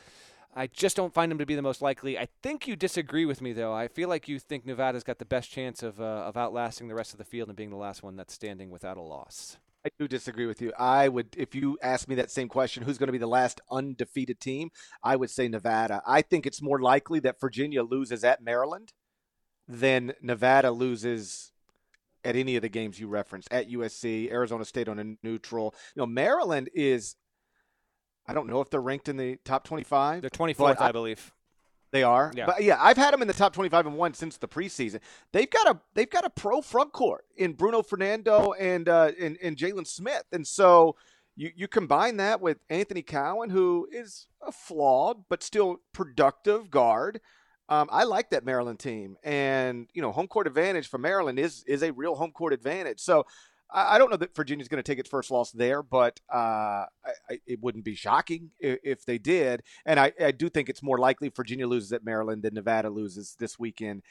I 0.55 0.66
just 0.66 0.97
don't 0.97 1.14
find 1.14 1.31
them 1.31 1.38
to 1.38 1.47
be 1.47 1.55
the 1.55 1.62
most 1.62 1.81
likely. 1.81 2.19
I 2.19 2.29
think 2.43 2.66
you 2.66 2.75
disagree 2.75 3.25
with 3.25 3.40
me, 3.40 3.53
though. 3.53 3.73
I 3.73 3.88
feel 3.88 4.09
like 4.09 4.29
you 4.29 4.38
think 4.38 4.66
Nevada's 4.66 5.05
got 5.05 5.19
the 5.19 5.25
best 5.25 5.51
chance 5.51 5.83
of, 5.83 6.01
uh, 6.01 6.05
of 6.05 6.37
outlasting 6.37 6.88
the 6.88 6.95
rest 6.95 7.12
of 7.12 7.19
the 7.19 7.25
field 7.25 7.49
and 7.49 7.57
being 7.57 7.71
the 7.71 7.77
last 7.77 8.03
one 8.03 8.16
that's 8.16 8.35
standing 8.35 8.71
without 8.71 8.97
a 8.97 9.03
loss. 9.03 9.59
I 9.85 9.90
do 9.99 10.07
disagree 10.07 10.47
with 10.47 10.61
you. 10.61 10.73
I 10.79 11.09
would, 11.09 11.29
if 11.38 11.55
you 11.55 11.79
asked 11.83 12.09
me 12.09 12.16
that 12.16 12.31
same 12.31 12.49
question, 12.49 12.83
who's 12.83 12.99
going 12.99 13.09
to 13.09 13.12
be 13.12 13.19
the 13.19 13.27
last 13.27 13.61
undefeated 13.71 14.40
team? 14.40 14.71
I 15.03 15.16
would 15.16 15.31
say 15.31 15.49
Nevada. 15.49 16.03
I 16.07 16.21
think 16.21 16.47
it's 16.47 16.61
more 16.61 16.81
likely 16.81 17.21
that 17.21 17.40
Virginia 17.40 17.83
loses 17.83 18.23
at 18.25 18.43
Maryland 18.43 18.93
than 19.66 20.12
Nevada 20.21 20.73
loses 20.73 21.53
at 22.25 22.37
any 22.37 22.57
of 22.57 22.63
the 22.63 22.69
games 22.69 22.99
you 22.99 23.09
referenced 23.09 23.49
at 23.53 23.71
USC, 23.71 24.31
Arizona 24.31 24.65
State 24.65 24.89
on 24.89 24.99
a 24.99 25.17
neutral. 25.23 25.75
You 25.95 26.01
know, 26.01 26.07
Maryland 26.07 26.71
is. 26.75 27.17
I 28.27 28.35
don't 28.35 28.47
know 28.47 28.61
if 28.61 28.71
they're 28.71 28.81
ranked 28.81 29.09
in 29.09 29.17
the 29.17 29.39
top 29.45 29.65
25. 29.65 30.21
They're 30.21 30.31
24th, 30.31 30.81
I, 30.81 30.89
I, 30.89 30.93
believe. 30.93 31.33
They 31.91 32.05
are. 32.05 32.31
Yeah. 32.37 32.47
But 32.47 32.63
yeah, 32.63 32.77
I've 32.79 32.97
had 32.97 33.13
them 33.13 33.23
in 33.23 33.29
the 33.29 33.35
top 33.35 33.53
25 33.53 33.87
and 33.87 33.97
one 33.97 34.15
since 34.15 34.37
the 34.37 34.47
preseason. 34.47 35.01
They've 35.33 35.51
got 35.51 35.67
a 35.67 35.81
they've 35.95 36.11
got 36.11 36.25
a 36.25 36.31
pro 36.31 36.61
front 36.61 36.93
court 36.93 37.25
in 37.37 37.55
Bruno 37.55 37.83
Fernando 37.83 38.53
and 38.53 38.89
uh, 38.89 39.11
and, 39.19 39.37
and 39.43 39.57
Jalen 39.57 39.87
Smith, 39.87 40.25
and 40.33 40.47
so 40.47 40.97
you 41.35 41.51
you 41.57 41.69
combine 41.69 42.19
that 42.19 42.41
with 42.41 42.59
Anthony 42.69 43.03
Cowan, 43.03 43.51
who 43.51 43.89
is 43.91 44.29
a 44.41 44.53
flawed 44.53 45.25
but 45.29 45.43
still 45.43 45.79
productive 45.93 46.71
guard. 46.71 47.21
Um, 47.71 47.89
I 47.93 48.03
like 48.03 48.31
that 48.31 48.45
Maryland 48.45 48.81
team, 48.81 49.17
and 49.23 49.89
you 49.95 50.03
know, 50.03 50.11
home 50.11 50.27
court 50.27 50.49
advantage 50.49 50.89
for 50.89 50.99
Maryland 50.99 51.39
is 51.39 51.63
is 51.69 51.85
a 51.85 51.93
real 51.93 52.17
home 52.17 52.33
court 52.33 52.53
advantage. 52.53 52.99
So 52.99 53.25
I, 53.73 53.95
I 53.95 53.99
don't 53.99 54.11
know 54.11 54.17
that 54.17 54.35
Virginia's 54.35 54.67
going 54.67 54.83
to 54.83 54.91
take 54.91 54.99
its 54.99 55.09
first 55.09 55.31
loss 55.31 55.53
there, 55.53 55.81
but 55.83 56.19
uh, 56.33 56.87
I, 57.05 57.41
it 57.47 57.61
wouldn't 57.61 57.85
be 57.85 57.95
shocking 57.95 58.51
if, 58.59 58.79
if 58.83 59.05
they 59.05 59.19
did. 59.19 59.63
And 59.87 60.01
I, 60.01 60.13
I, 60.21 60.33
do 60.33 60.49
think 60.49 60.69
it's 60.69 60.83
more 60.83 60.99
likely 60.99 61.29
Virginia 61.29 61.69
loses 61.69 61.93
at 61.93 62.05
Maryland 62.05 62.43
than 62.43 62.55
Nevada 62.55 62.91
loses 62.91 63.37
this 63.39 63.57
weekend 63.57 64.03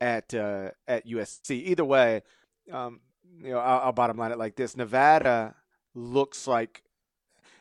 at 0.00 0.32
uh, 0.32 0.70
at 0.86 1.06
USC. 1.06 1.50
Either 1.50 1.84
way, 1.84 2.22
um, 2.72 3.00
you 3.42 3.50
know, 3.50 3.58
I'll, 3.58 3.80
I'll 3.86 3.92
bottom 3.92 4.16
line 4.16 4.30
it 4.30 4.38
like 4.38 4.54
this: 4.54 4.76
Nevada 4.76 5.56
looks 5.92 6.46
like 6.46 6.84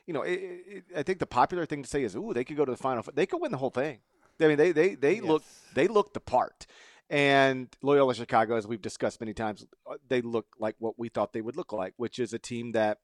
you 0.05 0.13
know, 0.13 0.21
it, 0.21 0.39
it, 0.39 0.83
I 0.95 1.03
think 1.03 1.19
the 1.19 1.25
popular 1.25 1.65
thing 1.65 1.83
to 1.83 1.89
say 1.89 2.03
is, 2.03 2.15
"Ooh, 2.15 2.33
they 2.33 2.43
could 2.43 2.57
go 2.57 2.65
to 2.65 2.71
the 2.71 2.77
final. 2.77 3.03
They 3.13 3.25
could 3.25 3.41
win 3.41 3.51
the 3.51 3.57
whole 3.57 3.71
thing." 3.71 3.99
I 4.39 4.47
mean, 4.47 4.57
they 4.57 4.71
they 4.71 4.95
they 4.95 5.15
yes. 5.15 5.23
look 5.23 5.43
they 5.73 5.87
look 5.87 6.13
the 6.13 6.19
part. 6.19 6.65
And 7.09 7.73
Loyola 7.81 8.13
Chicago, 8.13 8.57
as 8.57 8.67
we've 8.67 8.81
discussed 8.81 9.21
many 9.21 9.33
times, 9.33 9.65
uh, 9.89 9.95
they 10.09 10.21
look 10.21 10.47
like 10.59 10.75
what 10.79 10.99
we 10.99 11.07
thought 11.07 11.31
they 11.31 11.41
would 11.41 11.55
look 11.55 11.71
like, 11.71 11.93
which 11.95 12.19
is 12.19 12.33
a 12.33 12.39
team 12.39 12.73
that, 12.73 12.99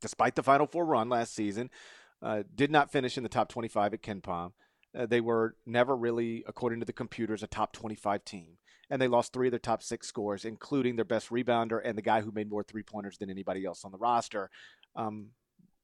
despite 0.00 0.34
the 0.34 0.42
Final 0.42 0.66
Four 0.66 0.84
run 0.84 1.08
last 1.08 1.34
season, 1.34 1.70
uh, 2.22 2.42
did 2.54 2.70
not 2.70 2.92
finish 2.92 3.16
in 3.16 3.22
the 3.22 3.30
top 3.30 3.48
25 3.48 3.94
at 3.94 4.02
KenPom. 4.02 4.52
Uh, 4.94 5.06
they 5.06 5.20
were 5.20 5.54
never 5.64 5.96
really, 5.96 6.44
according 6.46 6.80
to 6.80 6.86
the 6.86 6.92
computers, 6.92 7.42
a 7.42 7.46
top 7.46 7.72
25 7.72 8.24
team. 8.24 8.58
And 8.90 9.00
they 9.00 9.08
lost 9.08 9.32
three 9.32 9.46
of 9.46 9.52
their 9.52 9.58
top 9.58 9.82
six 9.82 10.08
scores, 10.08 10.44
including 10.44 10.96
their 10.96 11.04
best 11.04 11.30
rebounder 11.30 11.80
and 11.82 11.96
the 11.96 12.02
guy 12.02 12.20
who 12.20 12.32
made 12.32 12.50
more 12.50 12.64
three 12.64 12.82
pointers 12.82 13.16
than 13.16 13.30
anybody 13.30 13.64
else 13.64 13.84
on 13.84 13.92
the 13.92 13.98
roster. 13.98 14.50
Um, 14.96 15.28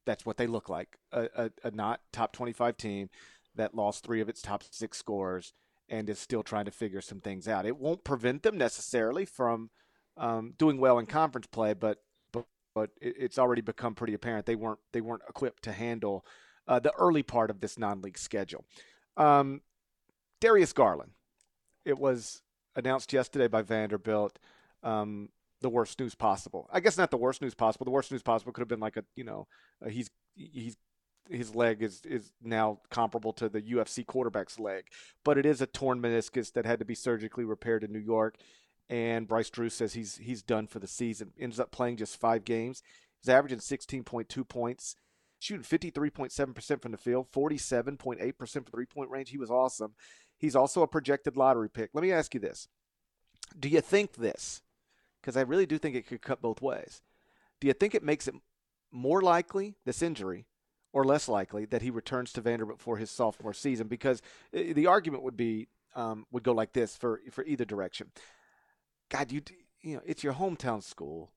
that's 0.05 0.25
what 0.25 0.37
they 0.37 0.47
look 0.47 0.69
like 0.69 0.97
a, 1.11 1.27
a, 1.35 1.51
a 1.65 1.71
not 1.71 2.01
top 2.11 2.33
25 2.33 2.77
team 2.77 3.09
that 3.57 3.75
lost 3.75 4.03
three 4.03 4.21
of 4.21 4.29
its 4.29 4.41
top 4.41 4.63
six 4.71 4.97
scores 4.97 5.53
and 5.89 6.09
is 6.09 6.19
still 6.19 6.43
trying 6.43 6.65
to 6.65 6.71
figure 6.71 7.01
some 7.01 7.19
things 7.19 7.47
out. 7.47 7.65
It 7.65 7.77
won't 7.77 8.03
prevent 8.03 8.43
them 8.43 8.57
necessarily 8.57 9.25
from 9.25 9.69
um, 10.17 10.53
doing 10.57 10.79
well 10.79 10.99
in 10.99 11.05
conference 11.05 11.47
play, 11.47 11.73
but 11.73 11.99
but, 12.31 12.45
but 12.73 12.89
it's 13.01 13.39
already 13.39 13.61
become 13.61 13.95
pretty 13.95 14.13
apparent 14.13 14.45
they 14.45 14.55
weren't 14.55 14.79
they 14.93 15.01
weren't 15.01 15.23
equipped 15.29 15.63
to 15.63 15.71
handle 15.71 16.25
uh, 16.67 16.79
the 16.79 16.93
early 16.97 17.23
part 17.23 17.49
of 17.49 17.61
this 17.61 17.77
non-league 17.77 18.17
schedule. 18.17 18.65
Um, 19.15 19.61
Darius 20.41 20.73
Garland, 20.73 21.11
it 21.85 21.97
was 21.97 22.41
announced 22.75 23.13
yesterday 23.13 23.47
by 23.47 23.61
Vanderbilt. 23.61 24.37
Um, 24.83 25.29
the 25.61 25.69
worst 25.69 25.99
news 25.99 26.13
possible. 26.13 26.69
I 26.71 26.79
guess 26.79 26.97
not 26.97 27.09
the 27.09 27.17
worst 27.17 27.41
news 27.41 27.55
possible. 27.55 27.85
The 27.85 27.91
worst 27.91 28.11
news 28.11 28.21
possible 28.21 28.51
could 28.51 28.61
have 28.61 28.67
been 28.67 28.79
like 28.79 28.97
a 28.97 29.03
you 29.15 29.23
know 29.23 29.47
uh, 29.83 29.89
he's 29.89 30.09
he's 30.35 30.77
his 31.29 31.55
leg 31.55 31.81
is 31.81 32.01
is 32.05 32.31
now 32.41 32.79
comparable 32.89 33.33
to 33.33 33.49
the 33.49 33.61
UFC 33.61 34.05
quarterback's 34.05 34.59
leg, 34.59 34.85
but 35.23 35.37
it 35.37 35.45
is 35.45 35.61
a 35.61 35.67
torn 35.67 36.01
meniscus 36.01 36.51
that 36.53 36.65
had 36.65 36.79
to 36.79 36.85
be 36.85 36.95
surgically 36.95 37.43
repaired 37.43 37.83
in 37.83 37.91
New 37.91 37.99
York. 37.99 38.35
And 38.89 39.27
Bryce 39.27 39.49
Drew 39.49 39.69
says 39.69 39.93
he's 39.93 40.17
he's 40.17 40.41
done 40.41 40.67
for 40.67 40.79
the 40.79 40.87
season. 40.87 41.33
Ends 41.39 41.59
up 41.59 41.71
playing 41.71 41.97
just 41.97 42.19
five 42.19 42.45
games. 42.45 42.81
He's 43.21 43.29
averaging 43.29 43.59
16.2 43.59 44.47
points, 44.47 44.95
shooting 45.39 45.63
53.7% 45.63 46.81
from 46.81 46.91
the 46.91 46.97
field, 46.97 47.31
47.8% 47.31 48.51
from 48.51 48.63
three 48.63 48.85
point 48.85 49.09
range. 49.09 49.29
He 49.29 49.37
was 49.37 49.51
awesome. 49.51 49.93
He's 50.37 50.55
also 50.55 50.83
a 50.83 50.87
projected 50.87 51.35
lottery 51.35 51.69
pick. 51.69 51.89
Let 51.93 52.03
me 52.03 52.11
ask 52.11 52.33
you 52.33 52.39
this: 52.39 52.67
Do 53.59 53.69
you 53.69 53.81
think 53.81 54.13
this? 54.13 54.61
Because 55.21 55.35
I 55.35 55.41
really 55.41 55.65
do 55.65 55.77
think 55.77 55.95
it 55.95 56.07
could 56.07 56.21
cut 56.21 56.41
both 56.41 56.61
ways. 56.61 57.01
Do 57.59 57.67
you 57.67 57.73
think 57.73 57.95
it 57.95 58.03
makes 58.03 58.27
it 58.27 58.35
more 58.91 59.21
likely 59.21 59.75
this 59.85 60.01
injury 60.01 60.45
or 60.97 61.03
less 61.03 61.27
likely 61.27 61.63
that 61.65 61.83
he 61.83 61.91
returns 61.91 62.33
to 62.33 62.41
Vanderbilt 62.41 62.81
for 62.81 62.97
his 62.97 63.11
sophomore 63.11 63.53
season 63.53 63.87
because 63.87 64.19
uh, 64.51 64.73
the 64.73 64.87
argument 64.87 65.21
would 65.21 65.37
be 65.37 65.67
um, 65.95 66.25
would 66.31 66.41
go 66.41 66.53
like 66.53 66.73
this 66.73 66.97
for 66.97 67.21
for 67.29 67.45
either 67.45 67.65
direction. 67.65 68.09
God, 69.09 69.31
you 69.31 69.43
you 69.81 69.95
know 69.95 70.01
it's 70.07 70.23
your 70.23 70.33
hometown 70.33 70.81
school. 70.81 71.31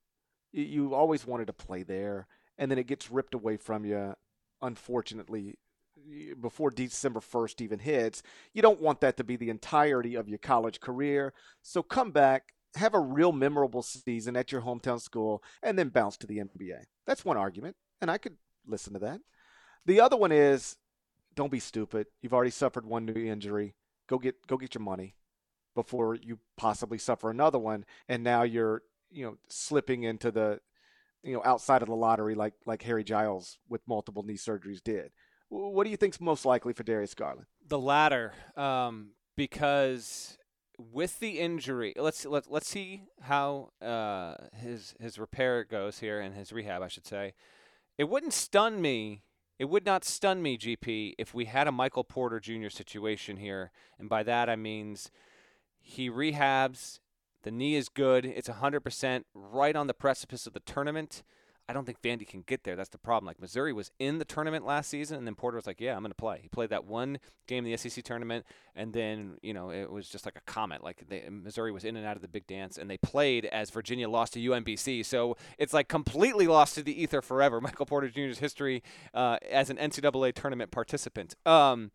You, 0.51 0.65
you 0.65 0.95
always 0.95 1.27
wanted 1.27 1.47
to 1.49 1.53
play 1.53 1.83
there, 1.83 2.27
and 2.57 2.71
then 2.71 2.79
it 2.79 2.87
gets 2.87 3.11
ripped 3.11 3.35
away 3.35 3.59
from 3.59 3.85
you. 3.85 4.15
Unfortunately, 4.63 5.59
before 6.41 6.71
December 6.71 7.21
1st 7.21 7.61
even 7.61 7.81
hits, 7.81 8.23
you 8.55 8.63
don't 8.63 8.81
want 8.81 9.03
that 9.03 9.19
to 9.19 9.25
be 9.25 9.37
the 9.37 9.51
entirety 9.51 10.15
of 10.15 10.27
your 10.27 10.39
college 10.39 10.81
career. 10.81 11.35
So 11.63 11.83
come 11.83 12.13
back, 12.13 12.55
have 12.77 12.95
a 12.95 13.01
real 13.01 13.33
memorable 13.33 13.83
season 13.83 14.37
at 14.37 14.53
your 14.53 14.63
hometown 14.63 15.03
school, 15.03 15.43
and 15.63 15.79
then 15.79 15.91
bounce 15.91 16.17
to 16.19 16.27
the 16.27 16.39
NBA. 16.39 16.85
That's 17.07 17.27
one 17.27 17.37
argument, 17.37 17.77
and 18.01 18.11
I 18.11 18.17
could 18.17 18.37
listen 18.67 18.95
to 18.95 18.99
that. 19.01 19.21
The 19.87 20.01
other 20.01 20.16
one 20.16 20.33
is 20.33 20.76
don't 21.35 21.53
be 21.53 21.61
stupid. 21.61 22.07
You've 22.20 22.35
already 22.35 22.51
suffered 22.51 22.87
one 22.87 23.07
knee 23.07 23.28
injury. 23.28 23.74
Go 24.09 24.18
get 24.18 24.47
go 24.47 24.57
get 24.57 24.74
your 24.74 24.83
money 24.83 25.14
before 25.74 26.14
you 26.16 26.39
possibly 26.57 26.99
suffer 26.99 27.31
another 27.31 27.59
one, 27.59 27.85
and 28.09 28.22
now 28.22 28.43
you're 28.43 28.83
you 29.11 29.24
know 29.24 29.37
slipping 29.49 30.03
into 30.03 30.31
the 30.31 30.61
you 31.22 31.35
know 31.35 31.43
outside 31.45 31.83
of 31.83 31.89
the 31.89 31.95
lottery 31.95 32.35
like 32.35 32.55
like 32.66 32.83
Harry 32.83 33.05
Giles 33.05 33.59
with 33.68 33.87
multiple 33.87 34.22
knee 34.22 34.35
surgeries 34.35 34.83
did. 34.83 35.12
What 35.49 35.85
do 35.85 35.91
you 35.91 35.97
think's 35.97 36.20
most 36.20 36.45
likely 36.45 36.72
for 36.72 36.85
Darius 36.85 37.14
Garland? 37.14 37.47
The 37.66 37.78
latter, 37.78 38.33
um, 38.57 39.11
because 39.37 40.39
with 40.93 41.18
the 41.18 41.41
injury, 41.41 41.93
let's 41.97 42.24
let 42.24 42.51
let's 42.51 42.68
see 42.68 43.03
how 43.22 43.70
uh, 43.83 44.35
his 44.55 44.95
his 45.01 45.18
repair 45.18 45.64
goes 45.64 45.99
here 45.99 46.20
and 46.20 46.35
his 46.35 46.53
rehab, 46.53 46.83
I 46.83 46.89
should 46.89 47.07
say. 47.07 47.35
It 47.99 48.09
wouldn't 48.09 48.33
stun 48.33 48.81
me. 48.81 49.22
It 49.61 49.69
would 49.69 49.85
not 49.85 50.07
stun 50.07 50.41
me, 50.41 50.57
GP, 50.57 51.17
if 51.19 51.35
we 51.35 51.45
had 51.45 51.69
a 51.69 51.73
Michael 51.73 52.03
Porter 52.03 52.41
Jr. 52.41 52.71
situation 52.71 53.37
here, 53.37 53.73
and 53.99 54.09
by 54.09 54.23
that 54.23 54.49
I 54.49 54.57
means 54.57 55.11
he 55.79 56.09
rehabs. 56.09 57.01
The 57.43 57.51
knee 57.51 57.75
is 57.75 57.91
good. 57.91 58.25
It's 58.25 58.49
100% 58.49 59.25
right 59.35 59.77
on 59.77 59.87
the 59.87 59.93
precipice 59.93 60.47
of 60.47 60.55
the 60.55 60.61
tournament. 60.61 61.23
I 61.69 61.73
don't 61.73 61.85
think 61.85 62.03
Vandy 62.03 62.27
can 62.27 62.43
get 62.43 62.65
there. 62.65 62.75
That's 62.75 62.89
the 62.89 62.99
problem. 62.99 63.27
Like 63.27 63.41
Missouri 63.41 63.73
was 63.73 63.93
in 64.01 64.19
the 64.19 64.25
tournament 64.25 64.67
last 64.67 64.91
season, 64.91 65.19
and 65.19 65.27
then 65.27 65.37
Porter 65.37 65.57
was 65.57 65.67
like, 65.67 65.81
"Yeah, 65.81 65.95
I'm 65.95 66.03
going 66.03 66.11
to 66.11 66.17
play." 66.17 66.41
He 66.43 66.49
played 66.49 66.71
that 66.71 66.85
one 66.85 67.19
game 67.47 67.65
in 67.65 67.71
the 67.71 67.77
SEC 67.77 68.03
tournament, 68.03 68.45
and 68.75 68.93
then 68.93 69.37
you 69.43 69.55
know 69.55 69.71
it 69.71 69.91
was 69.91 70.09
just 70.09 70.25
like 70.25 70.37
a 70.37 70.51
comment. 70.51 70.83
Like 70.83 71.09
they, 71.09 71.29
Missouri 71.31 71.71
was 71.71 71.85
in 71.85 71.97
and 71.97 72.05
out 72.05 72.17
of 72.17 72.23
the 72.23 72.29
big 72.29 72.47
dance, 72.47 72.77
and 72.77 72.91
they 72.91 72.99
played 72.99 73.45
as 73.47 73.71
Virginia 73.71 74.09
lost 74.09 74.33
to 74.33 74.41
UMBC. 74.41 75.07
So 75.07 75.37
it's 75.59 75.73
like 75.73 75.89
completely 75.89 76.49
lost 76.49 76.75
to 76.75 76.83
the 76.83 77.03
ether 77.03 77.23
forever. 77.23 77.61
Michael 77.71 77.87
Porter 77.87 78.09
Jr.'s 78.09 78.39
history 78.39 78.83
uh, 79.15 79.39
as 79.49 79.71
an 79.71 79.77
NCAA 79.77 80.35
tournament 80.35 80.73
participant. 80.73 81.37
Um, 81.47 81.93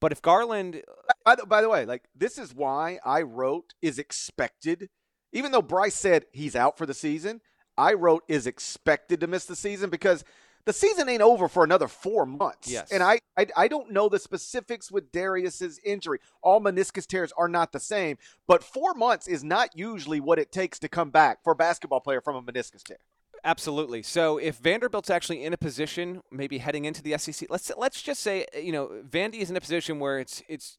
but 0.00 0.10
if 0.10 0.20
Garland, 0.20 0.82
by 1.24 1.36
the, 1.36 1.46
by 1.46 1.62
the 1.62 1.68
way, 1.68 1.86
like 1.86 2.02
this 2.12 2.38
is 2.38 2.52
why 2.52 2.98
I 3.04 3.22
wrote 3.22 3.74
is 3.80 4.00
expected, 4.00 4.88
even 5.32 5.52
though 5.52 5.62
Bryce 5.62 5.94
said 5.94 6.24
he's 6.32 6.56
out 6.56 6.76
for 6.76 6.86
the 6.86 6.94
season. 6.94 7.40
I 7.76 7.94
wrote 7.94 8.24
is 8.28 8.46
expected 8.46 9.20
to 9.20 9.26
miss 9.26 9.44
the 9.44 9.56
season 9.56 9.90
because 9.90 10.24
the 10.64 10.72
season 10.72 11.08
ain't 11.08 11.22
over 11.22 11.48
for 11.48 11.64
another 11.64 11.88
four 11.88 12.24
months. 12.24 12.70
Yes. 12.70 12.92
And 12.92 13.02
I, 13.02 13.18
I, 13.36 13.46
I 13.56 13.68
don't 13.68 13.90
know 13.90 14.08
the 14.08 14.18
specifics 14.18 14.92
with 14.92 15.10
Darius's 15.10 15.80
injury. 15.84 16.20
All 16.42 16.60
meniscus 16.60 17.06
tears 17.06 17.32
are 17.36 17.48
not 17.48 17.72
the 17.72 17.80
same, 17.80 18.16
but 18.46 18.62
four 18.62 18.94
months 18.94 19.26
is 19.26 19.42
not 19.42 19.70
usually 19.76 20.20
what 20.20 20.38
it 20.38 20.52
takes 20.52 20.78
to 20.80 20.88
come 20.88 21.10
back 21.10 21.42
for 21.42 21.52
a 21.52 21.56
basketball 21.56 22.00
player 22.00 22.20
from 22.20 22.36
a 22.36 22.42
meniscus 22.42 22.82
tear. 22.82 22.98
Absolutely. 23.44 24.04
So 24.04 24.38
if 24.38 24.58
Vanderbilt's 24.58 25.10
actually 25.10 25.44
in 25.44 25.52
a 25.52 25.56
position, 25.56 26.22
maybe 26.30 26.58
heading 26.58 26.84
into 26.84 27.02
the 27.02 27.18
SEC, 27.18 27.48
let's 27.50 27.72
let's 27.76 28.00
just 28.00 28.22
say 28.22 28.46
you 28.54 28.70
know 28.70 29.02
Vandy 29.08 29.40
is 29.40 29.50
in 29.50 29.56
a 29.56 29.60
position 29.60 29.98
where 29.98 30.20
it's 30.20 30.44
it's 30.48 30.78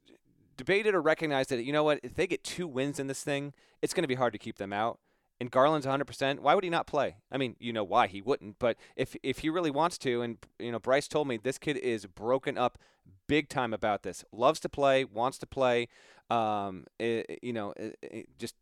debated 0.56 0.96
or 0.96 1.02
recognized 1.02 1.50
that 1.50 1.62
you 1.66 1.74
know 1.74 1.84
what 1.84 2.00
if 2.04 2.16
they 2.16 2.26
get 2.26 2.42
two 2.42 2.66
wins 2.66 3.00
in 3.00 3.08
this 3.08 3.22
thing, 3.22 3.54
it's 3.82 3.94
going 3.94 4.04
to 4.04 4.08
be 4.08 4.16
hard 4.16 4.32
to 4.32 4.40
keep 4.40 4.60
them 4.60 4.72
out 4.72 4.98
and 5.40 5.52
Garland's 5.52 5.88
100%, 5.88 6.40
why 6.40 6.56
would 6.56 6.64
he 6.64 6.70
not 6.70 6.88
play? 6.88 7.18
I 7.32 7.38
mean, 7.38 7.56
you 7.60 7.74
know 7.74 7.84
why 7.84 8.08
he 8.08 8.22
wouldn't, 8.22 8.60
but 8.60 8.78
if 8.96 9.16
if 9.24 9.40
he 9.40 9.50
really 9.50 9.72
wants 9.72 9.98
to 10.00 10.22
and 10.22 10.38
you 10.60 10.72
know 10.72 10.80
Bryce 10.80 11.08
told 11.08 11.28
me 11.28 11.38
this 11.38 11.58
kid 11.58 11.78
is 11.78 12.06
broken 12.06 12.58
up 12.58 12.78
big 13.28 13.50
time 13.50 13.74
about 13.74 14.04
this. 14.04 14.24
Loves 14.32 14.60
to 14.62 14.70
play, 14.70 15.04
wants 15.04 15.38
to 15.40 15.48
play. 15.48 15.88
Um, 16.30 16.86
it, 17.00 17.40
you 17.42 17.54
know, 17.54 17.74
it, 17.76 17.98
it 18.02 18.28
just 18.38 18.56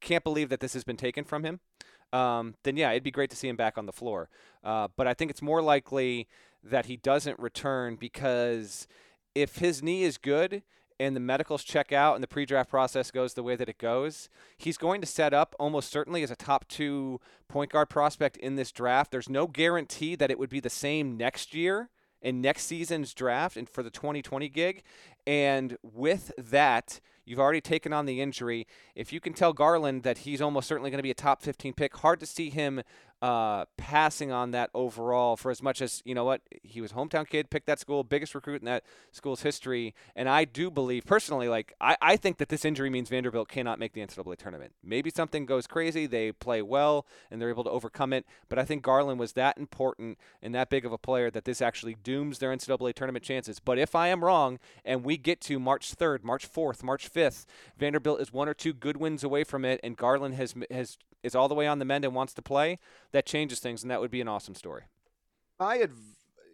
can't 0.00 0.24
believe 0.24 0.48
that 0.48 0.60
this 0.60 0.74
has 0.74 0.84
been 0.84 0.96
taken 0.96 1.24
from 1.24 1.44
him. 1.44 1.60
Um, 2.12 2.54
then 2.64 2.76
yeah, 2.76 2.90
it'd 2.90 3.02
be 3.02 3.10
great 3.10 3.30
to 3.30 3.36
see 3.36 3.48
him 3.48 3.56
back 3.56 3.78
on 3.78 3.86
the 3.86 3.92
floor. 3.92 4.28
Uh, 4.64 4.88
but 4.96 5.06
I 5.06 5.14
think 5.14 5.30
it's 5.30 5.42
more 5.42 5.62
likely 5.62 6.26
that 6.62 6.86
he 6.86 6.96
doesn't 6.96 7.38
return 7.38 7.96
because 7.96 8.86
if 9.34 9.58
his 9.58 9.82
knee 9.82 10.02
is 10.02 10.18
good, 10.18 10.62
and 11.00 11.16
the 11.16 11.20
medicals 11.20 11.64
check 11.64 11.92
out 11.92 12.14
and 12.14 12.22
the 12.22 12.28
pre-draft 12.28 12.68
process 12.68 13.10
goes 13.10 13.32
the 13.32 13.42
way 13.42 13.56
that 13.56 13.70
it 13.70 13.78
goes, 13.78 14.28
he's 14.58 14.76
going 14.76 15.00
to 15.00 15.06
set 15.06 15.32
up 15.32 15.56
almost 15.58 15.90
certainly 15.90 16.22
as 16.22 16.30
a 16.30 16.36
top 16.36 16.68
two 16.68 17.18
point 17.48 17.72
guard 17.72 17.88
prospect 17.88 18.36
in 18.36 18.56
this 18.56 18.70
draft. 18.70 19.10
There's 19.10 19.28
no 19.28 19.46
guarantee 19.46 20.14
that 20.14 20.30
it 20.30 20.38
would 20.38 20.50
be 20.50 20.60
the 20.60 20.68
same 20.68 21.16
next 21.16 21.54
year 21.54 21.88
in 22.20 22.42
next 22.42 22.66
season's 22.66 23.14
draft 23.14 23.56
and 23.56 23.66
for 23.66 23.82
the 23.82 23.88
2020 23.88 24.50
gig. 24.50 24.82
And 25.26 25.78
with 25.82 26.32
that, 26.36 27.00
you've 27.24 27.40
already 27.40 27.62
taken 27.62 27.94
on 27.94 28.04
the 28.04 28.20
injury. 28.20 28.66
If 28.94 29.10
you 29.10 29.20
can 29.20 29.32
tell 29.32 29.54
Garland 29.54 30.02
that 30.02 30.18
he's 30.18 30.42
almost 30.42 30.68
certainly 30.68 30.90
going 30.90 30.98
to 30.98 31.02
be 31.02 31.10
a 31.10 31.14
top 31.14 31.40
15 31.40 31.72
pick, 31.72 31.96
hard 31.96 32.20
to 32.20 32.26
see 32.26 32.50
him 32.50 32.82
uh, 33.22 33.66
passing 33.76 34.32
on 34.32 34.52
that 34.52 34.70
overall 34.72 35.36
for 35.36 35.50
as 35.50 35.62
much 35.62 35.82
as, 35.82 36.02
you 36.04 36.14
know 36.14 36.24
what, 36.24 36.40
he 36.62 36.80
was 36.80 36.92
hometown 36.92 37.28
kid, 37.28 37.50
picked 37.50 37.66
that 37.66 37.78
school, 37.78 38.02
biggest 38.02 38.34
recruit 38.34 38.62
in 38.62 38.66
that 38.66 38.82
school's 39.12 39.42
history. 39.42 39.94
And 40.16 40.28
I 40.28 40.44
do 40.44 40.70
believe, 40.70 41.04
personally, 41.04 41.48
like, 41.48 41.74
I, 41.80 41.96
I 42.00 42.16
think 42.16 42.38
that 42.38 42.48
this 42.48 42.64
injury 42.64 42.88
means 42.88 43.10
Vanderbilt 43.10 43.48
cannot 43.48 43.78
make 43.78 43.92
the 43.92 44.00
NCAA 44.00 44.36
tournament. 44.36 44.72
Maybe 44.82 45.10
something 45.10 45.44
goes 45.44 45.66
crazy, 45.66 46.06
they 46.06 46.32
play 46.32 46.62
well, 46.62 47.06
and 47.30 47.40
they're 47.40 47.50
able 47.50 47.64
to 47.64 47.70
overcome 47.70 48.12
it. 48.12 48.24
But 48.48 48.58
I 48.58 48.64
think 48.64 48.82
Garland 48.82 49.20
was 49.20 49.34
that 49.34 49.58
important 49.58 50.18
and 50.42 50.54
that 50.54 50.70
big 50.70 50.86
of 50.86 50.92
a 50.92 50.98
player 50.98 51.30
that 51.30 51.44
this 51.44 51.60
actually 51.60 51.96
dooms 52.02 52.38
their 52.38 52.54
NCAA 52.54 52.94
tournament 52.94 53.24
chances. 53.24 53.60
But 53.60 53.78
if 53.78 53.94
I 53.94 54.08
am 54.08 54.24
wrong 54.24 54.58
and 54.84 55.04
we 55.04 55.18
get 55.18 55.42
to 55.42 55.58
March 55.58 55.94
3rd, 55.94 56.24
March 56.24 56.50
4th, 56.50 56.82
March 56.82 57.12
5th, 57.12 57.44
Vanderbilt 57.78 58.20
is 58.20 58.32
one 58.32 58.48
or 58.48 58.54
two 58.54 58.72
good 58.72 58.96
wins 58.96 59.22
away 59.22 59.44
from 59.44 59.64
it, 59.64 59.78
and 59.82 59.96
Garland 59.96 60.34
has 60.34 60.54
has 60.70 60.96
is 61.22 61.34
all 61.34 61.48
the 61.48 61.54
way 61.54 61.66
on 61.66 61.78
the 61.78 61.84
mend 61.84 62.04
and 62.04 62.14
wants 62.14 62.34
to 62.34 62.42
play, 62.42 62.78
that 63.12 63.26
changes 63.26 63.60
things, 63.60 63.82
and 63.82 63.90
that 63.90 64.00
would 64.00 64.10
be 64.10 64.20
an 64.20 64.28
awesome 64.28 64.54
story. 64.54 64.84
I 65.58 65.76
had, 65.76 65.90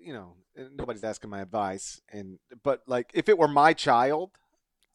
you 0.00 0.12
know, 0.12 0.34
nobody's 0.76 1.04
asking 1.04 1.30
my 1.30 1.40
advice, 1.40 2.00
and 2.12 2.38
but 2.62 2.82
like 2.86 3.10
if 3.14 3.28
it 3.28 3.38
were 3.38 3.48
my 3.48 3.72
child, 3.72 4.32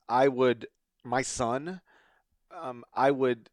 I 0.09 0.27
would, 0.27 0.67
my 1.03 1.21
son, 1.21 1.81
um, 2.53 2.83
I 2.93 3.11
would, 3.11 3.49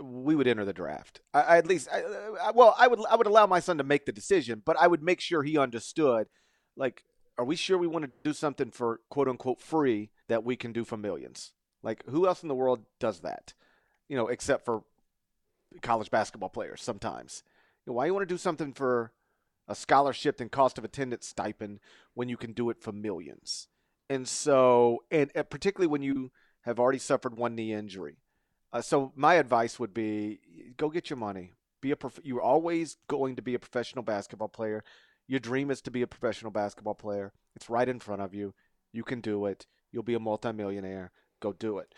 we 0.00 0.36
would 0.36 0.46
enter 0.46 0.64
the 0.64 0.72
draft. 0.72 1.20
I, 1.32 1.40
I 1.40 1.58
at 1.58 1.66
least, 1.66 1.88
I, 1.92 2.02
I, 2.42 2.50
well, 2.52 2.74
I 2.78 2.86
would, 2.86 3.00
I 3.10 3.16
would 3.16 3.26
allow 3.26 3.46
my 3.46 3.60
son 3.60 3.78
to 3.78 3.84
make 3.84 4.06
the 4.06 4.12
decision, 4.12 4.62
but 4.64 4.76
I 4.78 4.86
would 4.86 5.02
make 5.02 5.20
sure 5.20 5.42
he 5.42 5.58
understood, 5.58 6.28
like, 6.76 7.02
are 7.36 7.44
we 7.44 7.56
sure 7.56 7.76
we 7.76 7.88
want 7.88 8.04
to 8.04 8.12
do 8.22 8.32
something 8.32 8.70
for 8.70 9.00
quote 9.08 9.26
unquote 9.26 9.60
free 9.60 10.10
that 10.28 10.44
we 10.44 10.54
can 10.54 10.72
do 10.72 10.84
for 10.84 10.96
millions? 10.96 11.52
Like, 11.82 12.04
who 12.08 12.26
else 12.26 12.42
in 12.42 12.48
the 12.48 12.54
world 12.54 12.84
does 13.00 13.20
that? 13.20 13.54
You 14.08 14.16
know, 14.16 14.28
except 14.28 14.64
for 14.64 14.84
college 15.82 16.10
basketball 16.10 16.48
players 16.48 16.82
sometimes. 16.82 17.42
You 17.84 17.90
know, 17.90 17.96
why 17.96 18.06
you 18.06 18.14
want 18.14 18.26
to 18.28 18.34
do 18.34 18.38
something 18.38 18.72
for 18.72 19.12
a 19.68 19.74
scholarship 19.74 20.40
and 20.40 20.50
cost 20.50 20.78
of 20.78 20.84
attendance 20.84 21.26
stipend 21.26 21.80
when 22.14 22.28
you 22.28 22.36
can 22.36 22.52
do 22.52 22.70
it 22.70 22.80
for 22.80 22.92
millions? 22.92 23.68
And 24.08 24.28
so, 24.28 25.04
and, 25.10 25.30
and 25.34 25.48
particularly 25.48 25.90
when 25.90 26.02
you 26.02 26.30
have 26.62 26.78
already 26.78 26.98
suffered 26.98 27.36
one 27.36 27.54
knee 27.54 27.72
injury. 27.72 28.16
Uh, 28.72 28.80
so 28.80 29.12
my 29.14 29.34
advice 29.34 29.78
would 29.78 29.94
be 29.94 30.40
go 30.76 30.88
get 30.88 31.10
your 31.10 31.16
money. 31.16 31.52
Be 31.80 31.90
a 31.90 31.96
prof- 31.96 32.20
you're 32.24 32.42
always 32.42 32.96
going 33.08 33.36
to 33.36 33.42
be 33.42 33.54
a 33.54 33.58
professional 33.58 34.02
basketball 34.02 34.48
player. 34.48 34.82
Your 35.26 35.40
dream 35.40 35.70
is 35.70 35.80
to 35.82 35.90
be 35.90 36.02
a 36.02 36.06
professional 36.06 36.50
basketball 36.50 36.94
player. 36.94 37.32
It's 37.54 37.70
right 37.70 37.88
in 37.88 38.00
front 38.00 38.22
of 38.22 38.34
you. 38.34 38.54
You 38.92 39.04
can 39.04 39.20
do 39.20 39.46
it. 39.46 39.66
You'll 39.92 40.02
be 40.02 40.14
a 40.14 40.20
multimillionaire. 40.20 41.12
Go 41.40 41.52
do 41.52 41.78
it. 41.78 41.94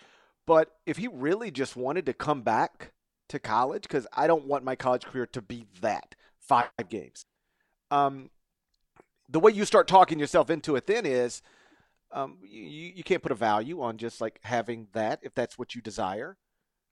But 0.47 0.72
if 0.85 0.97
he 0.97 1.09
really 1.09 1.51
just 1.51 1.77
wanted 1.77 2.07
to 2.07 2.12
come 2.12 2.43
back 2.43 2.93
to 3.29 3.39
college 3.39 3.83
because 3.83 4.07
I 4.12 4.27
don't 4.27 4.47
want 4.47 4.64
my 4.64 4.77
college 4.77 5.05
career 5.05 5.27
to 5.27 5.43
be 5.43 5.66
that 5.81 6.14
five 6.39 6.70
games. 6.89 7.24
Um, 7.91 8.31
the 9.29 9.41
way 9.41 9.53
you 9.53 9.64
start 9.64 9.89
talking 9.89 10.18
yourself 10.18 10.51
into 10.51 10.77
it 10.77 10.87
then 10.87 11.05
is 11.07 11.43
um, 12.12 12.39
you, 12.43 12.93
you 12.95 13.03
can't 13.03 13.22
put 13.22 13.33
a 13.33 13.37
value 13.37 13.83
on 13.83 13.99
just 13.99 14.20
like 14.20 14.41
having 14.43 14.89
that 14.93 15.20
if 15.22 15.35
that's 15.35 15.59
what 15.59 15.74
you 15.74 15.81
desire. 15.81 16.37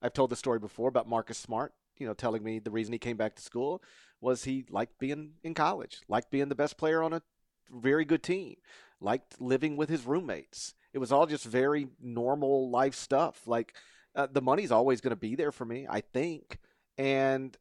I've 0.03 0.13
told 0.13 0.31
the 0.31 0.37
story 0.37 0.59
before 0.59 0.89
about 0.89 1.09
Marcus 1.09 1.39
Smart, 1.39 1.73
you 1.99 2.07
know, 2.07 2.15
telling 2.15 2.43
me 2.43 2.59
the 2.59 2.71
reason 2.71 2.93
he 2.93 2.99
came 2.99 3.17
back 3.17 3.37
to 3.37 3.43
school 3.43 3.83
was 4.21 4.45
he 4.45 4.67
liked 4.71 4.99
being 4.99 5.33
in 5.43 5.55
college, 5.55 6.01
liked 6.09 6.31
being 6.31 6.49
the 6.49 6.55
best 6.55 6.77
player 6.77 7.03
on 7.03 7.13
a 7.13 7.23
very 7.71 8.05
good 8.05 8.23
team, 8.23 8.57
liked 9.01 9.41
living 9.41 9.77
with 9.77 9.89
his 9.89 10.05
roommates. 10.05 10.75
It 10.93 10.99
was 10.99 11.13
all 11.13 11.27
just 11.27 11.45
very 11.45 11.89
normal 12.01 12.71
life 12.71 12.95
stuff. 12.95 13.47
Like, 13.47 13.75
uh, 14.15 14.29
the 14.31 14.43
money's 14.43 14.73
always 14.73 15.01
going 15.01 15.11
to 15.11 15.17
be 15.17 15.35
there 15.35 15.53
for 15.53 15.65
me, 15.65 15.87
I 15.89 16.01
think, 16.01 16.59
and 16.99 17.57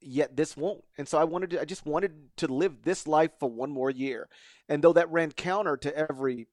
yet 0.00 0.36
this 0.36 0.56
won't. 0.56 0.84
And 0.96 1.08
so 1.08 1.18
I 1.18 1.24
wanted 1.24 1.50
to, 1.50 1.60
I 1.60 1.64
just 1.64 1.86
wanted 1.86 2.36
to 2.36 2.46
live 2.46 2.82
this 2.82 3.06
life 3.06 3.32
for 3.38 3.50
one 3.50 3.70
more 3.70 3.90
year. 3.90 4.28
And 4.68 4.82
though 4.82 4.92
that 4.92 5.10
ran 5.10 5.32
counter 5.32 5.76
to 5.76 5.96
every 5.96 6.46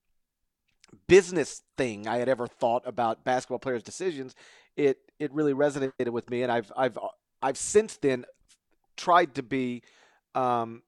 business 1.07 1.63
thing 1.77 2.07
I 2.07 2.17
had 2.17 2.29
ever 2.29 2.47
thought 2.47 2.83
about 2.85 3.23
basketball 3.23 3.59
players' 3.59 3.83
decisions, 3.83 4.35
it 4.75 4.97
it 5.19 5.31
really 5.33 5.53
resonated 5.53 6.09
with 6.09 6.29
me, 6.29 6.43
and 6.43 6.51
I've 6.51 6.71
I've 6.75 6.97
I've 7.41 7.57
since 7.57 7.97
then 7.97 8.25
tried 8.97 9.35
to 9.35 9.43
be 9.43 9.83
um, 10.33 10.83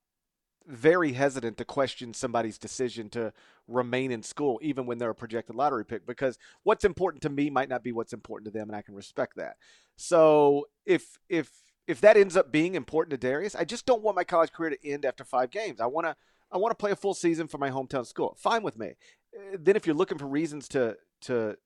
very 0.66 1.14
hesitant 1.14 1.58
to 1.58 1.66
question 1.66 2.14
somebody's 2.14 2.58
decision 2.58 3.10
to 3.10 3.34
remain 3.68 4.12
in 4.12 4.24
school, 4.24 4.60
even 4.62 4.86
when 4.86 4.98
they're 4.98 5.10
a 5.10 5.16
projected 5.16 5.56
lottery 5.56 5.86
pick, 5.86 6.06
because 6.06 6.38
what's 6.64 6.86
important 6.86 7.22
to 7.24 7.30
me 7.30 7.50
might 7.50 7.70
not 7.70 7.84
be 7.84 7.92
what's 7.92 8.14
important 8.14 8.46
to 8.46 8.58
them, 8.58 8.70
and 8.70 8.76
I 8.76 8.82
can 8.82 8.96
respect 8.96 9.36
that. 9.38 9.58
So 9.96 10.68
if 10.86 11.18
if 11.30 11.52
if 11.88 12.02
that 12.02 12.18
ends 12.18 12.36
up 12.36 12.52
being 12.52 12.76
important 12.76 13.12
to 13.12 13.18
Darius, 13.18 13.56
I 13.56 13.64
just 13.64 13.86
don't 13.86 14.04
want 14.04 14.16
my 14.16 14.24
college 14.24 14.52
career 14.52 14.72
to 14.72 14.88
end 14.88 15.06
after 15.06 15.24
five 15.24 15.52
games. 15.52 15.80
I 15.80 15.86
want 15.86 16.08
to 16.08 16.16
I 16.52 16.58
want 16.58 16.72
to 16.72 16.76
play 16.76 16.92
a 16.92 16.96
full 16.96 17.14
season 17.14 17.48
for 17.48 17.58
my 17.58 17.70
hometown 17.70 18.06
school. 18.06 18.38
Fine 18.40 18.64
with 18.64 18.78
me. 18.78 18.94
Uh, 19.36 19.58
then 19.60 19.76
if 19.76 19.86
you're 19.86 19.96
looking 19.96 20.18
for 20.18 20.28
reasons 20.28 20.68
to 20.70 20.98
to 21.22 21.58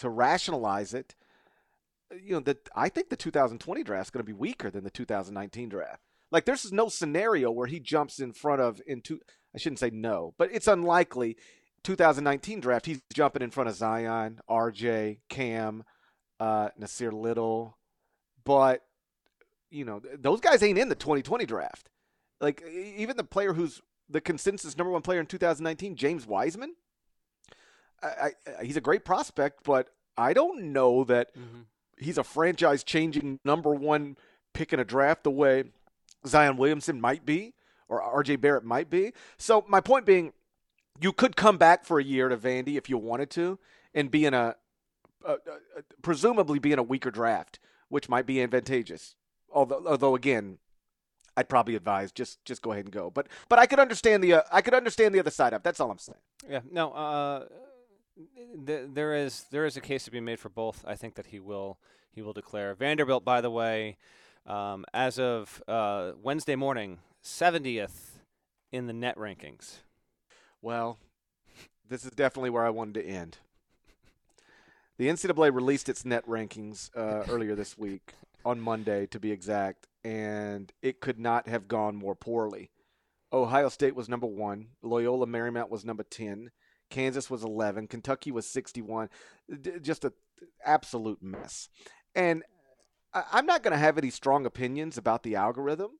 to 0.00 0.08
rationalize 0.08 0.94
it, 0.94 1.14
you 2.10 2.34
know 2.34 2.40
that 2.40 2.68
I 2.74 2.88
think 2.88 3.08
the 3.08 3.16
2020 3.16 3.82
draft 3.82 4.06
is 4.06 4.10
going 4.10 4.24
to 4.24 4.32
be 4.32 4.32
weaker 4.32 4.70
than 4.70 4.84
the 4.84 4.90
2019 4.90 5.68
draft. 5.68 6.02
Like 6.30 6.44
there's 6.44 6.72
no 6.72 6.88
scenario 6.88 7.50
where 7.50 7.66
he 7.66 7.80
jumps 7.80 8.20
in 8.20 8.32
front 8.32 8.60
of 8.60 8.80
into 8.86 9.20
I 9.54 9.58
shouldn't 9.58 9.78
say 9.78 9.90
no, 9.90 10.34
but 10.38 10.50
it's 10.52 10.66
unlikely 10.66 11.36
2019 11.84 12.60
draft 12.60 12.86
he's 12.86 13.00
jumping 13.14 13.42
in 13.42 13.50
front 13.50 13.68
of 13.68 13.76
Zion, 13.76 14.40
RJ, 14.48 15.20
Cam, 15.28 15.84
uh, 16.38 16.68
Nassir 16.78 17.12
Little, 17.12 17.78
but 18.44 18.82
you 19.70 19.84
know 19.84 20.02
those 20.18 20.40
guys 20.40 20.62
ain't 20.62 20.78
in 20.78 20.88
the 20.88 20.94
2020 20.94 21.46
draft. 21.46 21.88
Like 22.40 22.62
even 22.68 23.16
the 23.16 23.24
player 23.24 23.52
who's 23.52 23.80
the 24.08 24.20
consensus 24.20 24.76
number 24.76 24.92
one 24.92 25.02
player 25.02 25.20
in 25.20 25.26
2019, 25.26 25.96
James 25.96 26.26
Wiseman. 26.26 26.74
I, 28.02 28.30
I, 28.46 28.64
he's 28.64 28.76
a 28.76 28.80
great 28.80 29.04
prospect, 29.04 29.64
but 29.64 29.88
I 30.16 30.32
don't 30.32 30.72
know 30.72 31.02
that 31.04 31.34
mm-hmm. 31.36 31.62
he's 31.98 32.16
a 32.16 32.22
franchise-changing 32.22 33.40
number 33.44 33.74
one 33.74 34.16
pick 34.54 34.72
in 34.72 34.78
a 34.78 34.84
draft 34.84 35.24
the 35.24 35.32
way 35.32 35.64
Zion 36.26 36.56
Williamson 36.56 37.00
might 37.00 37.24
be 37.24 37.54
or 37.88 38.02
RJ 38.02 38.40
Barrett 38.40 38.64
might 38.64 38.90
be. 38.90 39.12
So 39.36 39.64
my 39.68 39.80
point 39.80 40.04
being, 40.04 40.32
you 41.00 41.12
could 41.12 41.36
come 41.36 41.56
back 41.56 41.84
for 41.84 41.98
a 41.98 42.04
year 42.04 42.28
to 42.28 42.36
Vandy 42.36 42.76
if 42.76 42.88
you 42.88 42.98
wanted 42.98 43.30
to 43.30 43.58
and 43.94 44.10
be 44.10 44.24
in 44.24 44.34
a, 44.34 44.56
presumably 46.02 46.58
be 46.58 46.72
in 46.72 46.78
a 46.78 46.82
weaker 46.82 47.10
draft, 47.10 47.58
which 47.88 48.08
might 48.08 48.26
be 48.26 48.42
advantageous. 48.42 49.14
Although, 49.50 49.84
although 49.86 50.14
again, 50.14 50.58
I'd 51.36 51.48
probably 51.48 51.76
advise 51.76 52.10
just 52.10 52.44
just 52.44 52.62
go 52.62 52.72
ahead 52.72 52.84
and 52.84 52.92
go. 52.92 53.10
But 53.10 53.28
but 53.48 53.58
I 53.58 53.66
could 53.66 53.78
understand 53.78 54.24
the 54.24 54.34
uh, 54.34 54.42
I 54.52 54.60
could 54.60 54.74
understand 54.74 55.14
the 55.14 55.20
other 55.20 55.30
side 55.30 55.54
up. 55.54 55.62
That's 55.62 55.80
all 55.80 55.90
I'm 55.90 55.98
saying. 55.98 56.18
Yeah. 56.48 56.60
No. 56.70 56.92
Uh, 56.92 57.44
th- 58.66 58.88
there 58.92 59.14
is 59.14 59.44
there 59.50 59.64
is 59.64 59.76
a 59.76 59.80
case 59.80 60.04
to 60.04 60.10
be 60.10 60.20
made 60.20 60.40
for 60.40 60.48
both. 60.48 60.84
I 60.86 60.96
think 60.96 61.14
that 61.14 61.26
he 61.26 61.38
will 61.38 61.78
he 62.10 62.22
will 62.22 62.32
declare 62.32 62.74
Vanderbilt. 62.74 63.24
By 63.24 63.40
the 63.40 63.50
way, 63.50 63.96
um, 64.46 64.84
as 64.92 65.18
of 65.18 65.62
uh, 65.68 66.12
Wednesday 66.22 66.56
morning, 66.56 66.98
70th 67.22 68.20
in 68.72 68.86
the 68.86 68.92
net 68.92 69.16
rankings. 69.16 69.78
Well, 70.60 70.98
this 71.88 72.04
is 72.04 72.10
definitely 72.12 72.50
where 72.50 72.66
I 72.66 72.70
wanted 72.70 72.94
to 72.94 73.06
end. 73.06 73.38
The 74.98 75.08
NCAA 75.08 75.54
released 75.54 75.88
its 75.88 76.04
net 76.04 76.26
rankings 76.26 76.90
uh, 76.96 77.24
earlier 77.30 77.54
this 77.54 77.78
week, 77.78 78.14
on 78.44 78.60
Monday 78.60 79.06
to 79.06 79.20
be 79.20 79.30
exact, 79.30 79.86
and 80.02 80.72
it 80.82 81.00
could 81.00 81.18
not 81.18 81.48
have 81.48 81.68
gone 81.68 81.94
more 81.94 82.14
poorly. 82.14 82.70
Ohio 83.32 83.68
State 83.68 83.94
was 83.94 84.08
number 84.08 84.26
one, 84.26 84.68
Loyola 84.82 85.26
Marymount 85.26 85.70
was 85.70 85.84
number 85.84 86.02
10, 86.02 86.50
Kansas 86.90 87.28
was 87.30 87.44
11, 87.44 87.86
Kentucky 87.88 88.32
was 88.32 88.46
61. 88.48 89.10
Just 89.82 90.04
an 90.04 90.12
absolute 90.64 91.22
mess. 91.22 91.68
And 92.14 92.42
I'm 93.32 93.46
not 93.46 93.62
going 93.62 93.72
to 93.72 93.78
have 93.78 93.98
any 93.98 94.10
strong 94.10 94.46
opinions 94.46 94.98
about 94.98 95.22
the 95.22 95.36
algorithm 95.36 95.92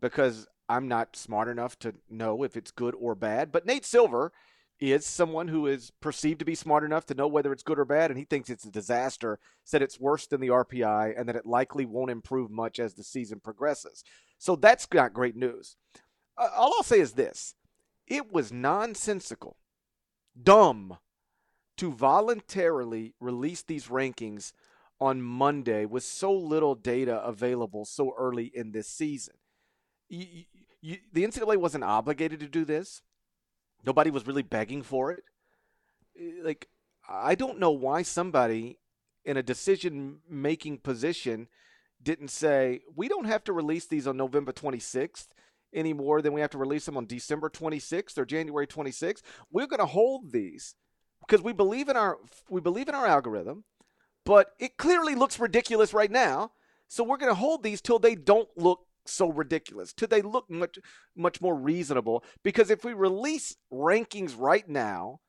because 0.00 0.46
I'm 0.68 0.88
not 0.88 1.16
smart 1.16 1.48
enough 1.48 1.78
to 1.80 1.94
know 2.08 2.42
if 2.42 2.56
it's 2.56 2.70
good 2.70 2.94
or 2.98 3.14
bad. 3.14 3.52
But 3.52 3.66
Nate 3.66 3.84
Silver 3.84 4.32
is 4.80 5.06
someone 5.06 5.48
who 5.48 5.66
is 5.66 5.92
perceived 6.00 6.40
to 6.40 6.44
be 6.44 6.54
smart 6.54 6.84
enough 6.84 7.06
to 7.06 7.14
know 7.14 7.26
whether 7.26 7.52
it's 7.52 7.62
good 7.62 7.78
or 7.78 7.84
bad, 7.84 8.10
and 8.10 8.18
he 8.18 8.24
thinks 8.24 8.50
it's 8.50 8.64
a 8.64 8.70
disaster, 8.70 9.38
said 9.64 9.82
it's 9.82 10.00
worse 10.00 10.26
than 10.26 10.40
the 10.40 10.48
RPI, 10.48 11.18
and 11.18 11.28
that 11.28 11.36
it 11.36 11.46
likely 11.46 11.86
won't 11.86 12.10
improve 12.10 12.50
much 12.50 12.78
as 12.78 12.94
the 12.94 13.04
season 13.04 13.40
progresses. 13.40 14.02
So 14.38 14.56
that's 14.56 14.86
not 14.92 15.14
great 15.14 15.36
news. 15.36 15.76
Uh, 16.36 16.48
all 16.56 16.74
I'll 16.76 16.82
say 16.82 17.00
is 17.00 17.12
this 17.12 17.54
it 18.06 18.32
was 18.32 18.52
nonsensical, 18.52 19.56
dumb 20.40 20.98
to 21.76 21.92
voluntarily 21.92 23.14
release 23.20 23.62
these 23.62 23.86
rankings 23.86 24.52
on 25.00 25.22
Monday 25.22 25.84
with 25.84 26.04
so 26.04 26.32
little 26.32 26.74
data 26.74 27.22
available 27.22 27.84
so 27.84 28.14
early 28.16 28.50
in 28.54 28.72
this 28.72 28.88
season. 28.88 29.34
You, 30.08 30.44
you, 30.80 30.98
the 31.12 31.24
NCAA 31.24 31.56
wasn't 31.56 31.84
obligated 31.84 32.40
to 32.40 32.48
do 32.48 32.64
this. 32.64 33.02
Nobody 33.84 34.10
was 34.10 34.26
really 34.26 34.42
begging 34.42 34.82
for 34.82 35.12
it. 35.12 35.24
Like, 36.42 36.68
I 37.08 37.34
don't 37.34 37.58
know 37.58 37.72
why 37.72 38.02
somebody 38.02 38.78
in 39.24 39.36
a 39.36 39.42
decision 39.42 40.18
making 40.28 40.78
position 40.78 41.48
didn't 42.02 42.28
say, 42.28 42.82
we 42.94 43.08
don't 43.08 43.24
have 43.24 43.44
to 43.44 43.52
release 43.52 43.86
these 43.86 44.06
on 44.06 44.16
November 44.16 44.52
26th 44.52 45.28
any 45.72 45.92
more 45.92 46.22
than 46.22 46.32
we 46.32 46.40
have 46.40 46.50
to 46.50 46.58
release 46.58 46.86
them 46.86 46.96
on 46.96 47.06
December 47.06 47.50
26th 47.50 48.16
or 48.16 48.24
January 48.24 48.66
26th. 48.66 49.22
We're 49.50 49.66
going 49.66 49.80
to 49.80 49.86
hold 49.86 50.32
these 50.32 50.76
because 51.26 51.42
we 51.42 51.52
believe 51.52 51.88
in 51.88 51.96
our 51.96 52.18
we 52.48 52.60
believe 52.60 52.88
in 52.88 52.94
our 52.94 53.06
algorithm 53.06 53.64
but 54.24 54.48
it 54.58 54.76
clearly 54.76 55.14
looks 55.14 55.38
ridiculous 55.38 55.92
right 55.92 56.10
now. 56.10 56.52
So 56.88 57.04
we're 57.04 57.16
going 57.16 57.30
to 57.30 57.38
hold 57.38 57.62
these 57.62 57.80
till 57.80 57.98
they 57.98 58.14
don't 58.14 58.48
look 58.56 58.80
so 59.06 59.30
ridiculous, 59.30 59.92
till 59.92 60.08
they 60.08 60.22
look 60.22 60.48
much 60.50 60.78
much 61.16 61.40
more 61.40 61.54
reasonable. 61.54 62.24
Because 62.42 62.70
if 62.70 62.84
we 62.84 62.92
release 62.92 63.56
rankings 63.72 64.34
right 64.38 64.68
now 64.68 65.20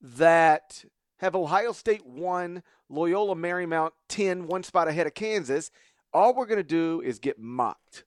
that 0.00 0.84
have 1.18 1.34
Ohio 1.36 1.72
State 1.72 2.04
one, 2.04 2.62
Loyola 2.88 3.34
Marymount 3.34 3.92
10, 4.08 4.46
one 4.46 4.62
spot 4.62 4.88
ahead 4.88 5.06
of 5.06 5.14
Kansas, 5.14 5.70
all 6.12 6.34
we're 6.34 6.46
going 6.46 6.58
to 6.58 6.62
do 6.62 7.00
is 7.00 7.18
get 7.18 7.38
mocked. 7.38 8.04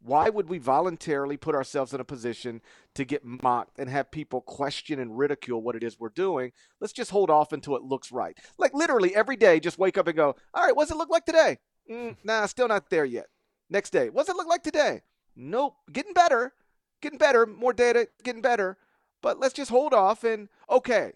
Why 0.00 0.28
would 0.28 0.48
we 0.48 0.58
voluntarily 0.58 1.36
put 1.36 1.54
ourselves 1.54 1.92
in 1.92 2.00
a 2.00 2.04
position 2.04 2.60
to 2.94 3.04
get 3.04 3.24
mocked 3.24 3.78
and 3.78 3.90
have 3.90 4.10
people 4.10 4.40
question 4.40 5.00
and 5.00 5.18
ridicule 5.18 5.62
what 5.62 5.74
it 5.74 5.82
is 5.82 5.98
we're 5.98 6.10
doing? 6.10 6.52
Let's 6.80 6.92
just 6.92 7.10
hold 7.10 7.30
off 7.30 7.52
until 7.52 7.76
it 7.76 7.82
looks 7.82 8.12
right. 8.12 8.36
Like 8.58 8.74
literally 8.74 9.14
every 9.16 9.36
day, 9.36 9.58
just 9.58 9.78
wake 9.78 9.98
up 9.98 10.06
and 10.06 10.16
go, 10.16 10.36
all 10.54 10.64
right, 10.64 10.76
what's 10.76 10.90
it 10.90 10.96
look 10.96 11.10
like 11.10 11.24
today? 11.24 11.58
Mm, 11.90 12.16
nah, 12.22 12.46
still 12.46 12.68
not 12.68 12.90
there 12.90 13.04
yet. 13.04 13.26
Next 13.68 13.90
day, 13.90 14.10
what's 14.10 14.28
it 14.28 14.36
look 14.36 14.46
like 14.46 14.62
today? 14.62 15.02
Nope, 15.34 15.74
getting 15.92 16.12
better, 16.12 16.54
getting 17.00 17.18
better, 17.18 17.46
more 17.46 17.72
data, 17.72 18.08
getting 18.22 18.42
better. 18.42 18.78
But 19.22 19.40
let's 19.40 19.54
just 19.54 19.70
hold 19.70 19.92
off 19.92 20.24
and 20.24 20.48
okay, 20.70 21.12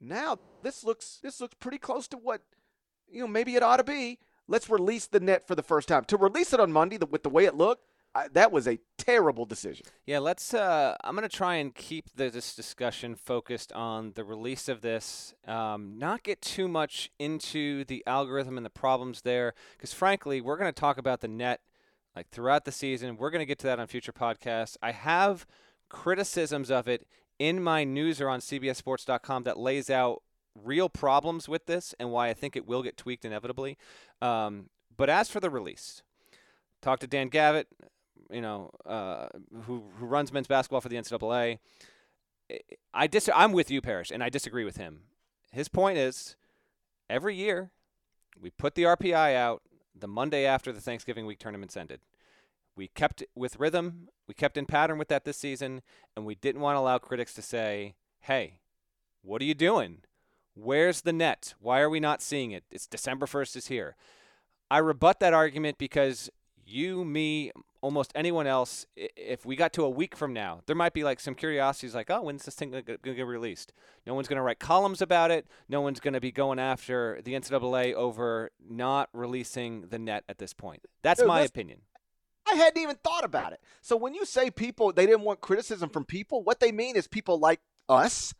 now 0.00 0.38
this 0.62 0.84
looks 0.84 1.18
this 1.22 1.40
looks 1.40 1.54
pretty 1.58 1.78
close 1.78 2.06
to 2.08 2.16
what 2.16 2.42
you 3.10 3.20
know 3.20 3.26
maybe 3.26 3.56
it 3.56 3.62
ought 3.62 3.78
to 3.78 3.84
be. 3.84 4.18
Let's 4.46 4.70
release 4.70 5.06
the 5.06 5.20
net 5.20 5.46
for 5.46 5.54
the 5.54 5.62
first 5.62 5.88
time. 5.88 6.04
To 6.06 6.16
release 6.16 6.52
it 6.52 6.60
on 6.60 6.72
Monday 6.72 6.96
the, 6.96 7.06
with 7.06 7.22
the 7.22 7.28
way 7.28 7.44
it 7.44 7.54
looked, 7.54 7.84
I, 8.14 8.28
that 8.28 8.50
was 8.50 8.66
a 8.66 8.78
terrible 8.96 9.44
decision. 9.44 9.86
Yeah, 10.06 10.18
let's. 10.18 10.54
Uh, 10.54 10.96
I'm 11.04 11.14
going 11.14 11.28
to 11.28 11.34
try 11.34 11.56
and 11.56 11.74
keep 11.74 12.06
the, 12.14 12.30
this 12.30 12.54
discussion 12.54 13.14
focused 13.14 13.72
on 13.72 14.12
the 14.14 14.24
release 14.24 14.68
of 14.68 14.80
this, 14.80 15.34
um, 15.46 15.98
not 15.98 16.22
get 16.22 16.42
too 16.42 16.68
much 16.68 17.10
into 17.18 17.84
the 17.84 18.02
algorithm 18.06 18.56
and 18.56 18.66
the 18.66 18.70
problems 18.70 19.22
there, 19.22 19.54
because 19.76 19.92
frankly, 19.92 20.40
we're 20.40 20.56
going 20.56 20.72
to 20.72 20.80
talk 20.80 20.98
about 20.98 21.20
the 21.20 21.28
net 21.28 21.60
like 22.16 22.30
throughout 22.30 22.64
the 22.64 22.72
season. 22.72 23.16
We're 23.16 23.30
going 23.30 23.42
to 23.42 23.46
get 23.46 23.58
to 23.60 23.66
that 23.68 23.78
on 23.78 23.86
future 23.86 24.12
podcasts. 24.12 24.76
I 24.82 24.92
have 24.92 25.46
criticisms 25.88 26.70
of 26.70 26.88
it 26.88 27.06
in 27.38 27.62
my 27.62 27.84
newser 27.84 28.30
on 28.30 28.40
CBSSports.com 28.40 29.44
that 29.44 29.58
lays 29.58 29.88
out 29.88 30.22
real 30.54 30.88
problems 30.88 31.48
with 31.48 31.66
this 31.66 31.94
and 32.00 32.10
why 32.10 32.28
I 32.28 32.34
think 32.34 32.56
it 32.56 32.66
will 32.66 32.82
get 32.82 32.96
tweaked 32.96 33.24
inevitably. 33.24 33.78
Um, 34.20 34.70
but 34.96 35.08
as 35.08 35.30
for 35.30 35.38
the 35.40 35.50
release, 35.50 36.02
talk 36.82 36.98
to 37.00 37.06
Dan 37.06 37.28
Gavitt, 37.28 37.68
you 38.30 38.40
know, 38.40 38.70
uh, 38.86 39.28
who 39.62 39.84
who 39.98 40.06
runs 40.06 40.32
men's 40.32 40.46
basketball 40.46 40.80
for 40.80 40.88
the 40.88 40.96
NCAA. 40.96 41.58
I 42.94 43.06
dis- 43.06 43.28
I'm 43.34 43.52
with 43.52 43.70
you, 43.70 43.80
Parrish, 43.80 44.10
and 44.10 44.22
I 44.22 44.28
disagree 44.28 44.64
with 44.64 44.78
him. 44.78 45.02
His 45.52 45.68
point 45.68 45.98
is, 45.98 46.36
every 47.10 47.34
year, 47.34 47.70
we 48.40 48.50
put 48.50 48.74
the 48.74 48.84
RPI 48.84 49.34
out 49.34 49.62
the 49.94 50.08
Monday 50.08 50.46
after 50.46 50.72
the 50.72 50.80
Thanksgiving 50.80 51.26
week 51.26 51.38
tournaments 51.38 51.76
ended. 51.76 52.00
We 52.74 52.88
kept 52.88 53.24
with 53.34 53.58
rhythm, 53.58 54.08
we 54.26 54.34
kept 54.34 54.56
in 54.56 54.66
pattern 54.66 54.98
with 54.98 55.08
that 55.08 55.24
this 55.24 55.36
season, 55.36 55.82
and 56.16 56.24
we 56.24 56.36
didn't 56.36 56.60
want 56.60 56.76
to 56.76 56.80
allow 56.80 56.98
critics 56.98 57.34
to 57.34 57.42
say, 57.42 57.94
"Hey, 58.20 58.60
what 59.22 59.42
are 59.42 59.46
you 59.46 59.54
doing? 59.54 60.02
Where's 60.54 61.02
the 61.02 61.12
net? 61.12 61.54
Why 61.60 61.80
are 61.80 61.90
we 61.90 62.00
not 62.00 62.22
seeing 62.22 62.50
it? 62.52 62.64
It's 62.70 62.86
December 62.86 63.26
1st 63.26 63.56
is 63.56 63.66
here." 63.66 63.96
I 64.70 64.78
rebut 64.78 65.20
that 65.20 65.32
argument 65.32 65.78
because 65.78 66.30
you, 66.64 67.04
me, 67.04 67.52
almost 67.80 68.12
anyone 68.14 68.46
else, 68.46 68.86
if 68.96 69.46
we 69.46 69.56
got 69.56 69.72
to 69.74 69.84
a 69.84 69.90
week 69.90 70.16
from 70.16 70.32
now, 70.32 70.62
there 70.66 70.76
might 70.76 70.92
be 70.92 71.04
like 71.04 71.20
some 71.20 71.34
curiosities 71.34 71.94
like, 71.94 72.10
oh, 72.10 72.22
when's 72.22 72.44
this 72.44 72.54
thing 72.54 72.70
going 72.70 72.84
to 72.84 73.14
get 73.14 73.26
released? 73.26 73.72
No 74.06 74.14
one's 74.14 74.28
going 74.28 74.36
to 74.36 74.42
write 74.42 74.58
columns 74.58 75.00
about 75.00 75.30
it. 75.30 75.46
No 75.68 75.80
one's 75.80 76.00
going 76.00 76.14
to 76.14 76.20
be 76.20 76.32
going 76.32 76.58
after 76.58 77.20
the 77.24 77.34
NCAA 77.34 77.94
over 77.94 78.50
not 78.68 79.08
releasing 79.12 79.88
the 79.88 79.98
net 79.98 80.24
at 80.28 80.38
this 80.38 80.52
point. 80.52 80.86
That's 81.02 81.22
my 81.24 81.40
opinion. 81.40 81.80
I 82.50 82.54
hadn't 82.54 82.82
even 82.82 82.96
thought 82.96 83.24
about 83.24 83.52
it. 83.52 83.60
So 83.82 83.96
when 83.96 84.14
you 84.14 84.24
say 84.24 84.50
people 84.50 84.92
they 84.92 85.06
didn't 85.06 85.22
want 85.22 85.40
criticism 85.40 85.90
from 85.90 86.04
people, 86.04 86.42
what 86.42 86.60
they 86.60 86.72
mean 86.72 86.96
is 86.96 87.06
people 87.06 87.38
like 87.38 87.60
us, 87.88 88.34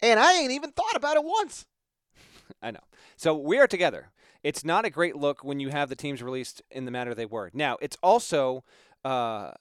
and 0.00 0.20
I 0.20 0.34
ain't 0.34 0.52
even 0.52 0.70
thought 0.70 0.94
about 0.94 1.16
it 1.16 1.24
once. 1.24 1.66
I 2.62 2.70
know. 2.70 2.80
So 3.16 3.36
we 3.36 3.58
are 3.58 3.66
together. 3.66 4.10
It's 4.42 4.64
not 4.64 4.84
a 4.84 4.90
great 4.90 5.16
look 5.16 5.42
when 5.42 5.60
you 5.60 5.68
have 5.70 5.88
the 5.88 5.96
teams 5.96 6.22
released 6.22 6.62
in 6.70 6.84
the 6.84 6.90
manner 6.90 7.14
they 7.14 7.26
were. 7.26 7.50
Now, 7.52 7.76
it's 7.80 7.96
also 8.02 8.64
uh, 9.04 9.52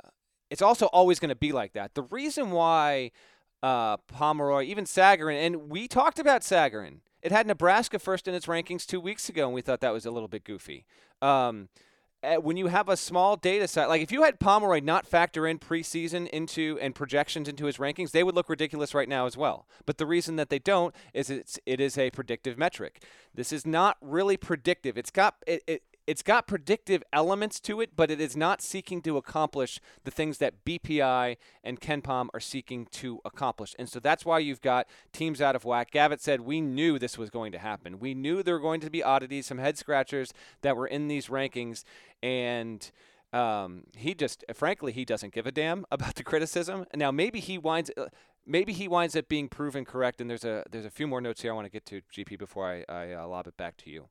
it's 0.49 0.61
also 0.61 0.87
always 0.87 1.19
going 1.19 1.29
to 1.29 1.35
be 1.35 1.51
like 1.51 1.73
that. 1.73 1.93
The 1.93 2.03
reason 2.03 2.51
why 2.51 3.11
uh, 3.63 3.97
Pomeroy, 3.97 4.63
even 4.63 4.85
Sagarin, 4.85 5.45
and 5.45 5.69
we 5.69 5.87
talked 5.87 6.19
about 6.19 6.41
Sagarin. 6.41 6.99
It 7.21 7.31
had 7.31 7.47
Nebraska 7.47 7.99
first 7.99 8.27
in 8.27 8.35
its 8.35 8.45
rankings 8.45 8.85
two 8.85 8.99
weeks 8.99 9.27
ago, 9.27 9.45
and 9.45 9.53
we 9.53 9.61
thought 9.61 9.81
that 9.81 9.93
was 9.93 10.05
a 10.05 10.11
little 10.11 10.27
bit 10.27 10.43
goofy. 10.43 10.85
Um, 11.21 11.69
Uh, 12.27 12.35
when 12.41 12.57
you 12.57 12.67
have 12.67 12.89
a 12.89 12.97
small 12.97 13.37
data 13.37 13.67
set, 13.67 13.87
like 13.87 14.01
if 14.01 14.11
you 14.11 14.23
had 14.23 14.39
Pomeroy 14.39 14.81
not 14.81 15.07
factor 15.07 15.47
in 15.47 15.59
preseason 15.59 16.27
into 16.29 16.77
and 16.81 16.93
projections 16.93 17.47
into 17.47 17.65
his 17.65 17.77
rankings, 17.77 18.11
they 18.11 18.23
would 18.23 18.35
look 18.35 18.49
ridiculous 18.49 18.93
right 18.93 19.07
now 19.07 19.25
as 19.25 19.37
well. 19.37 19.65
But 19.85 19.97
the 19.97 20.05
reason 20.05 20.35
that 20.35 20.49
they 20.49 20.59
don't 20.59 20.93
is 21.13 21.29
it's 21.29 21.57
it 21.65 21.79
is 21.79 21.97
a 21.97 22.11
predictive 22.11 22.57
metric. 22.57 23.03
This 23.33 23.53
is 23.53 23.65
not 23.65 23.97
really 24.01 24.35
predictive. 24.35 24.97
It's 24.97 25.11
got 25.11 25.35
it, 25.47 25.63
it 25.67 25.83
it's 26.07 26.23
got 26.23 26.47
predictive 26.47 27.03
elements 27.11 27.59
to 27.59 27.81
it, 27.81 27.91
but 27.95 28.09
it 28.09 28.21
is 28.21 28.37
not 28.37 28.61
seeking 28.61 29.01
to 29.01 29.17
accomplish 29.17 29.81
the 30.05 30.11
things 30.11 30.37
that 30.37 30.63
BPI 30.63 31.35
and 31.63 31.81
Ken 31.81 31.97
KenPom 32.01 32.29
are 32.33 32.39
seeking 32.39 32.85
to 32.87 33.19
accomplish. 33.25 33.75
And 33.77 33.89
so 33.89 33.99
that's 33.99 34.25
why 34.25 34.39
you've 34.39 34.61
got 34.61 34.87
teams 35.11 35.41
out 35.41 35.55
of 35.55 35.65
whack. 35.65 35.91
Gavitt 35.91 36.21
said, 36.21 36.41
We 36.41 36.61
knew 36.61 36.97
this 36.97 37.17
was 37.17 37.29
going 37.29 37.51
to 37.51 37.59
happen. 37.59 37.99
We 37.99 38.13
knew 38.13 38.43
there 38.43 38.55
were 38.55 38.59
going 38.59 38.81
to 38.81 38.89
be 38.89 39.03
oddities, 39.03 39.47
some 39.47 39.57
head 39.57 39.77
scratchers 39.77 40.33
that 40.61 40.75
were 40.75 40.87
in 40.87 41.07
these 41.07 41.27
rankings. 41.27 41.83
And 42.23 42.89
um, 43.33 43.83
he 43.95 44.13
just, 44.13 44.43
frankly, 44.53 44.91
he 44.91 45.05
doesn't 45.05 45.33
give 45.33 45.45
a 45.47 45.51
damn 45.51 45.85
about 45.91 46.15
the 46.15 46.23
criticism. 46.23 46.85
Now, 46.95 47.11
maybe 47.11 47.39
he 47.39 47.57
winds. 47.57 47.91
Uh, 47.97 48.07
maybe 48.45 48.71
he 48.71 48.87
winds 48.87 49.15
up 49.15 49.27
being 49.27 49.49
proven 49.49 49.83
correct, 49.83 50.21
and 50.21 50.29
there's 50.29 50.45
a 50.45 50.63
there's 50.71 50.85
a 50.85 50.89
few 50.89 51.07
more 51.07 51.21
notes 51.21 51.41
here 51.41 51.51
I 51.51 51.55
want 51.55 51.65
to 51.65 51.71
get 51.71 51.85
to 51.87 52.01
GP 52.13 52.39
before 52.39 52.65
I, 52.65 52.85
I 52.87 53.13
uh, 53.13 53.27
lob 53.27 53.47
it 53.47 53.57
back 53.57 53.77
to 53.77 53.89
you. 53.89 54.07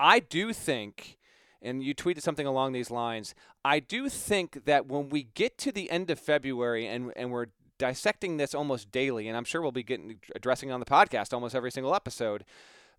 I 0.00 0.18
do 0.20 0.54
think, 0.54 1.18
and 1.60 1.82
you 1.84 1.94
tweeted 1.94 2.22
something 2.22 2.46
along 2.46 2.72
these 2.72 2.90
lines, 2.90 3.34
I 3.62 3.80
do 3.80 4.08
think 4.08 4.64
that 4.64 4.86
when 4.86 5.10
we 5.10 5.24
get 5.24 5.58
to 5.58 5.70
the 5.70 5.90
end 5.90 6.10
of 6.10 6.18
February 6.18 6.86
and, 6.86 7.12
and 7.16 7.30
we're 7.30 7.48
dissecting 7.78 8.38
this 8.38 8.54
almost 8.54 8.90
daily, 8.90 9.28
and 9.28 9.36
I'm 9.36 9.44
sure 9.44 9.60
we'll 9.60 9.72
be 9.72 9.82
getting 9.82 10.18
addressing 10.34 10.72
on 10.72 10.80
the 10.80 10.86
podcast 10.86 11.34
almost 11.34 11.54
every 11.54 11.70
single 11.70 11.94
episode 11.94 12.44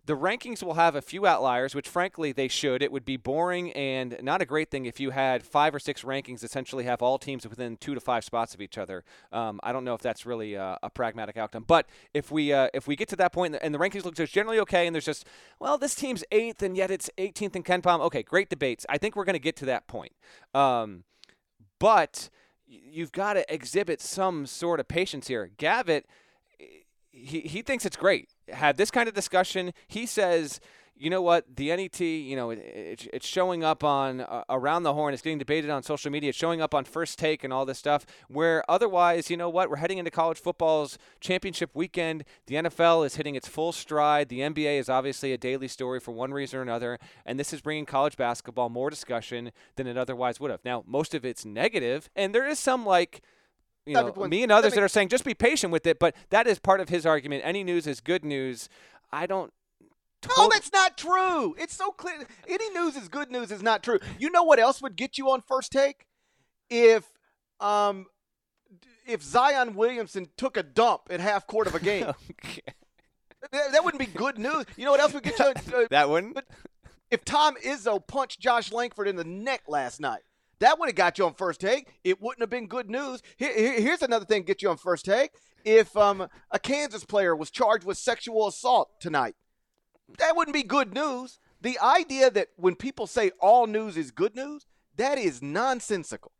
the 0.04 0.16
rankings 0.16 0.62
will 0.62 0.74
have 0.74 0.96
a 0.96 1.02
few 1.02 1.26
outliers, 1.26 1.74
which 1.74 1.88
frankly 1.88 2.32
they 2.32 2.48
should. 2.48 2.82
It 2.82 2.90
would 2.90 3.04
be 3.04 3.16
boring 3.16 3.72
and 3.72 4.16
not 4.20 4.42
a 4.42 4.44
great 4.44 4.68
thing 4.68 4.84
if 4.84 4.98
you 4.98 5.10
had 5.10 5.44
five 5.44 5.74
or 5.74 5.78
six 5.78 6.02
rankings 6.02 6.42
essentially 6.42 6.84
have 6.84 7.02
all 7.02 7.18
teams 7.18 7.46
within 7.46 7.76
two 7.76 7.94
to 7.94 8.00
five 8.00 8.24
spots 8.24 8.52
of 8.52 8.60
each 8.60 8.78
other. 8.78 9.04
Um, 9.30 9.60
I 9.62 9.72
don't 9.72 9.84
know 9.84 9.94
if 9.94 10.00
that's 10.00 10.26
really 10.26 10.54
a, 10.54 10.76
a 10.82 10.90
pragmatic 10.90 11.36
outcome, 11.36 11.64
but 11.66 11.86
if 12.14 12.32
we 12.32 12.52
uh, 12.52 12.68
if 12.74 12.88
we 12.88 12.96
get 12.96 13.08
to 13.08 13.16
that 13.16 13.32
point 13.32 13.56
and 13.62 13.72
the 13.72 13.78
rankings 13.78 14.04
look 14.04 14.16
just 14.16 14.32
generally 14.32 14.58
okay, 14.60 14.86
and 14.86 14.94
there's 14.94 15.04
just 15.04 15.24
well 15.60 15.78
this 15.78 15.94
team's 15.94 16.24
eighth 16.32 16.62
and 16.62 16.76
yet 16.76 16.90
it's 16.90 17.08
18th 17.18 17.54
in 17.54 17.62
KenPom, 17.62 18.00
okay, 18.00 18.22
great 18.24 18.50
debates. 18.50 18.84
I 18.88 18.98
think 18.98 19.14
we're 19.14 19.24
going 19.24 19.34
to 19.34 19.40
get 19.40 19.56
to 19.56 19.66
that 19.66 19.86
point, 19.86 20.12
um, 20.52 21.04
but 21.78 22.28
you've 22.66 23.12
got 23.12 23.34
to 23.34 23.54
exhibit 23.54 24.00
some 24.00 24.46
sort 24.46 24.80
of 24.80 24.88
patience 24.88 25.28
here. 25.28 25.50
Gavitt 25.58 26.06
he, 27.12 27.40
he 27.40 27.62
thinks 27.62 27.86
it's 27.86 27.96
great. 27.96 28.30
Had 28.48 28.76
this 28.76 28.90
kind 28.90 29.08
of 29.08 29.14
discussion. 29.14 29.72
He 29.86 30.06
says, 30.06 30.60
you 31.02 31.10
know 31.10 31.22
what, 31.22 31.56
the 31.56 31.74
NET, 31.74 31.98
you 32.00 32.36
know, 32.36 32.50
it, 32.50 32.58
it, 32.58 33.08
it's 33.12 33.26
showing 33.26 33.64
up 33.64 33.82
on 33.82 34.20
uh, 34.20 34.44
around 34.48 34.84
the 34.84 34.94
horn. 34.94 35.12
It's 35.12 35.22
getting 35.22 35.38
debated 35.38 35.68
on 35.68 35.82
social 35.82 36.10
media. 36.12 36.28
It's 36.28 36.38
showing 36.38 36.60
up 36.60 36.74
on 36.74 36.84
First 36.84 37.18
Take 37.18 37.42
and 37.42 37.52
all 37.52 37.64
this 37.64 37.78
stuff. 37.78 38.06
Where 38.28 38.62
otherwise, 38.70 39.28
you 39.28 39.36
know 39.36 39.48
what, 39.48 39.68
we're 39.68 39.76
heading 39.76 39.98
into 39.98 40.10
college 40.10 40.38
football's 40.38 40.98
championship 41.20 41.70
weekend. 41.74 42.24
The 42.46 42.56
NFL 42.56 43.04
is 43.04 43.16
hitting 43.16 43.34
its 43.34 43.48
full 43.48 43.72
stride. 43.72 44.28
The 44.28 44.40
NBA 44.40 44.78
is 44.78 44.88
obviously 44.88 45.32
a 45.32 45.38
daily 45.38 45.68
story 45.68 45.98
for 45.98 46.12
one 46.12 46.32
reason 46.32 46.60
or 46.60 46.62
another, 46.62 46.98
and 47.26 47.38
this 47.38 47.52
is 47.52 47.60
bringing 47.60 47.86
college 47.86 48.16
basketball 48.16 48.68
more 48.68 48.90
discussion 48.90 49.50
than 49.76 49.86
it 49.86 49.96
otherwise 49.96 50.38
would 50.38 50.50
have. 50.50 50.64
Now, 50.64 50.84
most 50.86 51.14
of 51.14 51.24
it's 51.24 51.44
negative, 51.44 52.10
and 52.14 52.34
there 52.34 52.46
is 52.46 52.58
some 52.58 52.86
like 52.86 53.22
you 53.86 53.94
know, 53.94 54.12
me 54.28 54.42
and 54.42 54.52
others 54.52 54.74
that 54.74 54.82
are 54.82 54.88
saying 54.88 55.08
just 55.08 55.24
be 55.24 55.34
patient 55.34 55.72
with 55.72 55.86
it, 55.86 55.98
but 55.98 56.14
that 56.30 56.46
is 56.46 56.58
part 56.58 56.80
of 56.80 56.88
his 56.88 57.04
argument. 57.04 57.42
Any 57.44 57.64
news 57.64 57.86
is 57.86 58.00
good 58.00 58.24
news. 58.24 58.68
I 59.10 59.26
don't. 59.26 59.52
no, 60.36 60.48
that's 60.48 60.72
not 60.72 60.96
true. 60.96 61.54
It's 61.58 61.74
so 61.74 61.90
clear. 61.90 62.26
Any 62.48 62.70
news 62.70 62.96
is 62.96 63.08
good 63.08 63.30
news 63.30 63.50
is 63.50 63.62
not 63.62 63.82
true. 63.82 63.98
You 64.18 64.30
know 64.30 64.44
what 64.44 64.58
else 64.58 64.80
would 64.82 64.96
get 64.96 65.18
you 65.18 65.30
on 65.30 65.40
first 65.40 65.72
take? 65.72 66.06
If 66.70 67.04
um, 67.60 68.06
if 69.06 69.22
Zion 69.22 69.74
Williamson 69.74 70.28
took 70.36 70.56
a 70.56 70.62
dump 70.62 71.02
at 71.10 71.20
half 71.20 71.46
court 71.46 71.66
of 71.66 71.74
a 71.74 71.80
game. 71.80 72.04
okay. 72.30 72.62
that, 73.50 73.72
that, 73.72 73.84
wouldn't 73.84 74.00
be 74.00 74.06
good 74.06 74.38
news. 74.38 74.64
You 74.76 74.84
know 74.84 74.92
what 74.92 75.00
else 75.00 75.12
would 75.12 75.22
get 75.22 75.38
you? 75.38 75.44
Uh, 75.74 75.86
that 75.90 76.08
wouldn't. 76.08 76.38
If 77.10 77.24
Tom 77.24 77.56
Izzo 77.64 78.04
punched 78.06 78.40
Josh 78.40 78.72
Langford 78.72 79.08
in 79.08 79.16
the 79.16 79.24
neck 79.24 79.62
last 79.68 80.00
night. 80.00 80.22
That 80.62 80.78
would 80.78 80.88
have 80.88 80.94
got 80.94 81.18
you 81.18 81.26
on 81.26 81.34
first 81.34 81.60
take. 81.60 81.88
It 82.04 82.22
wouldn't 82.22 82.40
have 82.40 82.48
been 82.48 82.68
good 82.68 82.88
news. 82.88 83.20
Here, 83.36 83.52
here, 83.52 83.80
here's 83.80 84.00
another 84.00 84.24
thing 84.24 84.44
get 84.44 84.62
you 84.62 84.70
on 84.70 84.76
first 84.76 85.04
take. 85.04 85.32
If 85.64 85.96
um, 85.96 86.28
a 86.52 86.58
Kansas 86.60 87.04
player 87.04 87.34
was 87.34 87.50
charged 87.50 87.82
with 87.84 87.98
sexual 87.98 88.46
assault 88.46 89.00
tonight, 89.00 89.34
that 90.18 90.36
wouldn't 90.36 90.54
be 90.54 90.62
good 90.62 90.94
news. 90.94 91.40
The 91.60 91.80
idea 91.80 92.30
that 92.30 92.50
when 92.54 92.76
people 92.76 93.08
say 93.08 93.32
all 93.40 93.66
news 93.66 93.96
is 93.96 94.12
good 94.12 94.36
news, 94.36 94.64
that 94.96 95.18
is 95.18 95.42
nonsensical. 95.42 96.30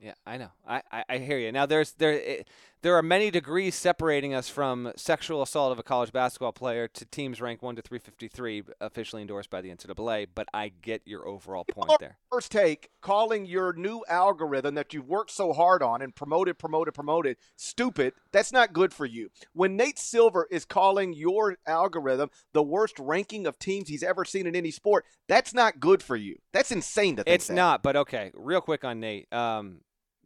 Yeah, 0.00 0.14
I 0.26 0.36
know. 0.38 0.50
I, 0.66 0.82
I, 0.90 1.04
I 1.08 1.18
hear 1.18 1.38
you. 1.38 1.52
Now 1.52 1.66
there's 1.66 1.92
there 1.92 2.14
it, 2.14 2.48
there 2.82 2.96
are 2.96 3.02
many 3.02 3.30
degrees 3.30 3.74
separating 3.74 4.32
us 4.34 4.48
from 4.48 4.92
sexual 4.96 5.42
assault 5.42 5.72
of 5.72 5.78
a 5.78 5.82
college 5.82 6.12
basketball 6.12 6.52
player 6.52 6.88
to 6.88 7.04
teams 7.04 7.40
ranked 7.40 7.62
one 7.62 7.76
to 7.76 7.82
three 7.82 7.98
fifty 7.98 8.28
three, 8.28 8.62
officially 8.80 9.22
endorsed 9.22 9.50
by 9.50 9.60
the 9.60 9.68
NCAA. 9.68 10.28
But 10.34 10.48
I 10.54 10.72
get 10.82 11.02
your 11.04 11.26
overall 11.26 11.64
point 11.64 11.92
there. 12.00 12.16
First 12.30 12.52
take, 12.52 12.90
calling 13.00 13.46
your 13.46 13.72
new 13.72 14.02
algorithm 14.08 14.74
that 14.74 14.94
you've 14.94 15.08
worked 15.08 15.30
so 15.30 15.52
hard 15.52 15.82
on 15.82 16.02
and 16.02 16.14
promoted, 16.14 16.58
promoted, 16.58 16.94
promoted, 16.94 17.36
stupid. 17.56 18.14
That's 18.32 18.52
not 18.52 18.72
good 18.72 18.94
for 18.94 19.06
you. 19.06 19.30
When 19.52 19.76
Nate 19.76 19.98
Silver 19.98 20.46
is 20.50 20.64
calling 20.64 21.12
your 21.12 21.56
algorithm 21.66 22.30
the 22.52 22.62
worst 22.62 22.98
ranking 22.98 23.46
of 23.46 23.58
teams 23.58 23.88
he's 23.88 24.02
ever 24.02 24.24
seen 24.24 24.46
in 24.46 24.56
any 24.56 24.70
sport, 24.70 25.04
that's 25.28 25.52
not 25.52 25.80
good 25.80 26.02
for 26.02 26.16
you. 26.16 26.36
That's 26.52 26.72
insane 26.72 27.16
to 27.16 27.24
think. 27.24 27.34
It's 27.34 27.48
that. 27.48 27.54
not. 27.54 27.82
But 27.82 27.96
okay, 27.96 28.30
real 28.34 28.60
quick 28.60 28.84
on 28.84 29.00
Nate. 29.00 29.32
Um, 29.32 29.80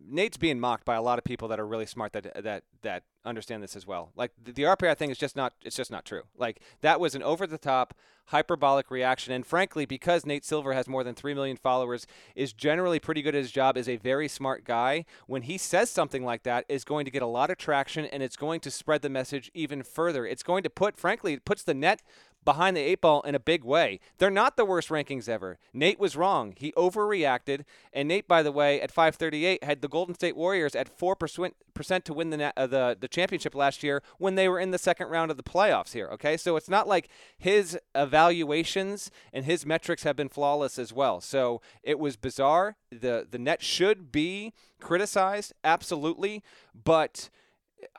Nate's 0.06 0.36
being 0.36 0.60
mocked 0.60 0.84
by 0.84 0.94
a 0.94 1.02
lot 1.02 1.18
of 1.18 1.24
people 1.24 1.48
that 1.48 1.60
are 1.60 1.66
really 1.66 1.86
smart 1.86 2.12
that 2.12 2.42
that 2.42 2.64
that 2.82 3.04
understand 3.24 3.62
this 3.62 3.76
as 3.76 3.86
well. 3.86 4.12
Like 4.14 4.32
the, 4.42 4.52
the 4.52 4.62
RPI 4.62 4.96
thing 4.96 5.10
is 5.10 5.18
just 5.18 5.36
not 5.36 5.54
it's 5.62 5.76
just 5.76 5.90
not 5.90 6.04
true. 6.04 6.22
Like 6.36 6.60
that 6.82 7.00
was 7.00 7.14
an 7.14 7.22
over 7.22 7.46
the 7.46 7.58
top 7.58 7.94
hyperbolic 8.28 8.90
reaction 8.90 9.32
and 9.34 9.46
frankly 9.46 9.84
because 9.84 10.24
Nate 10.24 10.44
Silver 10.44 10.72
has 10.72 10.88
more 10.88 11.04
than 11.04 11.14
3 11.14 11.34
million 11.34 11.58
followers 11.58 12.06
is 12.34 12.54
generally 12.54 12.98
pretty 12.98 13.20
good 13.20 13.34
at 13.34 13.42
his 13.42 13.52
job 13.52 13.76
is 13.76 13.86
a 13.86 13.96
very 13.96 14.28
smart 14.28 14.64
guy 14.64 15.04
when 15.26 15.42
he 15.42 15.58
says 15.58 15.90
something 15.90 16.24
like 16.24 16.42
that 16.42 16.64
is 16.68 16.84
going 16.84 17.04
to 17.04 17.10
get 17.10 17.20
a 17.20 17.26
lot 17.26 17.50
of 17.50 17.58
traction 17.58 18.06
and 18.06 18.22
it's 18.22 18.36
going 18.36 18.60
to 18.60 18.70
spread 18.70 19.02
the 19.02 19.10
message 19.10 19.50
even 19.52 19.82
further. 19.82 20.26
It's 20.26 20.42
going 20.42 20.62
to 20.62 20.70
put 20.70 20.96
frankly 20.96 21.34
it 21.34 21.44
puts 21.44 21.62
the 21.62 21.74
net 21.74 22.02
behind 22.44 22.76
the 22.76 22.80
eight 22.80 23.00
ball 23.00 23.20
in 23.22 23.34
a 23.34 23.40
big 23.40 23.64
way. 23.64 24.00
They're 24.18 24.30
not 24.30 24.56
the 24.56 24.64
worst 24.64 24.88
rankings 24.88 25.28
ever. 25.28 25.58
Nate 25.72 25.98
was 25.98 26.16
wrong. 26.16 26.54
He 26.56 26.72
overreacted. 26.72 27.64
And 27.92 28.08
Nate, 28.08 28.28
by 28.28 28.42
the 28.42 28.52
way, 28.52 28.80
at 28.80 28.90
538 28.90 29.64
had 29.64 29.82
the 29.82 29.88
Golden 29.88 30.14
State 30.14 30.36
Warriors 30.36 30.74
at 30.74 30.96
4% 30.96 32.04
to 32.04 32.14
win 32.14 32.30
the, 32.30 32.52
uh, 32.56 32.66
the, 32.66 32.96
the 32.98 33.08
championship 33.08 33.54
last 33.54 33.82
year 33.82 34.02
when 34.18 34.34
they 34.34 34.48
were 34.48 34.60
in 34.60 34.70
the 34.70 34.78
second 34.78 35.08
round 35.08 35.30
of 35.30 35.36
the 35.36 35.42
playoffs 35.42 35.92
here. 35.92 36.08
Okay. 36.08 36.36
So 36.36 36.56
it's 36.56 36.68
not 36.68 36.88
like 36.88 37.08
his 37.38 37.78
evaluations 37.94 39.10
and 39.32 39.44
his 39.44 39.64
metrics 39.64 40.02
have 40.02 40.16
been 40.16 40.28
flawless 40.28 40.78
as 40.78 40.92
well. 40.92 41.20
So 41.20 41.60
it 41.82 41.98
was 41.98 42.16
bizarre. 42.16 42.76
The, 42.90 43.26
the 43.30 43.38
net 43.38 43.62
should 43.62 44.12
be 44.12 44.52
criticized. 44.80 45.52
Absolutely. 45.62 46.42
But 46.74 47.30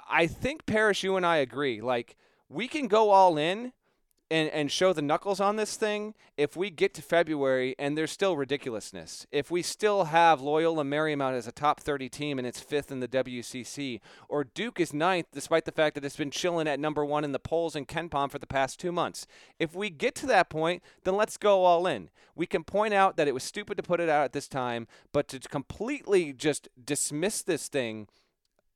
I 0.09 0.27
think, 0.27 0.65
Parrish, 0.65 1.03
you 1.03 1.15
and 1.15 1.25
I 1.25 1.37
agree. 1.37 1.81
Like, 1.81 2.15
we 2.49 2.67
can 2.67 2.87
go 2.87 3.09
all 3.09 3.37
in 3.37 3.73
and, 4.31 4.49
and 4.49 4.71
show 4.71 4.91
the 4.91 5.01
knuckles 5.01 5.39
on 5.39 5.55
this 5.55 5.75
thing 5.77 6.15
if 6.35 6.57
we 6.57 6.69
get 6.71 6.93
to 6.95 7.01
February 7.01 7.75
and 7.77 7.97
there's 7.97 8.11
still 8.11 8.35
ridiculousness. 8.35 9.27
If 9.31 9.51
we 9.51 9.61
still 9.61 10.05
have 10.05 10.41
Loyola 10.41 10.83
Marymount 10.83 11.37
as 11.37 11.47
a 11.47 11.51
top 11.51 11.79
30 11.79 12.09
team 12.09 12.39
and 12.39 12.47
it's 12.47 12.59
fifth 12.59 12.91
in 12.91 12.99
the 12.99 13.07
WCC, 13.07 13.99
or 14.27 14.43
Duke 14.43 14.79
is 14.79 14.93
ninth 14.93 15.27
despite 15.31 15.65
the 15.65 15.71
fact 15.71 15.95
that 15.95 16.03
it's 16.03 16.15
been 16.15 16.31
chilling 16.31 16.67
at 16.67 16.79
number 16.79 17.05
one 17.05 17.23
in 17.23 17.33
the 17.33 17.39
polls 17.39 17.75
in 17.75 17.85
KenPom 17.85 18.31
for 18.31 18.39
the 18.39 18.47
past 18.47 18.79
two 18.79 18.91
months. 18.91 19.27
If 19.59 19.75
we 19.75 19.89
get 19.89 20.15
to 20.15 20.27
that 20.27 20.49
point, 20.49 20.81
then 21.03 21.15
let's 21.15 21.37
go 21.37 21.63
all 21.63 21.85
in. 21.85 22.09
We 22.35 22.47
can 22.47 22.63
point 22.63 22.93
out 22.93 23.17
that 23.17 23.27
it 23.27 23.33
was 23.33 23.43
stupid 23.43 23.77
to 23.77 23.83
put 23.83 23.99
it 23.99 24.09
out 24.09 24.25
at 24.25 24.33
this 24.33 24.47
time, 24.47 24.87
but 25.13 25.27
to 25.29 25.39
completely 25.39 26.33
just 26.33 26.67
dismiss 26.83 27.43
this 27.43 27.67
thing 27.67 28.07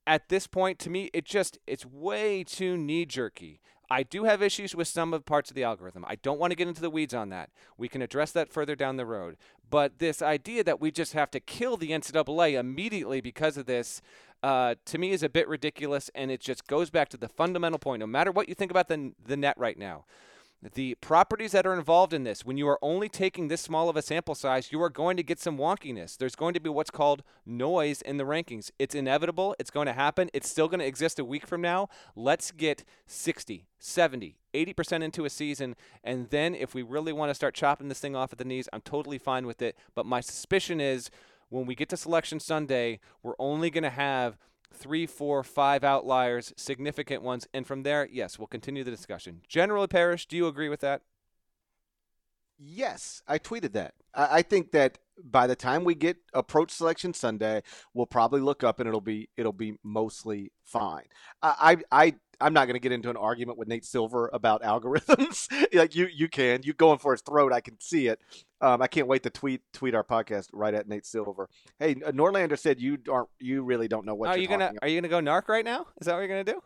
at 0.06 0.28
this 0.28 0.46
point 0.46 0.78
to 0.78 0.90
me 0.90 1.10
it 1.12 1.24
just 1.24 1.58
it's 1.66 1.84
way 1.84 2.42
too 2.42 2.76
knee 2.76 3.04
jerky 3.04 3.60
I 3.90 4.04
do 4.04 4.24
have 4.24 4.40
issues 4.40 4.74
with 4.74 4.86
some 4.86 5.12
of 5.12 5.26
parts 5.26 5.50
of 5.50 5.56
the 5.56 5.64
algorithm. 5.64 6.04
I 6.06 6.14
don't 6.14 6.38
want 6.38 6.52
to 6.52 6.54
get 6.54 6.68
into 6.68 6.80
the 6.80 6.90
weeds 6.90 7.12
on 7.12 7.28
that. 7.30 7.50
We 7.76 7.88
can 7.88 8.02
address 8.02 8.30
that 8.32 8.48
further 8.48 8.76
down 8.76 8.96
the 8.96 9.04
road. 9.04 9.36
But 9.68 9.98
this 9.98 10.22
idea 10.22 10.62
that 10.62 10.80
we 10.80 10.92
just 10.92 11.12
have 11.14 11.30
to 11.32 11.40
kill 11.40 11.76
the 11.76 11.90
NCAA 11.90 12.58
immediately 12.58 13.20
because 13.20 13.56
of 13.56 13.66
this, 13.66 14.00
uh, 14.44 14.76
to 14.84 14.98
me, 14.98 15.10
is 15.10 15.24
a 15.24 15.28
bit 15.28 15.48
ridiculous. 15.48 16.08
And 16.14 16.30
it 16.30 16.40
just 16.40 16.68
goes 16.68 16.88
back 16.88 17.08
to 17.10 17.16
the 17.16 17.28
fundamental 17.28 17.80
point. 17.80 17.98
No 17.98 18.06
matter 18.06 18.30
what 18.30 18.48
you 18.48 18.54
think 18.54 18.70
about 18.70 18.86
the, 18.86 19.12
the 19.24 19.36
net 19.36 19.58
right 19.58 19.78
now, 19.78 20.04
the 20.74 20.94
properties 20.96 21.52
that 21.52 21.66
are 21.66 21.72
involved 21.72 22.12
in 22.12 22.24
this, 22.24 22.44
when 22.44 22.58
you 22.58 22.68
are 22.68 22.78
only 22.82 23.08
taking 23.08 23.48
this 23.48 23.62
small 23.62 23.88
of 23.88 23.96
a 23.96 24.02
sample 24.02 24.34
size, 24.34 24.70
you 24.70 24.82
are 24.82 24.90
going 24.90 25.16
to 25.16 25.22
get 25.22 25.40
some 25.40 25.56
wonkiness. 25.56 26.18
There's 26.18 26.36
going 26.36 26.52
to 26.52 26.60
be 26.60 26.68
what's 26.68 26.90
called 26.90 27.22
noise 27.46 28.02
in 28.02 28.18
the 28.18 28.24
rankings. 28.24 28.70
It's 28.78 28.94
inevitable. 28.94 29.56
It's 29.58 29.70
going 29.70 29.86
to 29.86 29.94
happen. 29.94 30.28
It's 30.34 30.50
still 30.50 30.68
going 30.68 30.80
to 30.80 30.86
exist 30.86 31.18
a 31.18 31.24
week 31.24 31.46
from 31.46 31.62
now. 31.62 31.88
Let's 32.14 32.50
get 32.50 32.84
60, 33.06 33.66
70, 33.78 34.36
80% 34.52 35.02
into 35.02 35.24
a 35.24 35.30
season. 35.30 35.76
And 36.04 36.28
then 36.28 36.54
if 36.54 36.74
we 36.74 36.82
really 36.82 37.12
want 37.12 37.30
to 37.30 37.34
start 37.34 37.54
chopping 37.54 37.88
this 37.88 38.00
thing 38.00 38.14
off 38.14 38.32
at 38.32 38.38
the 38.38 38.44
knees, 38.44 38.68
I'm 38.70 38.82
totally 38.82 39.18
fine 39.18 39.46
with 39.46 39.62
it. 39.62 39.78
But 39.94 40.04
my 40.04 40.20
suspicion 40.20 40.78
is 40.78 41.10
when 41.48 41.64
we 41.64 41.74
get 41.74 41.88
to 41.88 41.96
Selection 41.96 42.38
Sunday, 42.38 43.00
we're 43.22 43.34
only 43.38 43.70
going 43.70 43.84
to 43.84 43.90
have 43.90 44.36
three, 44.72 45.06
four, 45.06 45.42
five 45.42 45.84
outliers, 45.84 46.52
significant 46.56 47.22
ones, 47.22 47.46
and 47.52 47.66
from 47.66 47.82
there, 47.82 48.08
yes, 48.10 48.38
we'll 48.38 48.46
continue 48.46 48.84
the 48.84 48.90
discussion. 48.90 49.40
Generally, 49.48 49.88
Parrish, 49.88 50.26
do 50.26 50.36
you 50.36 50.46
agree 50.46 50.68
with 50.68 50.80
that? 50.80 51.02
Yes, 52.58 53.22
I 53.26 53.38
tweeted 53.38 53.72
that. 53.72 53.94
I, 54.14 54.38
I 54.38 54.42
think 54.42 54.72
that 54.72 54.98
by 55.22 55.46
the 55.46 55.56
time 55.56 55.84
we 55.84 55.94
get 55.94 56.18
approach 56.34 56.70
selection 56.70 57.14
Sunday, 57.14 57.62
we'll 57.94 58.06
probably 58.06 58.40
look 58.40 58.62
up 58.64 58.80
and 58.80 58.88
it'll 58.88 59.00
be 59.00 59.28
it'll 59.36 59.52
be 59.52 59.74
mostly 59.82 60.52
fine. 60.64 61.04
I 61.42 61.78
I 61.90 62.14
I'm 62.40 62.52
not 62.52 62.66
going 62.66 62.74
to 62.74 62.80
get 62.80 62.92
into 62.92 63.10
an 63.10 63.16
argument 63.16 63.58
with 63.58 63.68
Nate 63.68 63.84
Silver 63.84 64.30
about 64.32 64.62
algorithms. 64.70 65.48
like 65.74 65.94
you, 65.94 66.08
you 66.12 66.28
can. 66.28 66.60
You 66.62 66.72
going 66.72 66.98
for 66.98 67.12
his 67.12 67.20
throat. 67.20 67.52
I 67.52 67.60
can 67.60 67.78
see 67.80 68.08
it. 68.08 68.20
Um, 68.60 68.82
I 68.82 68.86
can't 68.86 69.06
wait 69.06 69.22
to 69.22 69.30
tweet 69.30 69.62
tweet 69.72 69.94
our 69.94 70.04
podcast 70.04 70.48
right 70.52 70.74
at 70.74 70.88
Nate 70.88 71.06
Silver. 71.06 71.48
Hey, 71.78 71.94
Norlander 71.94 72.58
said 72.58 72.80
you 72.80 72.98
aren't. 73.10 73.28
You 73.38 73.62
really 73.62 73.88
don't 73.88 74.04
know 74.04 74.14
what. 74.14 74.28
Are 74.28 74.38
you 74.38 74.48
gonna 74.48 74.66
about. 74.66 74.78
Are 74.82 74.88
you 74.88 75.00
gonna 75.00 75.08
go 75.08 75.20
narc 75.20 75.48
right 75.48 75.64
now? 75.64 75.86
Is 76.00 76.06
that 76.06 76.12
what 76.12 76.20
you're 76.20 76.28
gonna 76.28 76.44
do? 76.44 76.62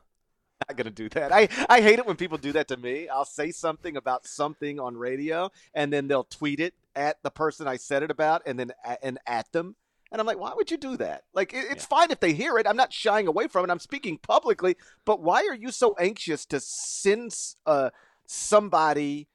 Not 0.68 0.76
gonna 0.76 0.90
do 0.90 1.08
that. 1.10 1.32
I 1.32 1.48
I 1.68 1.80
hate 1.80 1.98
it 1.98 2.06
when 2.06 2.16
people 2.16 2.38
do 2.38 2.52
that 2.52 2.68
to 2.68 2.76
me. 2.76 3.08
I'll 3.08 3.24
say 3.24 3.52
something 3.52 3.96
about 3.96 4.26
something 4.26 4.80
on 4.80 4.96
radio, 4.96 5.50
and 5.72 5.92
then 5.92 6.08
they'll 6.08 6.24
tweet 6.24 6.58
it 6.58 6.74
at 6.96 7.22
the 7.22 7.30
person 7.30 7.68
I 7.68 7.76
said 7.76 8.02
it 8.02 8.10
about, 8.10 8.42
and 8.46 8.58
then 8.58 8.72
and 9.02 9.18
at 9.26 9.50
them. 9.52 9.76
And 10.14 10.20
I'm 10.20 10.28
like, 10.28 10.38
why 10.38 10.52
would 10.54 10.70
you 10.70 10.76
do 10.76 10.96
that? 10.98 11.24
Like, 11.34 11.52
it, 11.52 11.64
it's 11.72 11.82
yeah. 11.82 11.98
fine 11.98 12.12
if 12.12 12.20
they 12.20 12.34
hear 12.34 12.56
it. 12.56 12.68
I'm 12.68 12.76
not 12.76 12.92
shying 12.92 13.26
away 13.26 13.48
from 13.48 13.64
it. 13.64 13.70
I'm 13.72 13.80
speaking 13.80 14.16
publicly. 14.16 14.76
But 15.04 15.20
why 15.20 15.44
are 15.50 15.56
you 15.56 15.72
so 15.72 15.96
anxious 15.98 16.46
to 16.46 16.60
send 16.60 17.36
uh, 17.66 17.90
somebody 18.24 19.26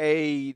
a 0.00 0.54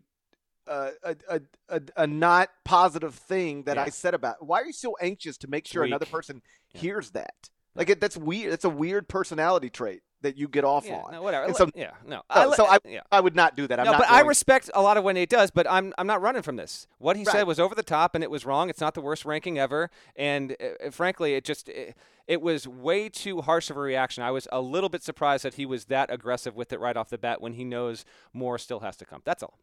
a, 0.67 0.93
a, 1.29 1.41
a, 1.69 1.81
a, 1.95 2.07
not 2.07 2.49
positive 2.65 3.15
thing 3.15 3.65
that 3.65 3.77
yeah. 3.77 3.85
I 3.85 3.91
said 3.91 4.15
about. 4.15 4.45
Why 4.45 4.63
are 4.63 4.67
you 4.67 4.73
so 4.73 4.97
anxious 5.01 5.37
to 5.39 5.49
make 5.49 5.67
sure 5.67 5.83
Weak. 5.83 5.91
another 5.91 6.07
person 6.07 6.43
yeah. 6.73 6.81
hears 6.81 7.11
that? 7.11 7.51
Like 7.75 7.91
it, 7.91 8.01
that's 8.01 8.17
weird. 8.17 8.55
It's 8.55 8.65
a 8.65 8.71
weird 8.71 9.09
personality 9.09 9.69
trait 9.69 10.01
that 10.27 10.37
you 10.37 10.49
get 10.49 10.65
off 10.65 10.87
yeah, 10.87 10.97
on. 10.99 11.13
No, 11.13 11.23
whatever. 11.23 11.55
So, 11.55 11.71
yeah, 11.75 11.93
no. 12.05 12.23
I, 12.29 12.51
so 12.55 12.67
I, 12.67 12.79
yeah. 12.85 13.01
I 13.11 13.21
would 13.21 13.37
not 13.37 13.57
do 13.57 13.67
that. 13.69 13.79
I'm 13.79 13.87
no, 13.87 13.93
but. 13.99 14.11
I 14.11 14.21
respect 14.21 14.71
a 14.75 14.83
lot 14.83 14.97
of 14.97 15.05
when 15.05 15.15
Nate 15.15 15.31
does, 15.31 15.51
but 15.51 15.67
I'm 15.71 15.95
I'm 15.97 16.07
not 16.07 16.21
running 16.21 16.43
from 16.43 16.57
this. 16.57 16.87
What 16.99 17.17
he 17.17 17.25
right. 17.25 17.33
said 17.33 17.47
was 17.47 17.61
over 17.61 17.75
the 17.75 17.83
top 17.83 18.15
and 18.15 18.23
it 18.23 18.31
was 18.31 18.45
wrong. 18.45 18.69
It's 18.69 18.81
not 18.81 18.95
the 18.95 19.01
worst 19.01 19.25
ranking 19.25 19.59
ever, 19.59 19.91
and 20.17 20.57
uh, 20.61 20.91
frankly, 20.91 21.35
it 21.35 21.45
just. 21.45 21.69
It, 21.69 21.97
it 22.27 22.43
was 22.43 22.67
way 22.67 23.09
too 23.09 23.41
harsh 23.41 23.71
of 23.71 23.77
a 23.77 23.81
reaction. 23.81 24.25
I 24.25 24.33
was 24.33 24.49
a 24.51 24.61
little 24.61 24.89
bit 24.89 25.05
surprised 25.05 25.45
that 25.45 25.55
he 25.55 25.65
was 25.65 25.85
that 25.85 26.11
aggressive 26.11 26.57
with 26.57 26.73
it 26.73 26.81
right 26.81 26.97
off 26.97 27.09
the 27.09 27.19
bat 27.19 27.41
when 27.41 27.53
he 27.53 27.63
knows 27.63 28.05
more 28.33 28.59
still 28.59 28.81
has 28.81 28.97
to 28.97 29.05
come. 29.05 29.23
That's 29.25 29.45
all. 29.45 29.61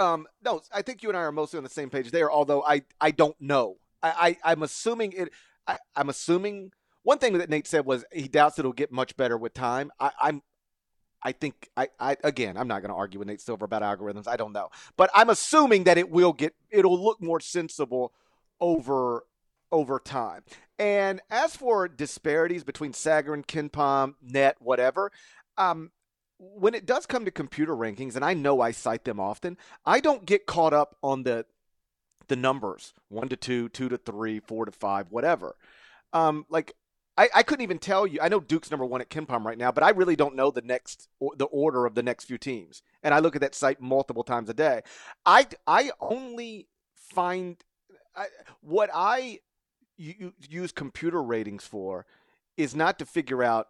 Um, 0.00 0.26
no, 0.44 0.60
I 0.74 0.82
think 0.82 1.04
you 1.04 1.08
and 1.08 1.16
I 1.16 1.20
are 1.20 1.30
mostly 1.30 1.58
on 1.58 1.62
the 1.62 1.70
same 1.70 1.88
page 1.88 2.10
there. 2.10 2.28
Although 2.28 2.64
I, 2.64 2.82
I 3.00 3.12
don't 3.12 3.40
know. 3.40 3.76
I, 4.02 4.36
I 4.44 4.52
I'm 4.52 4.64
assuming 4.64 5.12
it. 5.12 5.28
I, 5.68 5.78
I'm 5.94 6.08
assuming 6.08 6.72
one 7.02 7.18
thing 7.18 7.38
that 7.38 7.50
Nate 7.50 7.66
said 7.66 7.84
was 7.86 8.04
he 8.12 8.28
doubts 8.28 8.58
it'll 8.58 8.72
get 8.72 8.92
much 8.92 9.16
better 9.16 9.36
with 9.36 9.54
time. 9.54 9.90
I, 9.98 10.10
I'm 10.20 10.42
I 11.22 11.32
think 11.32 11.68
I, 11.76 11.88
I 11.98 12.16
again 12.24 12.56
I'm 12.56 12.68
not 12.68 12.80
going 12.80 12.90
to 12.90 12.96
argue 12.96 13.18
with 13.18 13.28
Nate 13.28 13.40
Silver 13.40 13.64
about 13.64 13.82
algorithms. 13.82 14.28
I 14.28 14.36
don't 14.36 14.52
know, 14.52 14.70
but 14.96 15.10
I'm 15.14 15.30
assuming 15.30 15.84
that 15.84 15.98
it 15.98 16.10
will 16.10 16.32
get 16.32 16.54
it'll 16.70 17.02
look 17.02 17.20
more 17.20 17.40
sensible 17.40 18.12
over 18.60 19.24
over 19.72 19.98
time. 19.98 20.42
And 20.78 21.20
as 21.30 21.56
for 21.56 21.86
disparities 21.88 22.64
between 22.64 22.92
Sagarin, 22.92 23.44
KenPom, 23.44 24.14
Net, 24.22 24.56
whatever, 24.60 25.12
um, 25.58 25.90
when 26.38 26.74
it 26.74 26.86
does 26.86 27.04
come 27.06 27.26
to 27.26 27.30
computer 27.30 27.76
rankings, 27.76 28.16
and 28.16 28.24
I 28.24 28.32
know 28.32 28.60
I 28.60 28.70
cite 28.70 29.04
them 29.04 29.20
often, 29.20 29.58
I 29.84 30.00
don't 30.00 30.24
get 30.24 30.46
caught 30.46 30.72
up 30.72 30.96
on 31.02 31.22
the 31.22 31.44
the 32.28 32.36
numbers 32.36 32.94
one 33.08 33.28
to 33.28 33.36
two, 33.36 33.68
two 33.70 33.88
to 33.88 33.98
three, 33.98 34.40
four 34.40 34.64
to 34.64 34.72
five, 34.72 35.06
whatever. 35.10 35.56
Um, 36.12 36.46
like 36.48 36.74
I, 37.20 37.28
I 37.34 37.42
couldn't 37.42 37.64
even 37.64 37.78
tell 37.78 38.06
you. 38.06 38.18
I 38.22 38.28
know 38.28 38.40
Duke's 38.40 38.70
number 38.70 38.86
one 38.86 39.02
at 39.02 39.10
KenPom 39.10 39.44
right 39.44 39.58
now, 39.58 39.70
but 39.70 39.84
I 39.84 39.90
really 39.90 40.16
don't 40.16 40.34
know 40.34 40.50
the 40.50 40.62
next 40.62 41.06
the 41.36 41.44
order 41.44 41.84
of 41.84 41.94
the 41.94 42.02
next 42.02 42.24
few 42.24 42.38
teams. 42.38 42.82
And 43.02 43.12
I 43.12 43.18
look 43.18 43.34
at 43.34 43.42
that 43.42 43.54
site 43.54 43.78
multiple 43.78 44.24
times 44.24 44.48
a 44.48 44.54
day. 44.54 44.80
I 45.26 45.46
I 45.66 45.90
only 46.00 46.68
find 46.94 47.62
I, 48.16 48.28
what 48.62 48.88
I 48.94 49.40
use 49.98 50.72
computer 50.72 51.22
ratings 51.22 51.64
for 51.64 52.06
is 52.56 52.74
not 52.74 52.98
to 52.98 53.04
figure 53.04 53.42
out 53.42 53.68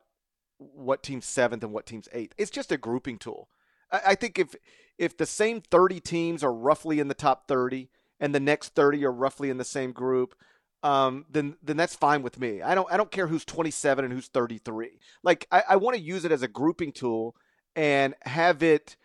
what 0.59 1.03
team's 1.03 1.27
seventh 1.27 1.65
and 1.65 1.73
what 1.73 1.87
team's 1.87 2.09
eighth. 2.13 2.35
It's 2.39 2.53
just 2.53 2.71
a 2.71 2.79
grouping 2.79 3.19
tool. 3.19 3.49
I, 3.91 4.01
I 4.07 4.15
think 4.15 4.39
if 4.39 4.55
if 4.97 5.17
the 5.17 5.27
same 5.27 5.61
thirty 5.61 5.99
teams 5.99 6.45
are 6.45 6.55
roughly 6.55 7.01
in 7.01 7.09
the 7.09 7.15
top 7.15 7.49
thirty 7.49 7.91
and 8.21 8.33
the 8.33 8.39
next 8.39 8.77
thirty 8.77 9.05
are 9.05 9.11
roughly 9.11 9.51
in 9.51 9.57
the 9.57 9.65
same 9.65 9.91
group 9.91 10.37
um, 10.83 11.27
then 11.31 11.57
then 11.63 11.77
that's 11.77 11.95
fine 11.95 12.23
with 12.23 12.41
me. 12.41 12.63
I 12.63 12.75
don't 12.75 12.91
I 12.91 12.97
don't 12.97 13.11
care 13.11 13.27
who's 13.27 13.45
27 13.45 14.05
and 14.05 14.15
who's 14.15 14.29
33. 14.29 14.99
Like 15.23 15.47
I, 15.51 15.63
I 15.71 15.77
want 15.77 15.97
to 15.97 16.03
use 16.03 16.25
it 16.25 16.33
as 16.33 16.43
a 16.43 16.49
grouping 16.49 16.93
tool 16.93 17.37
and 17.77 18.15
have 18.23 18.63
it 18.63 18.97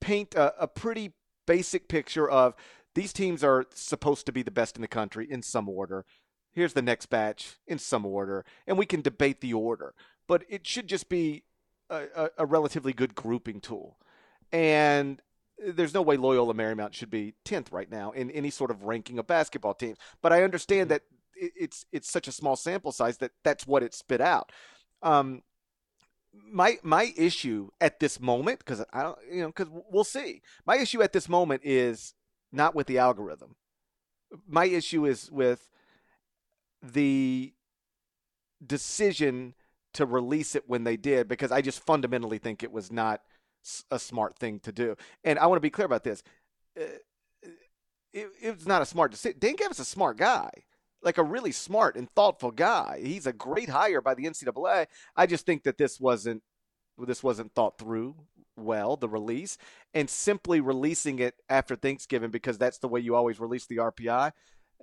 paint 0.00 0.34
a, 0.34 0.62
a 0.62 0.66
pretty 0.66 1.12
basic 1.46 1.88
picture 1.88 2.28
of 2.28 2.54
these 2.94 3.12
teams 3.12 3.42
are 3.42 3.66
supposed 3.72 4.26
to 4.26 4.32
be 4.32 4.42
the 4.42 4.50
best 4.50 4.76
in 4.76 4.82
the 4.82 4.88
country 4.88 5.26
in 5.30 5.42
some 5.42 5.68
order. 5.68 6.04
Here's 6.50 6.74
the 6.74 6.82
next 6.82 7.06
batch 7.06 7.56
in 7.66 7.78
some 7.78 8.04
order, 8.04 8.44
and 8.66 8.76
we 8.76 8.84
can 8.84 9.00
debate 9.00 9.40
the 9.40 9.54
order. 9.54 9.94
But 10.28 10.44
it 10.48 10.66
should 10.66 10.86
just 10.86 11.08
be 11.08 11.44
a, 11.88 12.04
a, 12.14 12.30
a 12.38 12.46
relatively 12.46 12.92
good 12.92 13.14
grouping 13.14 13.60
tool. 13.60 13.96
And 14.52 15.22
there's 15.66 15.94
no 15.94 16.02
way 16.02 16.16
Loyola 16.16 16.54
Marymount 16.54 16.92
should 16.92 17.10
be 17.10 17.34
10th 17.44 17.72
right 17.72 17.90
now 17.90 18.10
in 18.12 18.30
any 18.30 18.50
sort 18.50 18.70
of 18.70 18.84
ranking 18.84 19.18
of 19.18 19.26
basketball 19.26 19.74
teams. 19.74 19.98
But 20.20 20.32
I 20.32 20.42
understand 20.42 20.90
mm-hmm. 20.90 20.94
that 20.94 21.02
it's 21.34 21.86
it's 21.92 22.10
such 22.10 22.28
a 22.28 22.32
small 22.32 22.56
sample 22.56 22.92
size 22.92 23.18
that 23.18 23.32
that's 23.42 23.66
what 23.66 23.82
it 23.82 23.94
spit 23.94 24.20
out. 24.20 24.52
Um, 25.02 25.42
my 26.32 26.78
my 26.82 27.12
issue 27.16 27.70
at 27.80 28.00
this 28.00 28.20
moment, 28.20 28.60
because 28.60 28.84
I 28.92 29.02
don't, 29.02 29.18
you 29.30 29.40
know, 29.42 29.48
because 29.48 29.68
we'll 29.90 30.04
see. 30.04 30.42
My 30.66 30.78
issue 30.78 31.02
at 31.02 31.12
this 31.12 31.28
moment 31.28 31.62
is 31.64 32.14
not 32.52 32.74
with 32.74 32.86
the 32.86 32.98
algorithm. 32.98 33.56
My 34.46 34.64
issue 34.66 35.04
is 35.04 35.30
with 35.30 35.68
the 36.82 37.52
decision 38.64 39.54
to 39.94 40.06
release 40.06 40.54
it 40.54 40.64
when 40.66 40.84
they 40.84 40.96
did, 40.96 41.28
because 41.28 41.52
I 41.52 41.60
just 41.60 41.84
fundamentally 41.84 42.38
think 42.38 42.62
it 42.62 42.72
was 42.72 42.90
not 42.90 43.20
a 43.90 43.98
smart 43.98 44.36
thing 44.36 44.60
to 44.60 44.72
do. 44.72 44.96
And 45.24 45.38
I 45.38 45.46
want 45.46 45.56
to 45.56 45.60
be 45.60 45.70
clear 45.70 45.86
about 45.86 46.04
this. 46.04 46.22
Uh, 46.78 46.84
it, 48.12 48.28
it 48.40 48.56
was 48.56 48.66
not 48.66 48.82
a 48.82 48.86
smart 48.86 49.10
decision. 49.10 49.38
Dan 49.38 49.56
Gavitt's 49.56 49.78
a 49.78 49.84
smart 49.84 50.18
guy, 50.18 50.50
like 51.02 51.18
a 51.18 51.22
really 51.22 51.52
smart 51.52 51.96
and 51.96 52.10
thoughtful 52.10 52.50
guy. 52.50 53.00
He's 53.02 53.26
a 53.26 53.32
great 53.32 53.70
hire 53.70 54.00
by 54.00 54.14
the 54.14 54.24
NCAA. 54.24 54.86
I 55.16 55.26
just 55.26 55.46
think 55.46 55.62
that 55.64 55.78
this 55.78 55.98
wasn't 55.98 56.42
this 56.98 57.22
wasn't 57.22 57.54
thought 57.54 57.78
through 57.78 58.14
well, 58.56 58.96
the 58.96 59.08
release, 59.08 59.58
and 59.94 60.08
simply 60.08 60.60
releasing 60.60 61.18
it 61.18 61.34
after 61.48 61.76
Thanksgiving 61.76 62.30
because 62.30 62.58
that's 62.58 62.78
the 62.78 62.88
way 62.88 63.00
you 63.00 63.14
always 63.14 63.40
release 63.40 63.66
the 63.66 63.78
RPI. 63.78 64.32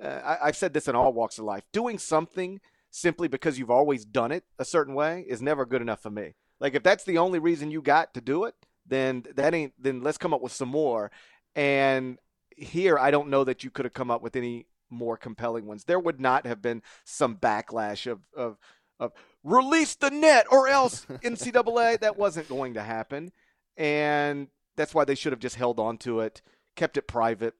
Uh, 0.01 0.07
I, 0.07 0.47
I've 0.47 0.57
said 0.57 0.73
this 0.73 0.87
in 0.87 0.95
all 0.95 1.13
walks 1.13 1.37
of 1.37 1.45
life. 1.45 1.63
Doing 1.71 1.99
something 1.99 2.59
simply 2.91 3.27
because 3.27 3.59
you've 3.59 3.69
always 3.69 4.05
done 4.05 4.31
it 4.31 4.43
a 4.57 4.65
certain 4.65 4.95
way 4.95 5.23
is 5.27 5.41
never 5.41 5.65
good 5.65 5.81
enough 5.81 6.01
for 6.01 6.09
me. 6.09 6.33
Like 6.59 6.75
if 6.75 6.83
that's 6.83 7.03
the 7.03 7.17
only 7.17 7.39
reason 7.39 7.71
you 7.71 7.81
got 7.81 8.13
to 8.15 8.21
do 8.21 8.45
it, 8.45 8.55
then 8.89 9.25
that 9.35 9.53
ain't 9.53 9.73
then 9.79 10.01
let's 10.01 10.17
come 10.17 10.33
up 10.33 10.41
with 10.41 10.51
some 10.51 10.69
more. 10.69 11.11
And 11.55 12.17
here 12.55 12.97
I 12.97 13.11
don't 13.11 13.29
know 13.29 13.43
that 13.43 13.63
you 13.63 13.69
could 13.69 13.85
have 13.85 13.93
come 13.93 14.11
up 14.11 14.21
with 14.21 14.35
any 14.35 14.65
more 14.89 15.17
compelling 15.17 15.65
ones. 15.65 15.85
There 15.85 15.99
would 15.99 16.19
not 16.19 16.45
have 16.45 16.61
been 16.61 16.81
some 17.03 17.35
backlash 17.35 18.09
of 18.09 18.19
of 18.35 18.57
of 18.99 19.13
release 19.43 19.95
the 19.95 20.09
net 20.09 20.45
or 20.51 20.67
else 20.67 21.05
NCAA. 21.09 21.99
that 21.99 22.17
wasn't 22.17 22.49
going 22.49 22.73
to 22.73 22.83
happen, 22.83 23.31
and 23.77 24.47
that's 24.75 24.93
why 24.93 25.05
they 25.05 25.15
should 25.15 25.31
have 25.31 25.39
just 25.39 25.55
held 25.55 25.79
on 25.79 25.97
to 25.99 26.19
it, 26.19 26.41
kept 26.75 26.97
it 26.97 27.07
private 27.07 27.53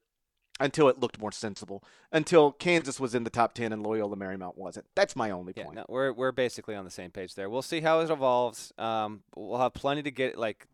until 0.58 0.88
it 0.88 1.00
looked 1.00 1.18
more 1.18 1.32
sensible. 1.32 1.82
Until 2.12 2.52
Kansas 2.52 3.00
was 3.00 3.14
in 3.14 3.24
the 3.24 3.30
top 3.30 3.54
ten 3.54 3.72
and 3.72 3.82
Loyola 3.82 4.16
Marymount 4.16 4.56
wasn't. 4.56 4.86
That's 4.94 5.16
my 5.16 5.30
only 5.30 5.54
yeah, 5.56 5.64
point. 5.64 5.76
No, 5.76 5.86
we're 5.88 6.12
we're 6.12 6.32
basically 6.32 6.74
on 6.74 6.84
the 6.84 6.90
same 6.90 7.10
page 7.10 7.34
there. 7.34 7.48
We'll 7.48 7.62
see 7.62 7.80
how 7.80 8.00
it 8.00 8.10
evolves. 8.10 8.72
Um, 8.78 9.22
we'll 9.34 9.58
have 9.60 9.74
plenty 9.74 10.02
to 10.02 10.10
get 10.10 10.36
like 10.36 10.66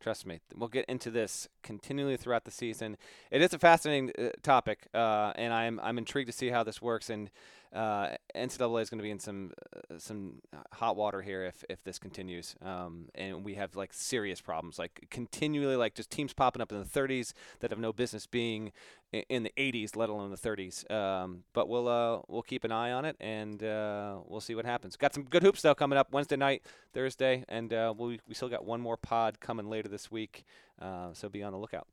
Trust 0.00 0.26
me, 0.26 0.40
we'll 0.54 0.68
get 0.68 0.84
into 0.86 1.10
this 1.10 1.48
continually 1.62 2.16
throughout 2.16 2.44
the 2.44 2.50
season. 2.50 2.96
It 3.30 3.42
is 3.42 3.52
a 3.54 3.58
fascinating 3.58 4.12
uh, 4.18 4.28
topic, 4.42 4.86
uh, 4.94 5.32
and 5.36 5.52
I'm 5.52 5.80
I'm 5.82 5.98
intrigued 5.98 6.28
to 6.28 6.36
see 6.36 6.50
how 6.50 6.62
this 6.62 6.80
works. 6.82 7.10
And 7.10 7.30
uh, 7.76 8.16
NCAA 8.34 8.82
is 8.82 8.90
going 8.90 8.98
to 8.98 9.02
be 9.02 9.10
in 9.10 9.18
some 9.18 9.52
uh, 9.74 9.98
some 9.98 10.40
hot 10.72 10.96
water 10.96 11.20
here 11.20 11.44
if, 11.44 11.62
if 11.68 11.84
this 11.84 11.98
continues, 11.98 12.56
um, 12.62 13.06
and 13.14 13.44
we 13.44 13.54
have 13.54 13.76
like 13.76 13.92
serious 13.92 14.40
problems, 14.40 14.78
like 14.78 15.06
continually 15.10 15.76
like 15.76 15.94
just 15.94 16.10
teams 16.10 16.32
popping 16.32 16.62
up 16.62 16.72
in 16.72 16.78
the 16.78 16.84
30s 16.84 17.34
that 17.60 17.70
have 17.70 17.78
no 17.78 17.92
business 17.92 18.26
being 18.26 18.72
in 19.12 19.42
the 19.42 19.52
80s, 19.56 19.94
let 19.94 20.08
alone 20.08 20.30
the 20.30 20.36
30s. 20.36 20.90
Um, 20.90 21.44
but 21.52 21.68
we'll 21.68 21.88
uh, 21.88 22.20
we'll 22.28 22.42
keep 22.42 22.64
an 22.64 22.72
eye 22.72 22.92
on 22.92 23.04
it, 23.04 23.16
and 23.20 23.62
uh, 23.62 24.18
we'll 24.26 24.40
see 24.40 24.54
what 24.54 24.64
happens. 24.64 24.96
Got 24.96 25.14
some 25.14 25.24
good 25.24 25.42
hoops 25.42 25.62
though 25.62 25.74
coming 25.74 25.98
up 25.98 26.12
Wednesday 26.12 26.36
night, 26.36 26.62
Thursday, 26.94 27.44
and 27.48 27.72
uh, 27.72 27.92
we 27.96 28.20
we 28.26 28.34
still 28.34 28.48
got 28.48 28.64
one 28.64 28.80
more 28.80 28.96
pod 28.96 29.38
coming 29.38 29.68
later 29.68 29.88
this 29.88 30.10
week, 30.10 30.44
uh, 30.80 31.12
so 31.12 31.28
be 31.28 31.42
on 31.42 31.52
the 31.52 31.58
lookout. 31.58 31.86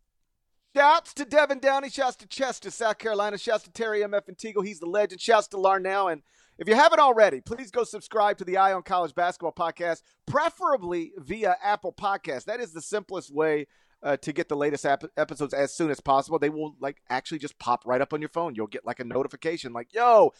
Shouts 0.75 1.13
to 1.15 1.25
Devin 1.25 1.59
Downey. 1.59 1.89
Shouts 1.89 2.15
to 2.17 2.27
Chester, 2.27 2.71
South 2.71 2.97
Carolina. 2.97 3.37
Shouts 3.37 3.63
to 3.65 3.71
Terry 3.71 3.99
MF 4.01 4.27
and 4.27 4.37
Teagle. 4.37 4.65
He's 4.65 4.79
the 4.79 4.87
legend. 4.87 5.21
Shouts 5.21 5.47
to 5.49 5.57
Larnell. 5.57 6.11
And 6.11 6.23
if 6.57 6.67
you 6.67 6.73
haven't 6.73 6.99
already, 6.99 7.41
please 7.41 7.69
go 7.69 7.83
subscribe 7.83 8.39
to 8.39 8.43
the 8.43 8.57
Eye 8.57 8.73
on 8.73 8.81
College 8.81 9.13
Basketball 9.13 9.53
Podcast, 9.53 10.01
preferably 10.25 11.11
via 11.17 11.55
Apple 11.63 11.93
Podcast. 11.93 12.45
That 12.45 12.59
is 12.59 12.73
the 12.73 12.81
simplest 12.81 13.31
way 13.31 13.67
uh, 14.01 14.17
to 14.17 14.33
get 14.33 14.49
the 14.49 14.55
latest 14.55 14.85
ap- 14.85 15.03
episodes 15.15 15.53
as 15.53 15.75
soon 15.75 15.91
as 15.91 15.99
possible. 15.99 16.39
They 16.39 16.49
will 16.49 16.75
like 16.79 16.97
actually 17.07 17.39
just 17.39 17.59
pop 17.59 17.83
right 17.85 18.01
up 18.01 18.11
on 18.11 18.21
your 18.21 18.29
phone. 18.29 18.55
You'll 18.55 18.67
get 18.67 18.85
like 18.85 18.99
a 18.99 19.03
notification 19.03 19.73
like, 19.73 19.93
yo, 19.93 20.33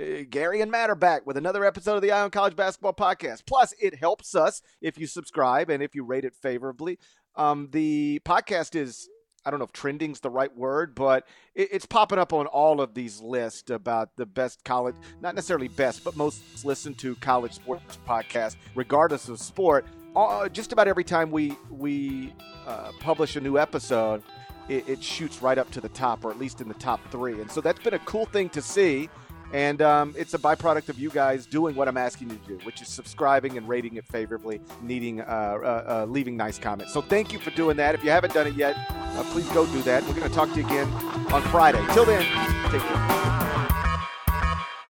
uh, 0.00 0.24
Gary 0.28 0.60
and 0.62 0.70
Matt 0.70 0.90
are 0.90 0.96
back 0.96 1.26
with 1.26 1.36
another 1.36 1.64
episode 1.64 1.94
of 1.94 2.02
the 2.02 2.10
Eye 2.10 2.22
on 2.22 2.30
College 2.30 2.56
Basketball 2.56 2.92
Podcast. 2.92 3.42
Plus, 3.46 3.72
it 3.80 3.94
helps 3.94 4.34
us 4.34 4.62
if 4.80 4.98
you 4.98 5.06
subscribe 5.06 5.70
and 5.70 5.80
if 5.80 5.94
you 5.94 6.04
rate 6.04 6.24
it 6.24 6.34
favorably. 6.34 6.98
Um, 7.36 7.68
the 7.70 8.20
podcast 8.24 8.74
is 8.74 9.08
I 9.46 9.50
don't 9.50 9.60
know 9.60 9.64
if 9.64 9.72
trending's 9.72 10.18
the 10.18 10.28
right 10.28 10.54
word, 10.56 10.96
but 10.96 11.26
it, 11.54 11.68
it's 11.72 11.86
popping 11.86 12.18
up 12.18 12.32
on 12.32 12.46
all 12.46 12.80
of 12.80 12.94
these 12.94 13.20
lists 13.20 13.70
about 13.70 14.16
the 14.16 14.26
best 14.26 14.64
college, 14.64 14.96
not 15.20 15.36
necessarily 15.36 15.68
best, 15.68 16.02
but 16.02 16.16
most 16.16 16.64
listened 16.64 16.98
to 16.98 17.14
college 17.16 17.52
sports 17.52 17.98
podcast, 18.06 18.56
regardless 18.74 19.28
of 19.28 19.38
sport. 19.38 19.86
Uh, 20.16 20.48
just 20.48 20.72
about 20.72 20.88
every 20.88 21.04
time 21.04 21.30
we 21.30 21.56
we 21.70 22.34
uh, 22.66 22.90
publish 23.00 23.36
a 23.36 23.40
new 23.40 23.56
episode, 23.56 24.22
it, 24.68 24.88
it 24.88 25.02
shoots 25.02 25.42
right 25.42 25.58
up 25.58 25.70
to 25.70 25.80
the 25.80 25.90
top, 25.90 26.24
or 26.24 26.30
at 26.30 26.38
least 26.38 26.60
in 26.60 26.68
the 26.68 26.74
top 26.74 27.00
three. 27.10 27.40
And 27.40 27.50
so 27.50 27.60
that's 27.60 27.80
been 27.80 27.94
a 27.94 28.00
cool 28.00 28.26
thing 28.26 28.48
to 28.50 28.60
see. 28.62 29.08
And 29.52 29.80
um, 29.82 30.14
it's 30.16 30.34
a 30.34 30.38
byproduct 30.38 30.88
of 30.88 30.98
you 30.98 31.10
guys 31.10 31.46
doing 31.46 31.74
what 31.74 31.88
I'm 31.88 31.96
asking 31.96 32.30
you 32.30 32.36
to 32.36 32.58
do, 32.58 32.64
which 32.64 32.82
is 32.82 32.88
subscribing 32.88 33.56
and 33.56 33.68
rating 33.68 33.96
it 33.96 34.06
favorably, 34.06 34.60
needing, 34.82 35.20
uh, 35.20 35.24
uh, 35.24 35.84
uh, 36.04 36.06
leaving 36.06 36.36
nice 36.36 36.58
comments. 36.58 36.92
So 36.92 37.00
thank 37.00 37.32
you 37.32 37.38
for 37.38 37.50
doing 37.50 37.76
that. 37.76 37.94
If 37.94 38.04
you 38.04 38.10
haven't 38.10 38.34
done 38.34 38.46
it 38.46 38.54
yet, 38.54 38.76
uh, 38.90 39.24
please 39.32 39.48
go 39.50 39.66
do 39.66 39.82
that. 39.82 40.02
We're 40.04 40.14
going 40.14 40.28
to 40.28 40.34
talk 40.34 40.50
to 40.50 40.60
you 40.60 40.66
again 40.66 40.88
on 41.32 41.42
Friday. 41.42 41.84
Till 41.92 42.04
then, 42.04 42.22
take 42.70 42.82
care. 42.82 43.65